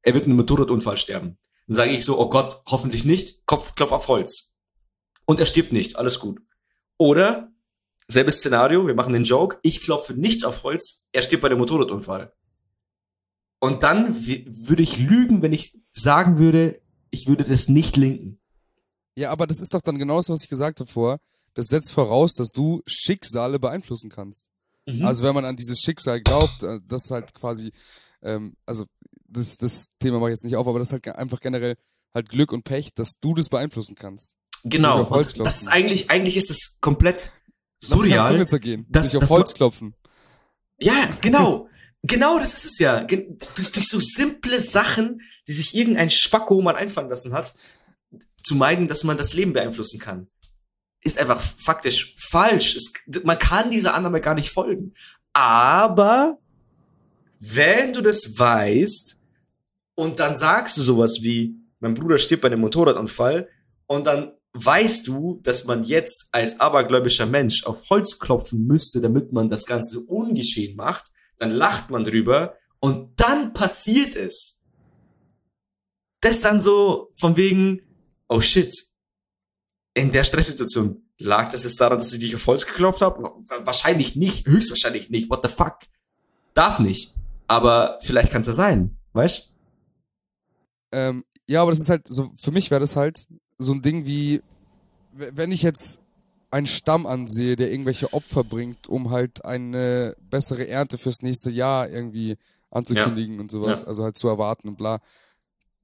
[0.02, 1.38] Er wird in einem Motorradunfall sterben.
[1.66, 3.44] Dann sage ich so, oh Gott, hoffentlich nicht.
[3.46, 4.54] Kopf, Klopf auf Holz.
[5.24, 6.40] Und er stirbt nicht, alles gut.
[6.98, 7.53] Oder,
[8.08, 11.58] selbes Szenario, wir machen den Joke, ich klopfe nicht auf Holz, er stirbt bei dem
[11.58, 12.32] Motorradunfall.
[13.60, 16.80] Und dann würde ich lügen, wenn ich sagen würde,
[17.10, 18.38] ich würde das nicht linken.
[19.16, 21.18] Ja, aber das ist doch dann genauso, was ich gesagt habe vorher.
[21.54, 24.50] Das setzt voraus, dass du Schicksale beeinflussen kannst.
[24.86, 25.04] Mhm.
[25.04, 27.72] Also wenn man an dieses Schicksal glaubt, äh, das halt quasi,
[28.22, 28.84] ähm, also
[29.28, 31.76] das, das Thema mache ich jetzt nicht auf, aber das ist halt einfach generell
[32.12, 34.34] halt Glück und Pech, dass du das beeinflussen kannst.
[34.64, 35.04] Genau.
[35.04, 37.32] Das ist eigentlich, eigentlich ist es komplett
[37.88, 38.28] surreal.
[38.28, 38.86] Zunge zergehen.
[38.88, 39.94] Das- Nicht auf das Holz klopfen.
[40.78, 41.68] Ja, genau.
[42.02, 43.02] genau, das ist es ja.
[43.02, 47.54] Gen durch, durch so simple Sachen, die sich irgendein Spacko mal einfallen lassen hat,
[48.42, 50.28] zu meiden, dass man das Leben beeinflussen kann,
[51.02, 52.76] ist einfach faktisch falsch.
[52.76, 52.92] Es,
[53.24, 54.92] man kann dieser Annahme gar nicht folgen.
[55.32, 56.38] Aber
[57.40, 59.20] wenn du das weißt
[59.94, 63.48] und dann sagst du sowas wie, mein Bruder stirbt bei einem Motorradunfall
[63.86, 69.32] und dann weißt du, dass man jetzt als abergläubischer Mensch auf Holz klopfen müsste, damit
[69.32, 74.62] man das Ganze ungeschehen macht, dann lacht man drüber und dann passiert es.
[76.20, 77.80] Das dann so von wegen,
[78.28, 78.72] oh shit,
[79.94, 83.22] in der Stresssituation lag das jetzt daran, dass ich dich auf Holz geklopft habe?
[83.64, 85.30] Wahrscheinlich nicht, höchstwahrscheinlich nicht.
[85.30, 85.78] What the fuck?
[86.54, 87.14] Darf nicht.
[87.46, 89.52] Aber vielleicht kann es ja sein, weißt?
[90.92, 93.26] Ähm, ja, aber das ist halt, so, für mich wäre das halt
[93.58, 94.42] so ein Ding wie,
[95.12, 96.00] wenn ich jetzt
[96.50, 101.88] einen Stamm ansehe, der irgendwelche Opfer bringt, um halt eine bessere Ernte fürs nächste Jahr
[101.88, 102.36] irgendwie
[102.70, 103.88] anzukündigen und sowas, Ja.
[103.88, 105.00] also halt zu erwarten und bla.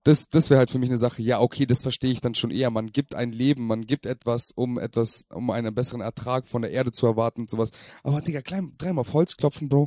[0.05, 2.51] Das, das wäre halt für mich eine Sache, ja, okay, das verstehe ich dann schon
[2.51, 2.71] eher.
[2.71, 6.71] Man gibt ein Leben, man gibt etwas, um etwas, um einen besseren Ertrag von der
[6.71, 7.71] Erde zu erwarten und sowas.
[8.03, 9.85] Aber Digga, klein, dreimal auf Holz klopfen, Bro.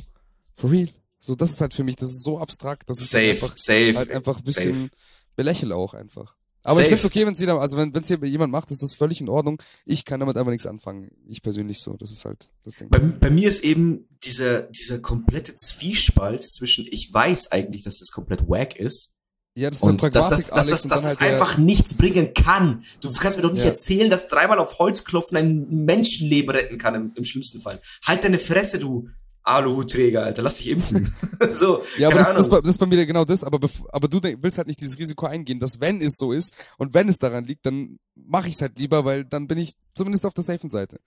[0.56, 0.88] For real.
[1.18, 3.56] So, das ist halt für mich, das ist so abstrakt, dass ich Safe, das einfach
[3.56, 3.94] safe.
[3.96, 4.90] halt einfach ein bisschen safe.
[5.34, 6.36] belächle auch einfach.
[6.64, 6.96] Aber ich Safe.
[6.96, 9.62] find's okay, wenn es jeder, also wenn es jemand macht, ist das völlig in Ordnung.
[9.84, 11.10] Ich kann damit einfach nichts anfangen.
[11.28, 11.94] Ich persönlich so.
[11.98, 12.88] Das ist halt das Ding.
[12.88, 18.10] Bei, bei mir ist eben dieser, dieser komplette Zwiespalt zwischen, ich weiß eigentlich, dass das
[18.10, 19.16] komplett wack ist,
[19.56, 22.82] Ja, das ist und dass das, dass das, dass das halt einfach nichts bringen kann.
[23.02, 23.68] Du kannst mir doch nicht Ja.
[23.70, 27.80] erzählen, dass dreimal auf Holz klopfen ein Menschenleben retten kann im, im schlimmsten Fall.
[28.06, 29.08] Halt deine Fresse, du
[29.44, 31.14] Aluhutträger, Alter, lass dich impfen.
[31.50, 34.56] so, Ja, aber das, das, das ist bei mir genau das, aber, aber du willst
[34.56, 37.66] halt nicht dieses Risiko eingehen, dass wenn es so ist und wenn es daran liegt,
[37.66, 40.98] dann mache ich es halt lieber, weil dann bin ich zumindest auf der safen Seite.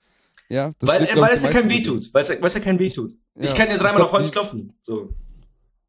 [0.50, 2.14] Ja, das weil wird, weil es ja kein Weh tut.
[2.14, 3.12] Weil es, ja kein Weh tut.
[3.36, 3.44] Ja.
[3.44, 4.78] Ich kann ja dreimal glaub, auf Holz klopfen.
[4.82, 5.10] So.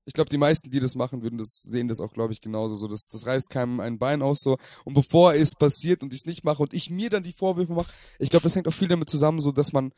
[0.07, 2.75] Ich glaube, die meisten, die das machen würden, das sehen das auch, glaube ich, genauso.
[2.75, 4.57] So, das, das reißt keinem ein Bein aus so.
[4.85, 7.75] Und bevor es passiert und ich es nicht mache und ich mir dann die Vorwürfe
[7.75, 9.93] mache, ich glaube, das hängt auch viel damit zusammen, so dass man,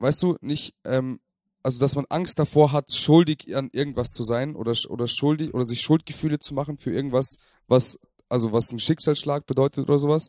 [0.00, 1.18] weißt du, nicht, ähm,
[1.62, 5.64] also dass man Angst davor hat, schuldig an irgendwas zu sein oder oder schuldig oder
[5.64, 7.36] sich Schuldgefühle zu machen für irgendwas,
[7.68, 7.98] was
[8.28, 10.28] also was ein Schicksalsschlag bedeutet oder sowas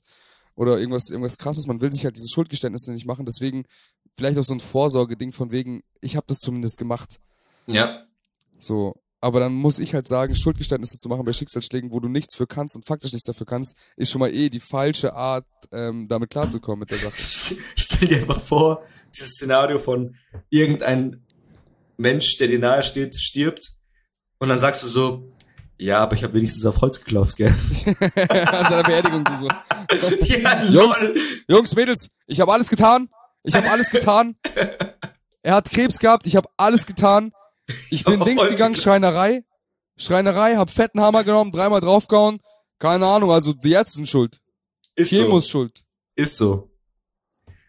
[0.55, 1.67] oder irgendwas irgendwas krasses.
[1.67, 3.25] Man will sich halt diese Schuldgeständnisse nicht machen.
[3.25, 3.65] Deswegen
[4.15, 7.19] vielleicht auch so ein Vorsorgeding von wegen, ich habe das zumindest gemacht.
[7.67, 8.05] Ja.
[8.59, 9.02] So.
[9.23, 12.45] Aber dann muss ich halt sagen, Schuldgeständnisse zu machen bei Schicksalsschlägen, wo du nichts für
[12.45, 16.29] kannst und faktisch nichts dafür kannst, ist schon mal eh die falsche Art, ähm, damit
[16.29, 17.13] klarzukommen mit der Sache.
[17.77, 18.83] Stell dir einfach vor,
[19.15, 20.17] dieses Szenario von
[20.49, 21.25] irgendein
[21.95, 23.77] Mensch, der dir nahe steht, stirbt
[24.39, 25.31] und dann sagst du so,
[25.77, 27.47] ja, aber ich habe wenigstens auf Holz geklopft, gell?
[28.27, 29.47] An seiner Beerdigung so.
[30.25, 30.97] ja, Jungs.
[31.47, 33.07] Jungs, Mädels, ich habe alles getan.
[33.43, 34.35] Ich habe alles getan.
[35.43, 37.31] Er hat Krebs gehabt, ich habe alles getan.
[37.89, 38.75] Ich bin links gegangen.
[38.75, 39.43] Schreinerei.
[39.95, 42.41] Schreinerei, hab fetten Hammer genommen, dreimal draufgehauen.
[42.79, 44.41] Keine Ahnung, also die Ärzte sind schuld.
[44.95, 45.49] Ist Chemo ist so.
[45.49, 45.85] schuld.
[46.15, 46.71] Ist so.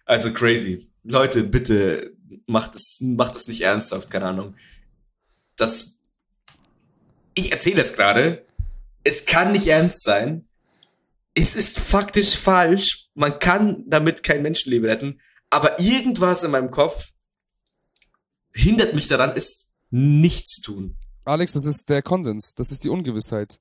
[0.05, 0.91] Also crazy.
[1.03, 2.15] Leute, bitte
[2.47, 4.57] macht es, macht es nicht ernsthaft, keine Ahnung.
[5.57, 6.01] Das,
[7.35, 8.47] ich erzähle es gerade.
[9.05, 10.49] Es kann nicht ernst sein.
[11.35, 13.09] Es ist faktisch falsch.
[13.15, 15.21] Man kann damit kein Menschenleben retten.
[15.51, 17.13] Aber irgendwas in meinem Kopf
[18.53, 20.97] hindert mich daran, es nicht zu tun.
[21.25, 22.53] Alex, das ist der Konsens.
[22.55, 23.61] Das ist die Ungewissheit.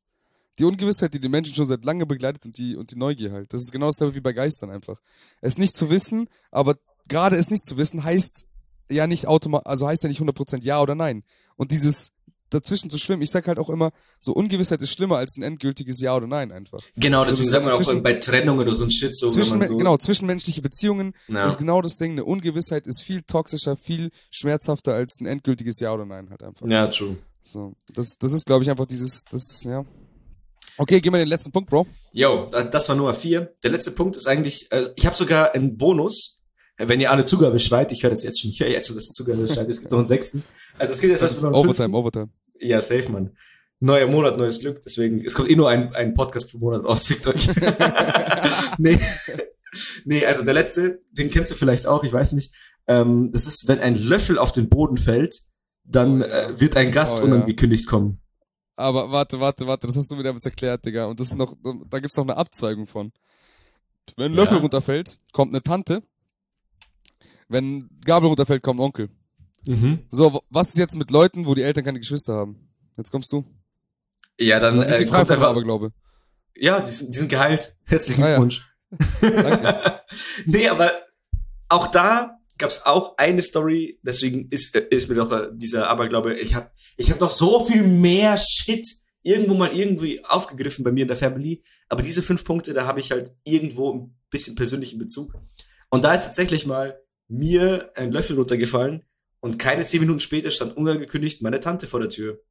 [0.57, 3.53] Die Ungewissheit, die die Menschen schon seit lange begleitet und die, und die Neugier halt.
[3.53, 4.99] Das ist genau dasselbe wie bei Geistern einfach.
[5.41, 6.77] Es nicht zu wissen, aber
[7.07, 8.47] gerade es nicht zu wissen heißt
[8.89, 11.23] ja nicht automatisch, also heißt ja nicht 100% ja oder nein.
[11.55, 12.12] Und dieses
[12.53, 15.99] dazwischen zu schwimmen, ich sag halt auch immer, so Ungewissheit ist schlimmer als ein endgültiges
[16.01, 16.79] Ja oder Nein einfach.
[16.95, 19.67] Genau, deswegen Also sagt man auch bei Trennung oder so ein Shit so, wenn man
[19.67, 21.45] so, genau, zwischenmenschliche Beziehungen Ja.
[21.45, 22.11] ist genau das Ding.
[22.13, 26.67] Eine Ungewissheit ist viel toxischer, viel schmerzhafter als ein endgültiges Ja oder Nein halt einfach.
[26.69, 27.17] ja, true.
[27.43, 29.85] So, das, das ist, glaube ich, einfach dieses, das, ja.
[30.77, 31.85] Okay, gehen wir in den letzten Punkt, Bro.
[32.13, 33.53] Yo, da- das war Nummer vier.
[33.63, 36.39] Der letzte Punkt ist eigentlich, äh, ich habe sogar einen Bonus.
[36.77, 39.07] Wenn ihr alle Zugabe schreit, ich höre das jetzt schon, ich höre jetzt schon, dass
[39.09, 40.41] Zugabe schreit, es gibt noch einen sechsten.
[40.79, 42.29] Also es geht jetzt Das erst ist mal um Overtime, Overtime.
[42.59, 43.35] Ja, safe, man.
[43.79, 47.07] Neuer Monat, neues Glück, deswegen, es kommt eh nur ein, ein Podcast pro Monat raus,
[47.07, 47.49] fickt euch.
[48.77, 48.97] nee.
[50.05, 52.53] nee, also der letzte, den kennst du vielleicht auch, ich weiß nicht.
[52.87, 55.35] Ähm, das ist, wenn ein Löffel auf den Boden fällt,
[55.83, 56.49] dann Oh ja.
[56.49, 57.23] äh, wird ein Gast Oh ja.
[57.25, 58.19] unangekündigt kommen.
[58.75, 61.05] Aber warte, warte, warte, das hast du mir damals erklärt, Digga.
[61.05, 61.55] Und das ist noch,
[61.89, 63.11] da gibt's noch eine Abzweigung von.
[64.17, 64.61] Wenn ein Löffel Ja.
[64.61, 66.03] runterfällt, kommt eine Tante.
[67.49, 69.09] Wenn Gabel runterfällt, kommt ein Onkel.
[69.65, 69.99] Mhm.
[70.11, 72.69] So, was ist jetzt mit Leuten, wo die Eltern keine Geschwister haben?
[72.97, 73.45] Jetzt kommst du.
[74.39, 75.91] Ja, dann, sind äh, die kommt von einfach, Aberglaube.
[76.55, 77.75] ja, die sind, die sind geheilt.
[77.85, 78.35] Herzlichen Ah, ja.
[78.37, 78.61] Glückwunsch.
[79.21, 80.01] Danke.
[80.45, 80.91] nee, aber
[81.69, 86.35] auch da gab's auch eine Story, deswegen ist, äh, ist mir doch äh, dieser Aberglaube,
[86.35, 88.85] ich hab, ich hab noch so viel mehr Shit
[89.23, 92.99] irgendwo mal irgendwie aufgegriffen bei mir in der Family, aber diese fünf Punkte, da habe
[92.99, 95.33] ich halt irgendwo ein bisschen persönlichen Bezug.
[95.89, 99.03] Und da ist tatsächlich mal mir ein Löffel runtergefallen
[99.43, 102.41] und keine zehn Minuten später stand unangekündigt meine Tante vor der Tür.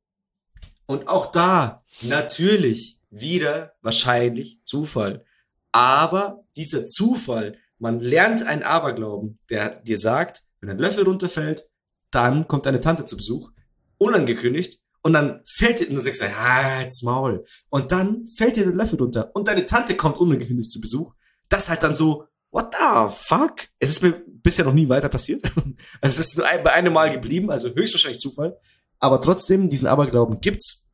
[0.84, 5.24] Und auch da, natürlich, wieder wahrscheinlich Zufall.
[5.72, 11.62] Aber dieser Zufall, man lernt einen Aberglauben, der dir sagt, wenn ein Löffel runterfällt,
[12.10, 13.50] dann kommt deine Tante zu Besuch,
[13.96, 17.46] unangekündigt, und dann fällt dir, und du sagst, ja, jetzt Maul.
[17.70, 21.14] Und dann fällt dir der Löffel runter, und deine Tante kommt unangekündigt zu Besuch.
[21.48, 23.68] Das halt dann so, what the fuck?
[23.80, 25.42] Es ist mir bisher noch nie weiter passiert.
[26.00, 28.56] Also es ist nur ein, bei einem Mal geblieben, also höchstwahrscheinlich Zufall.
[29.00, 30.86] Aber trotzdem, diesen Aberglauben gibt's.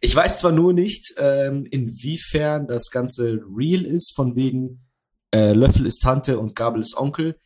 [0.00, 4.86] Ich weiß zwar nur nicht, ähm, inwiefern das Ganze real ist, von wegen
[5.34, 7.36] äh, Löffel ist Tante und Gabel ist Onkel.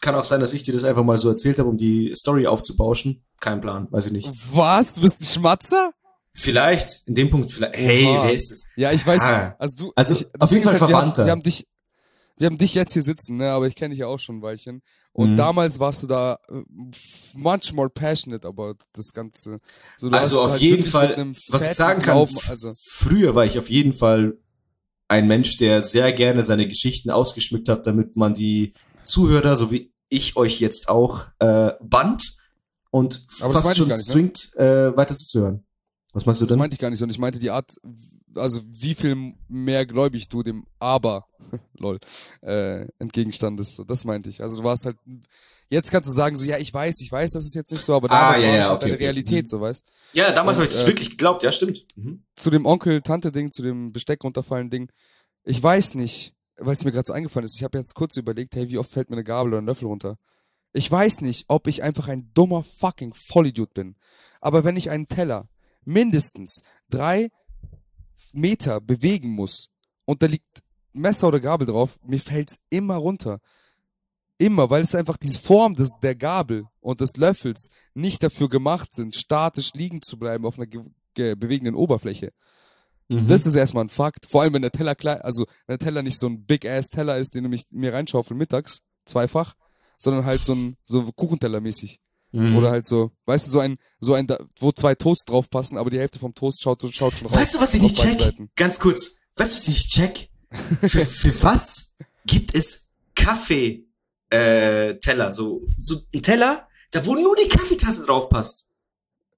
[0.00, 2.46] Kann auch sein, dass ich dir das einfach mal so erzählt habe, um die Story
[2.46, 3.24] aufzubauschen.
[3.40, 4.30] Kein Plan, weiß ich nicht.
[4.52, 4.94] Was?
[4.94, 5.90] Du bist ein Schmatzer?
[6.34, 8.24] Vielleicht, in dem Punkt, vielleicht, hey, Oha.
[8.24, 8.64] wer ist es?
[8.76, 9.20] Ja, ich weiß.
[9.20, 9.56] Ah.
[9.58, 11.24] Also du, Also, ich, auf jeden Ding ist Fall wir haben, Verwandter.
[11.26, 11.66] wir haben dich,
[12.38, 13.50] wir haben dich jetzt hier sitzen, ne?
[13.50, 14.82] Aber ich kenne dich ja auch schon ein Weilchen.
[15.12, 15.36] Und Mhm.
[15.36, 16.62] damals warst du da äh,
[17.34, 19.58] much more passionate about das Ganze.
[19.96, 21.16] So, Also auf halt jeden Fall,
[21.48, 24.38] was ich sagen kann, Glauben, also früher war ich auf jeden Fall
[25.08, 28.72] ein Mensch, der sehr gerne seine Geschichten ausgeschmückt hat, damit man die
[29.04, 32.36] Zuhörer, so wie ich euch jetzt auch, äh, band
[32.90, 34.04] und Aber das fast schon nicht, ne?
[34.04, 35.64] zwingt, äh, weiter zuzuhören.
[36.12, 36.58] Was meinst du das denn?
[36.58, 37.04] meinte ich gar nicht so.
[37.04, 37.70] Und ich meinte die Art,
[38.38, 41.26] also wie viel mehr gläubig du dem Aber,
[41.78, 41.98] lol,
[42.42, 43.76] äh, entgegenstandest.
[43.76, 44.42] So, das meinte ich.
[44.42, 44.96] Also du warst halt,
[45.68, 47.94] jetzt kannst du sagen so, ja, ich weiß, ich weiß, das ist jetzt nicht so,
[47.94, 49.04] aber Ah, damals ja, war ja, es halt okay, deine okay.
[49.04, 49.48] Realität, Mhm.
[49.48, 49.84] so weißt.
[50.14, 51.84] ja, damals habe ich das äh, wirklich geglaubt, ja, stimmt.
[51.96, 52.24] Mhm.
[52.36, 54.90] zu dem Onkel-Tante-Ding, zu dem Besteck runterfallen Ding.
[55.44, 57.56] Ich weiß nicht, weil es mir gerade so eingefallen ist.
[57.56, 59.86] Ich habe jetzt kurz überlegt, hey, wie oft fällt mir eine Gabel oder ein Löffel
[59.86, 60.16] runter?
[60.72, 63.96] Ich weiß nicht, ob ich einfach ein dummer fucking Vollidiot bin.
[64.40, 65.48] Aber wenn ich einen Teller
[65.84, 67.28] mindestens drei
[68.32, 69.68] Meter bewegen muss
[70.04, 73.40] und da liegt Messer oder Gabel drauf, mir fällt's immer runter.
[74.38, 78.94] Immer, weil es einfach diese Form des, der Gabel und des Löffels nicht dafür gemacht
[78.94, 80.82] sind, statisch liegen zu bleiben auf einer ge
[81.14, 82.32] ge bewegenden Oberfläche.
[83.08, 83.26] Mhm.
[83.26, 84.26] Das ist erstmal ein Fakt.
[84.26, 87.34] Vor allem, wenn der Teller klein, also wenn der Teller nicht so ein Big-Ass-Teller ist,
[87.34, 89.54] den du mich, mir reinschaufel mittags, zweifach,
[89.98, 92.00] sondern halt so ein so Kuchenteller mäßig.
[92.32, 92.56] Mhm.
[92.56, 95.78] Oder halt so, weißt du, so ein, so ein, da- wo zwei Toasts drauf passen,
[95.78, 97.36] aber die Hälfte vom Toast schaut, schaut schon raus.
[97.36, 98.18] Weißt du, was ich nicht check?
[98.18, 98.50] Seiten.
[98.56, 99.20] Ganz kurz.
[99.36, 100.28] Weißt du, was ich nicht check?
[100.50, 101.94] Für, für was
[102.26, 103.86] gibt es Kaffee,
[104.30, 105.32] äh, Teller?
[105.32, 108.66] So, so ein Teller, da wo nur die Kaffeetasse drauf passt.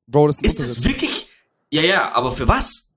[0.07, 1.29] Bro, das ist ein Ist das wirklich,
[1.71, 2.89] ja, ja, aber für was?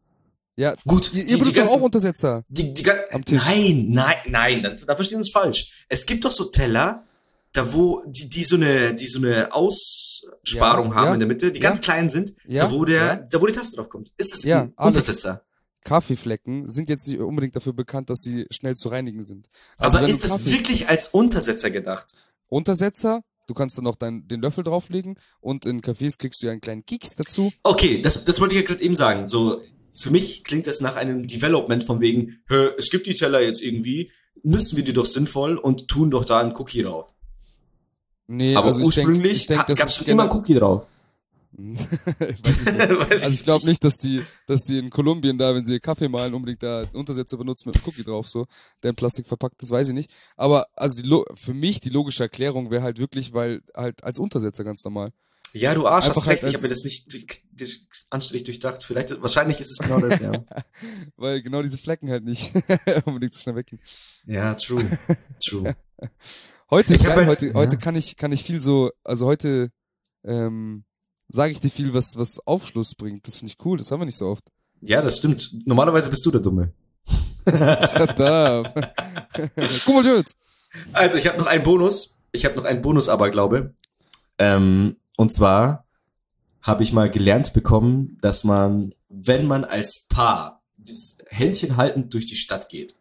[0.55, 2.43] Ja, Gut, ihr, die- ihr benutzt auch Untersetzer.
[2.47, 3.43] Die, die, ga- Am Tisch.
[3.45, 5.85] Nein, nein, nein, da, da verstehen wir uns falsch.
[5.89, 7.05] Es gibt doch so Teller,
[7.53, 11.27] da wo, die, die so eine, die so eine Aussparung Ja, haben ja, in der
[11.27, 11.63] Mitte, die ja.
[11.69, 14.11] ganz klein sind, da wo der, da wo die Taste drauf kommt.
[14.17, 14.97] Ist das Ja, ein alles.
[14.97, 15.43] Untersetzer?
[15.83, 19.49] Kaffeeflecken sind jetzt nicht unbedingt dafür bekannt, dass sie schnell zu reinigen sind.
[19.77, 22.13] Also aber ist das Kaffee- wirklich als Untersetzer gedacht?
[22.47, 26.53] Untersetzer, du kannst dann noch dein, den Löffel drauflegen und in Cafés kriegst du ja
[26.53, 27.51] einen kleinen Keks dazu.
[27.63, 29.27] Okay, das, das wollte ich ja gerade eben sagen.
[29.27, 29.61] So,
[29.91, 33.61] für mich klingt das nach einem Development von wegen, hä, es gibt die Teller jetzt
[33.61, 34.11] irgendwie,
[34.41, 37.13] nutzen wir die doch sinnvoll und tun doch da einen Cookie drauf.
[38.27, 40.89] Nee, Aber also ich denk, ursprünglich ich denk, das gab es immer einen Cookie drauf.
[41.57, 41.79] ich
[42.19, 45.79] weiß nicht Also ich glaube nicht, dass die, dass die in Kolumbien da, wenn sie
[45.79, 48.47] Kaffee malen, unbedingt da Untersetzer benutzen mit einem Cookie drauf, so,
[48.81, 50.09] der in Plastik verpackt ist, weiß ich nicht.
[50.35, 54.63] Aber also die, für mich die logische Erklärung wäre halt wirklich, weil halt als Untersetzer
[54.63, 55.11] ganz normal.
[55.53, 57.05] Ja, du Arsch, Einfach hast recht, halt ich habe mir das nicht
[58.09, 58.81] anständig durchdacht.
[58.81, 60.31] Vielleicht, wahrscheinlich ist es genau das, ja.
[61.15, 62.53] Weil genau diese Flecken halt nicht
[63.05, 63.79] unbedingt so schnell weggehen.
[64.25, 64.83] ja, true,
[65.39, 65.75] true.
[66.73, 67.79] Heute Ich geil, halt- heute, ja.
[67.79, 69.69] kann ich, kann ich viel so, also heute
[70.23, 70.85] ähm,
[71.27, 73.27] sage ich dir viel, was, was Aufschluss bringt.
[73.27, 74.43] Das finde ich cool, das haben wir nicht so oft.
[74.81, 75.51] Ja, das stimmt.
[75.67, 76.73] Normalerweise bist du der Dumme.
[77.45, 78.73] Shut up.
[79.85, 80.35] Guck mal, Jules.
[80.93, 82.17] Also, ich habe noch einen Bonus.
[82.31, 83.75] Ich habe noch einen Bonus-Aberglaube.
[84.39, 85.85] Ähm, und zwar
[86.63, 92.25] habe ich mal gelernt bekommen, dass man, wenn man als Paar dieses Händchen haltend durch
[92.25, 92.95] die Stadt geht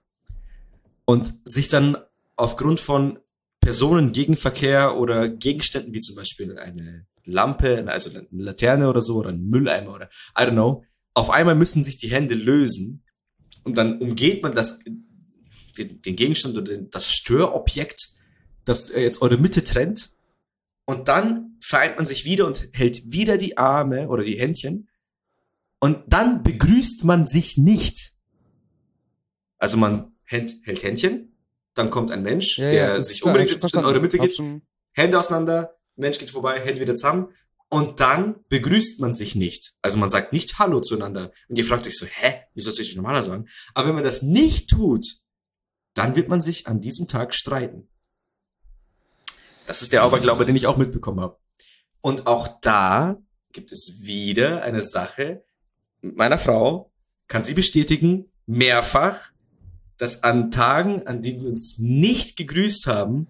[1.07, 1.97] und sich dann
[2.37, 3.19] aufgrund von
[3.63, 9.31] Personen, Gegenverkehr oder Gegenständen wie zum Beispiel eine Lampe, also eine Laterne oder so oder
[9.31, 10.85] ein Mülleimer oder I don't know,
[11.15, 13.05] auf einmal müssen sich die Hände lösen
[13.63, 14.81] und dann umgeht man das,
[15.79, 18.09] den, den Gegenstand oder den, das Störobjekt,
[18.65, 20.11] das äh, jetzt eure Mitte trennt.
[20.85, 24.89] Und dann vereint man sich wieder und hält wieder die Arme oder die Händchen.
[25.79, 28.15] Und dann begrüßt man sich nicht.
[29.59, 31.32] Also man hält, hält Händchen,
[31.75, 34.39] dann kommt ein Mensch, der ist sich klar, unbedingt jetzt in eure Mitte geht,
[34.93, 37.29] Hände auseinander, Mensch geht vorbei, Hände wieder zusammen
[37.73, 39.73] und dann begrüßt man sich nicht.
[39.81, 41.33] Also man sagt nicht Hallo zueinander.
[41.49, 43.49] Und ihr fragt euch so, hä, wie soll ich normaler sagen?
[43.73, 45.07] Aber wenn man das nicht tut,
[45.95, 47.89] dann wird man sich an diesem Tag streiten.
[49.67, 51.39] Das ist der Aberglaube, den ich auch mitbekommen habe.
[52.03, 53.17] Und auch da
[53.53, 55.43] gibt es wieder eine Sache
[56.03, 56.93] mit meiner Frau,
[57.27, 59.32] kann sie bestätigen, mehrfach,
[60.03, 63.29] dass an Tagen, an denen wir uns nicht gegrüßt haben,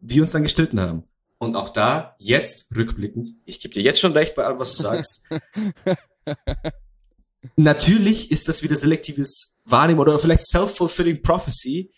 [0.00, 1.02] wir uns dann gestritten haben.
[1.38, 4.84] Und auch da, jetzt rückblickend, ich gebe dir jetzt schon recht bei allem, was du
[4.84, 5.24] sagst.
[7.56, 11.90] Natürlich ist das wieder selektives Wahrnehmen oder vielleicht self-fulfilling prophecy.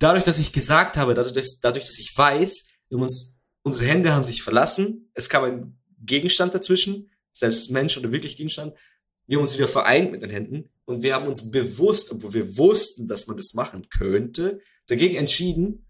[0.00, 4.24] Dadurch, dass ich gesagt habe, dadurch, dass, dadurch, dass ich weiß, uns, unsere Hände haben
[4.24, 8.74] sich verlassen, es kam ein Gegenstand dazwischen, selbst Mensch oder wirklich Gegenstand.
[9.28, 12.56] Wir haben uns wieder vereint mit den Händen und wir haben uns bewusst, obwohl wir
[12.58, 15.86] wussten, dass man das machen könnte, dagegen entschieden,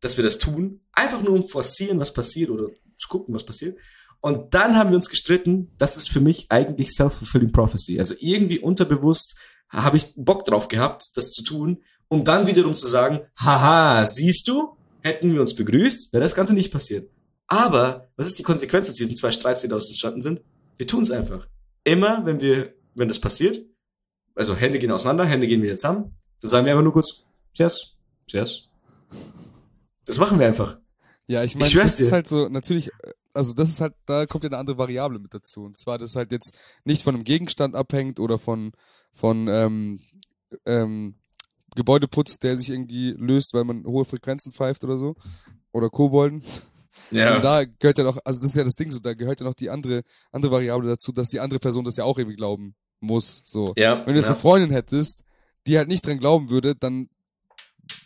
[0.00, 3.78] dass wir das tun, einfach nur um forcieren, was passiert oder zu gucken, was passiert.
[4.20, 7.98] Und dann haben wir uns gestritten, das ist für mich eigentlich self-fulfilling prophecy.
[7.98, 9.36] Also irgendwie unterbewusst
[9.70, 14.48] habe ich Bock drauf gehabt, das zu tun, um dann wiederum zu sagen, haha, siehst
[14.48, 17.10] du, hätten wir uns begrüßt, wäre das Ganze nicht passiert.
[17.46, 20.42] Aber was ist die Konsequenz aus diesen zwei Streits, die daraus entstanden sind?
[20.76, 21.48] Wir tun es einfach.
[21.84, 23.64] Immer, wenn wir, wenn das passiert,
[24.34, 27.24] also Hände gehen auseinander, Hände gehen wieder zusammen, dann sagen wir einfach nur kurz,
[27.54, 27.96] Cheers,
[28.26, 28.68] Cheers.
[30.06, 30.78] Das machen wir einfach.
[31.26, 32.12] Ja, ich meine, das ist dir.
[32.12, 32.90] halt so, natürlich,
[33.34, 35.62] also das ist halt, da kommt ja eine andere Variable mit dazu.
[35.62, 38.72] Und zwar, dass halt jetzt nicht von einem Gegenstand abhängt oder von,
[39.12, 40.00] von ähm,
[40.66, 41.14] ähm,
[41.76, 45.14] Gebäudeputz, der sich irgendwie löst, weil man hohe Frequenzen pfeift oder so.
[45.72, 46.42] Oder Kobolden.
[47.12, 49.46] Und da gehört ja noch, also das ist ja das Ding so, da gehört ja
[49.46, 50.02] noch die andere,
[50.32, 53.42] andere Variable dazu, dass die andere Person das ja auch irgendwie glauben muss.
[53.44, 53.72] So.
[53.76, 54.32] Ja, Wenn du jetzt ja.
[54.32, 55.24] eine Freundin hättest,
[55.66, 57.08] die halt nicht dran glauben würde, dann,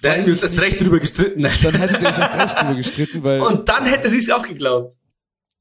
[0.03, 1.43] Da hätten wir uns ich Recht drüber gestritten.
[1.63, 3.41] dann hättet ihr euch erst recht drüber gestritten, weil.
[3.41, 4.95] Und dann hätte sie es auch geglaubt.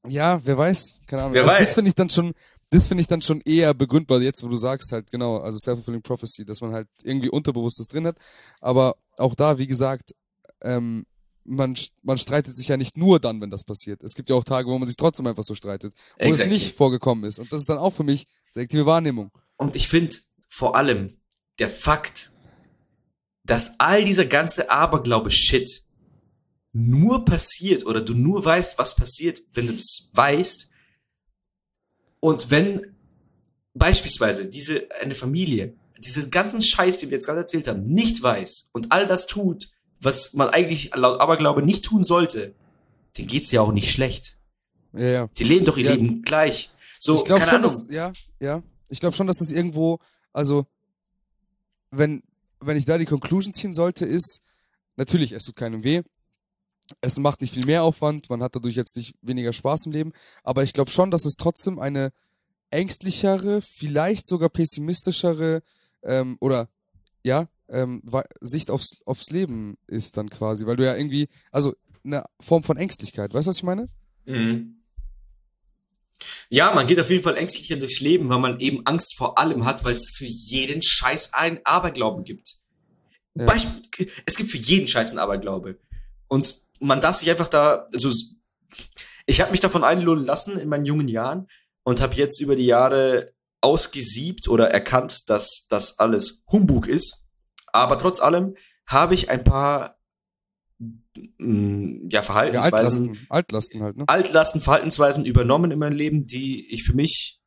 [0.08, 1.34] Ja, wer weiß, keine Ahnung.
[1.34, 1.66] Wer also weiß.
[1.68, 2.34] Das finde ich dann schon,
[2.70, 6.02] das finde ich dann schon eher begründbar jetzt, wo du sagst halt genau, also self-fulfilling
[6.02, 8.16] prophecy, dass man halt irgendwie Unterbewusstes drin hat.
[8.60, 10.14] Aber auch da, wie gesagt,
[10.62, 11.06] ähm,
[11.44, 14.02] man, man streitet sich ja nicht nur dann, wenn das passiert.
[14.02, 16.56] Es gibt ja auch Tage, wo man sich trotzdem einfach so streitet, wo Exactly.
[16.56, 17.38] es nicht vorgekommen ist.
[17.38, 19.30] Und das ist dann auch für mich selektive Wahrnehmung.
[19.56, 20.14] Und ich finde
[20.48, 21.16] vor allem
[21.58, 22.32] der Fakt,
[23.44, 25.82] dass all dieser ganze Aberglaube-Shit
[26.72, 30.70] nur passiert oder du nur weißt, was passiert, wenn du das weißt.
[32.20, 32.96] Und wenn
[33.74, 38.70] beispielsweise diese, eine Familie, diesen ganzen Scheiß, den wir jetzt gerade erzählt haben, nicht weiß
[38.72, 39.68] und all das tut,
[40.00, 42.54] was man eigentlich laut Aberglaube nicht tun sollte,
[43.16, 44.36] denen geht's ja auch nicht schlecht.
[44.92, 45.26] Ja, ja.
[45.38, 45.92] Die leben doch ihr Ja.
[45.92, 46.70] Leben gleich.
[46.98, 47.86] So, ich glaube keine schon, Ahnung.
[47.88, 48.12] dass, ja,
[48.44, 48.62] ja.
[48.88, 49.98] Ich glaube schon, dass das irgendwo,
[50.32, 50.66] also,
[51.90, 52.22] wenn,
[52.60, 54.40] wenn ich da die Conclusion ziehen sollte, ist,
[54.96, 56.02] natürlich, es tut keinem weh.
[57.00, 60.12] Es macht nicht viel mehr Aufwand, man hat dadurch jetzt nicht weniger Spaß im Leben,
[60.42, 62.12] aber ich glaube schon, dass es trotzdem eine
[62.70, 65.62] ängstlichere, vielleicht sogar pessimistischere
[66.02, 66.68] ähm, oder
[67.22, 68.02] ja, ähm,
[68.42, 72.76] Sicht aufs, aufs Leben ist dann quasi, weil du ja irgendwie, also eine Form von
[72.76, 73.88] Ängstlichkeit, weißt du, was ich meine?
[74.26, 74.83] Mhm.
[76.48, 79.64] Ja, man geht auf jeden Fall ängstlicher durchs Leben, weil man eben Angst vor allem
[79.64, 82.54] hat, weil es für jeden Scheiß einen Aberglauben gibt.
[83.34, 83.46] Ja.
[83.46, 85.78] Beispiel, es gibt für jeden Scheiß einen Aberglaube.
[86.28, 88.10] Und man darf sich einfach da, also
[89.26, 91.48] ich habe mich davon einlullen lassen in meinen jungen Jahren
[91.82, 97.26] und habe jetzt über die Jahre ausgesiebt oder erkannt, dass das alles Humbug ist.
[97.72, 99.98] Aber trotz allem habe ich ein paar
[101.38, 104.04] mh, ja, Ja, Verhaltensweisen, Altlasten, Altlasten halt, ne?
[104.06, 107.40] Altlasten, Verhaltensweisen übernommen in meinem Leben, die ich für mich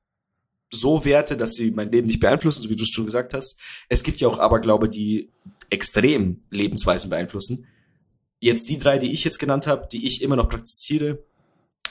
[0.70, 3.60] so werte, dass sie mein Leben nicht beeinflussen, so wie du es schon gesagt hast.
[3.90, 5.32] Es gibt ja auch Aberglaube, die
[5.70, 7.68] extrem Lebensweisen beeinflussen.
[8.40, 11.24] Jetzt die drei, die ich jetzt genannt habe, die ich immer noch praktiziere,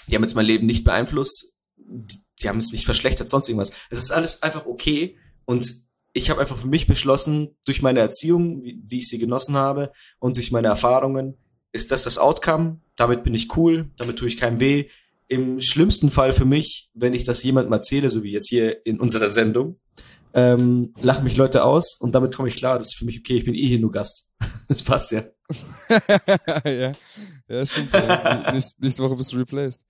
[0.08, 3.72] die haben jetzt mein Leben nicht beeinflusst, die, die haben es nicht verschlechtert, sonst irgendwas.
[3.90, 8.62] Es ist alles einfach okay und ich habe einfach für mich beschlossen, durch meine Erziehung,
[8.64, 11.36] wie, wie ich sie genossen habe und durch meine Erfahrungen,
[11.76, 12.80] ist das das Outcome.
[12.96, 14.88] Damit bin ich cool, damit tue ich keinem weh.
[15.28, 18.98] Im schlimmsten Fall für mich, wenn ich das jemandem erzähle, so wie jetzt hier in
[18.98, 19.78] unserer Sendung,
[20.34, 22.76] ähm, lachen mich Leute aus und damit komme ich klar.
[22.76, 24.32] Das ist für mich okay, ich bin eh hier nur Gast.
[24.68, 25.22] Das passt ja.
[26.64, 26.92] ja.
[27.48, 27.92] ja, stimmt.
[27.92, 28.52] Ja.
[28.52, 29.80] Nächste, nächste Woche bist du replaced.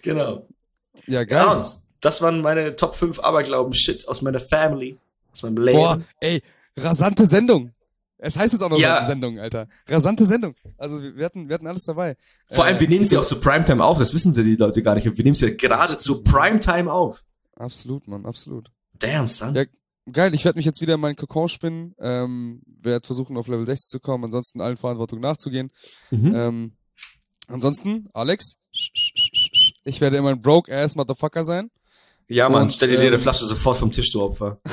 [0.00, 0.48] Genau.
[1.06, 1.44] Ja, geil.
[1.44, 1.62] Ja,
[2.00, 4.96] das waren meine Top 5 Aberglauben-Shit aus meiner Family,
[5.30, 5.76] aus meinem Leben.
[5.76, 6.40] Boah, ey,
[6.74, 7.73] rasante Sendung.
[8.24, 9.04] Es heißt jetzt auch noch Ja.
[9.04, 9.68] Sendung, Alter.
[9.86, 10.54] Rasante Sendung.
[10.78, 12.16] Also wir hatten, wir hatten alles dabei.
[12.48, 14.82] Vor allem, Äh, wir nehmen sie auch zu Primetime auf, das wissen sie die Leute
[14.82, 15.04] gar nicht.
[15.04, 17.22] Wir nehmen sie ja gerade zu Primetime auf.
[17.54, 18.70] Absolut, Mann, absolut.
[18.98, 19.54] Damn, son.
[19.54, 19.64] Ja,
[20.12, 23.64] Geil, ich werde mich jetzt wieder in meinen Kokon spinnen, ähm, werde versuchen auf Level
[23.64, 25.70] 60 zu kommen, ansonsten allen Verantwortung nachzugehen.
[26.10, 26.34] Mhm.
[26.34, 26.72] Ähm,
[27.48, 28.56] ansonsten, Alex,
[29.84, 31.70] ich werde immer ein broke-ass Motherfucker sein.
[32.28, 34.60] Ja, Mann, und, stell dir die ähm, Flasche sofort vom Tisch, du Opfer.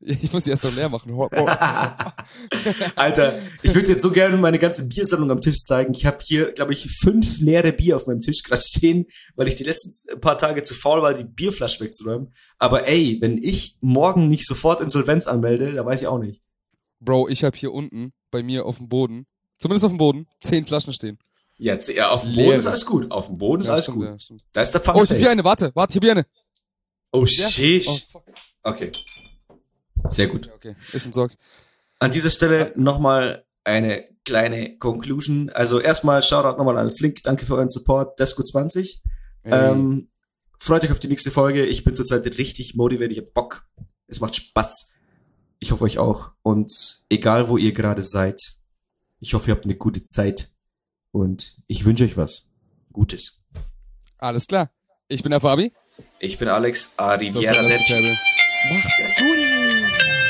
[0.22, 1.12] Ich muss die erst noch leer machen.
[2.96, 5.92] Alter, ich würde jetzt so gerne meine ganze Biersammlung am Tisch zeigen.
[5.94, 9.06] Ich habe hier, glaube ich, fünf leere Bier auf meinem Tisch gerade stehen,
[9.36, 12.32] weil ich die letzten paar Tage zu faul war, die Bierflasche wegzuräumen.
[12.58, 16.40] Aber ey, wenn ich morgen nicht sofort Insolvenz anmelde, da weiß ich auch nicht.
[17.00, 19.26] Bro, ich habe hier unten bei mir auf dem Boden,
[19.58, 21.18] zumindest auf dem Boden, zehn Flaschen stehen.
[21.58, 22.46] Jetzt, ja, auf dem Leere.
[22.46, 23.10] Boden ist alles gut.
[23.10, 24.06] Auf dem Boden ist Ja, alles stimmt, gut.
[24.30, 24.36] ja.
[24.52, 26.26] Da ist der Fun Oh, ich hab hier eine, warte, warte, ich hab hier eine.
[27.12, 27.86] Oh, shit.
[27.86, 27.98] Oh.
[28.62, 28.92] Okay.
[30.08, 30.50] Sehr gut.
[30.54, 31.36] Okay, ist entsorgt.
[31.98, 35.50] An dieser Stelle nochmal eine kleine Conclusion.
[35.50, 37.22] Also erstmal Shoutout nochmal an Flink.
[37.22, 38.18] Danke für euren Support.
[38.18, 39.02] Desco 20.
[39.42, 40.08] Ey, Ähm,
[40.58, 41.66] freut euch auf die nächste Folge.
[41.66, 43.12] Ich bin zurzeit richtig motiviert.
[43.12, 43.66] Ich hab Bock.
[44.06, 44.94] Es macht Spaß.
[45.58, 46.32] Ich hoffe euch auch.
[46.42, 48.40] Und egal wo ihr gerade seid,
[49.20, 50.48] ich hoffe, ihr habt eine gute Zeit.
[51.12, 52.48] Und ich wünsche euch was
[52.92, 53.40] Gutes.
[54.18, 54.70] alles klar.
[55.08, 55.72] Ich bin der Fabi.
[56.18, 56.94] Ich bin Alex.
[57.76, 60.29] Das Basturi.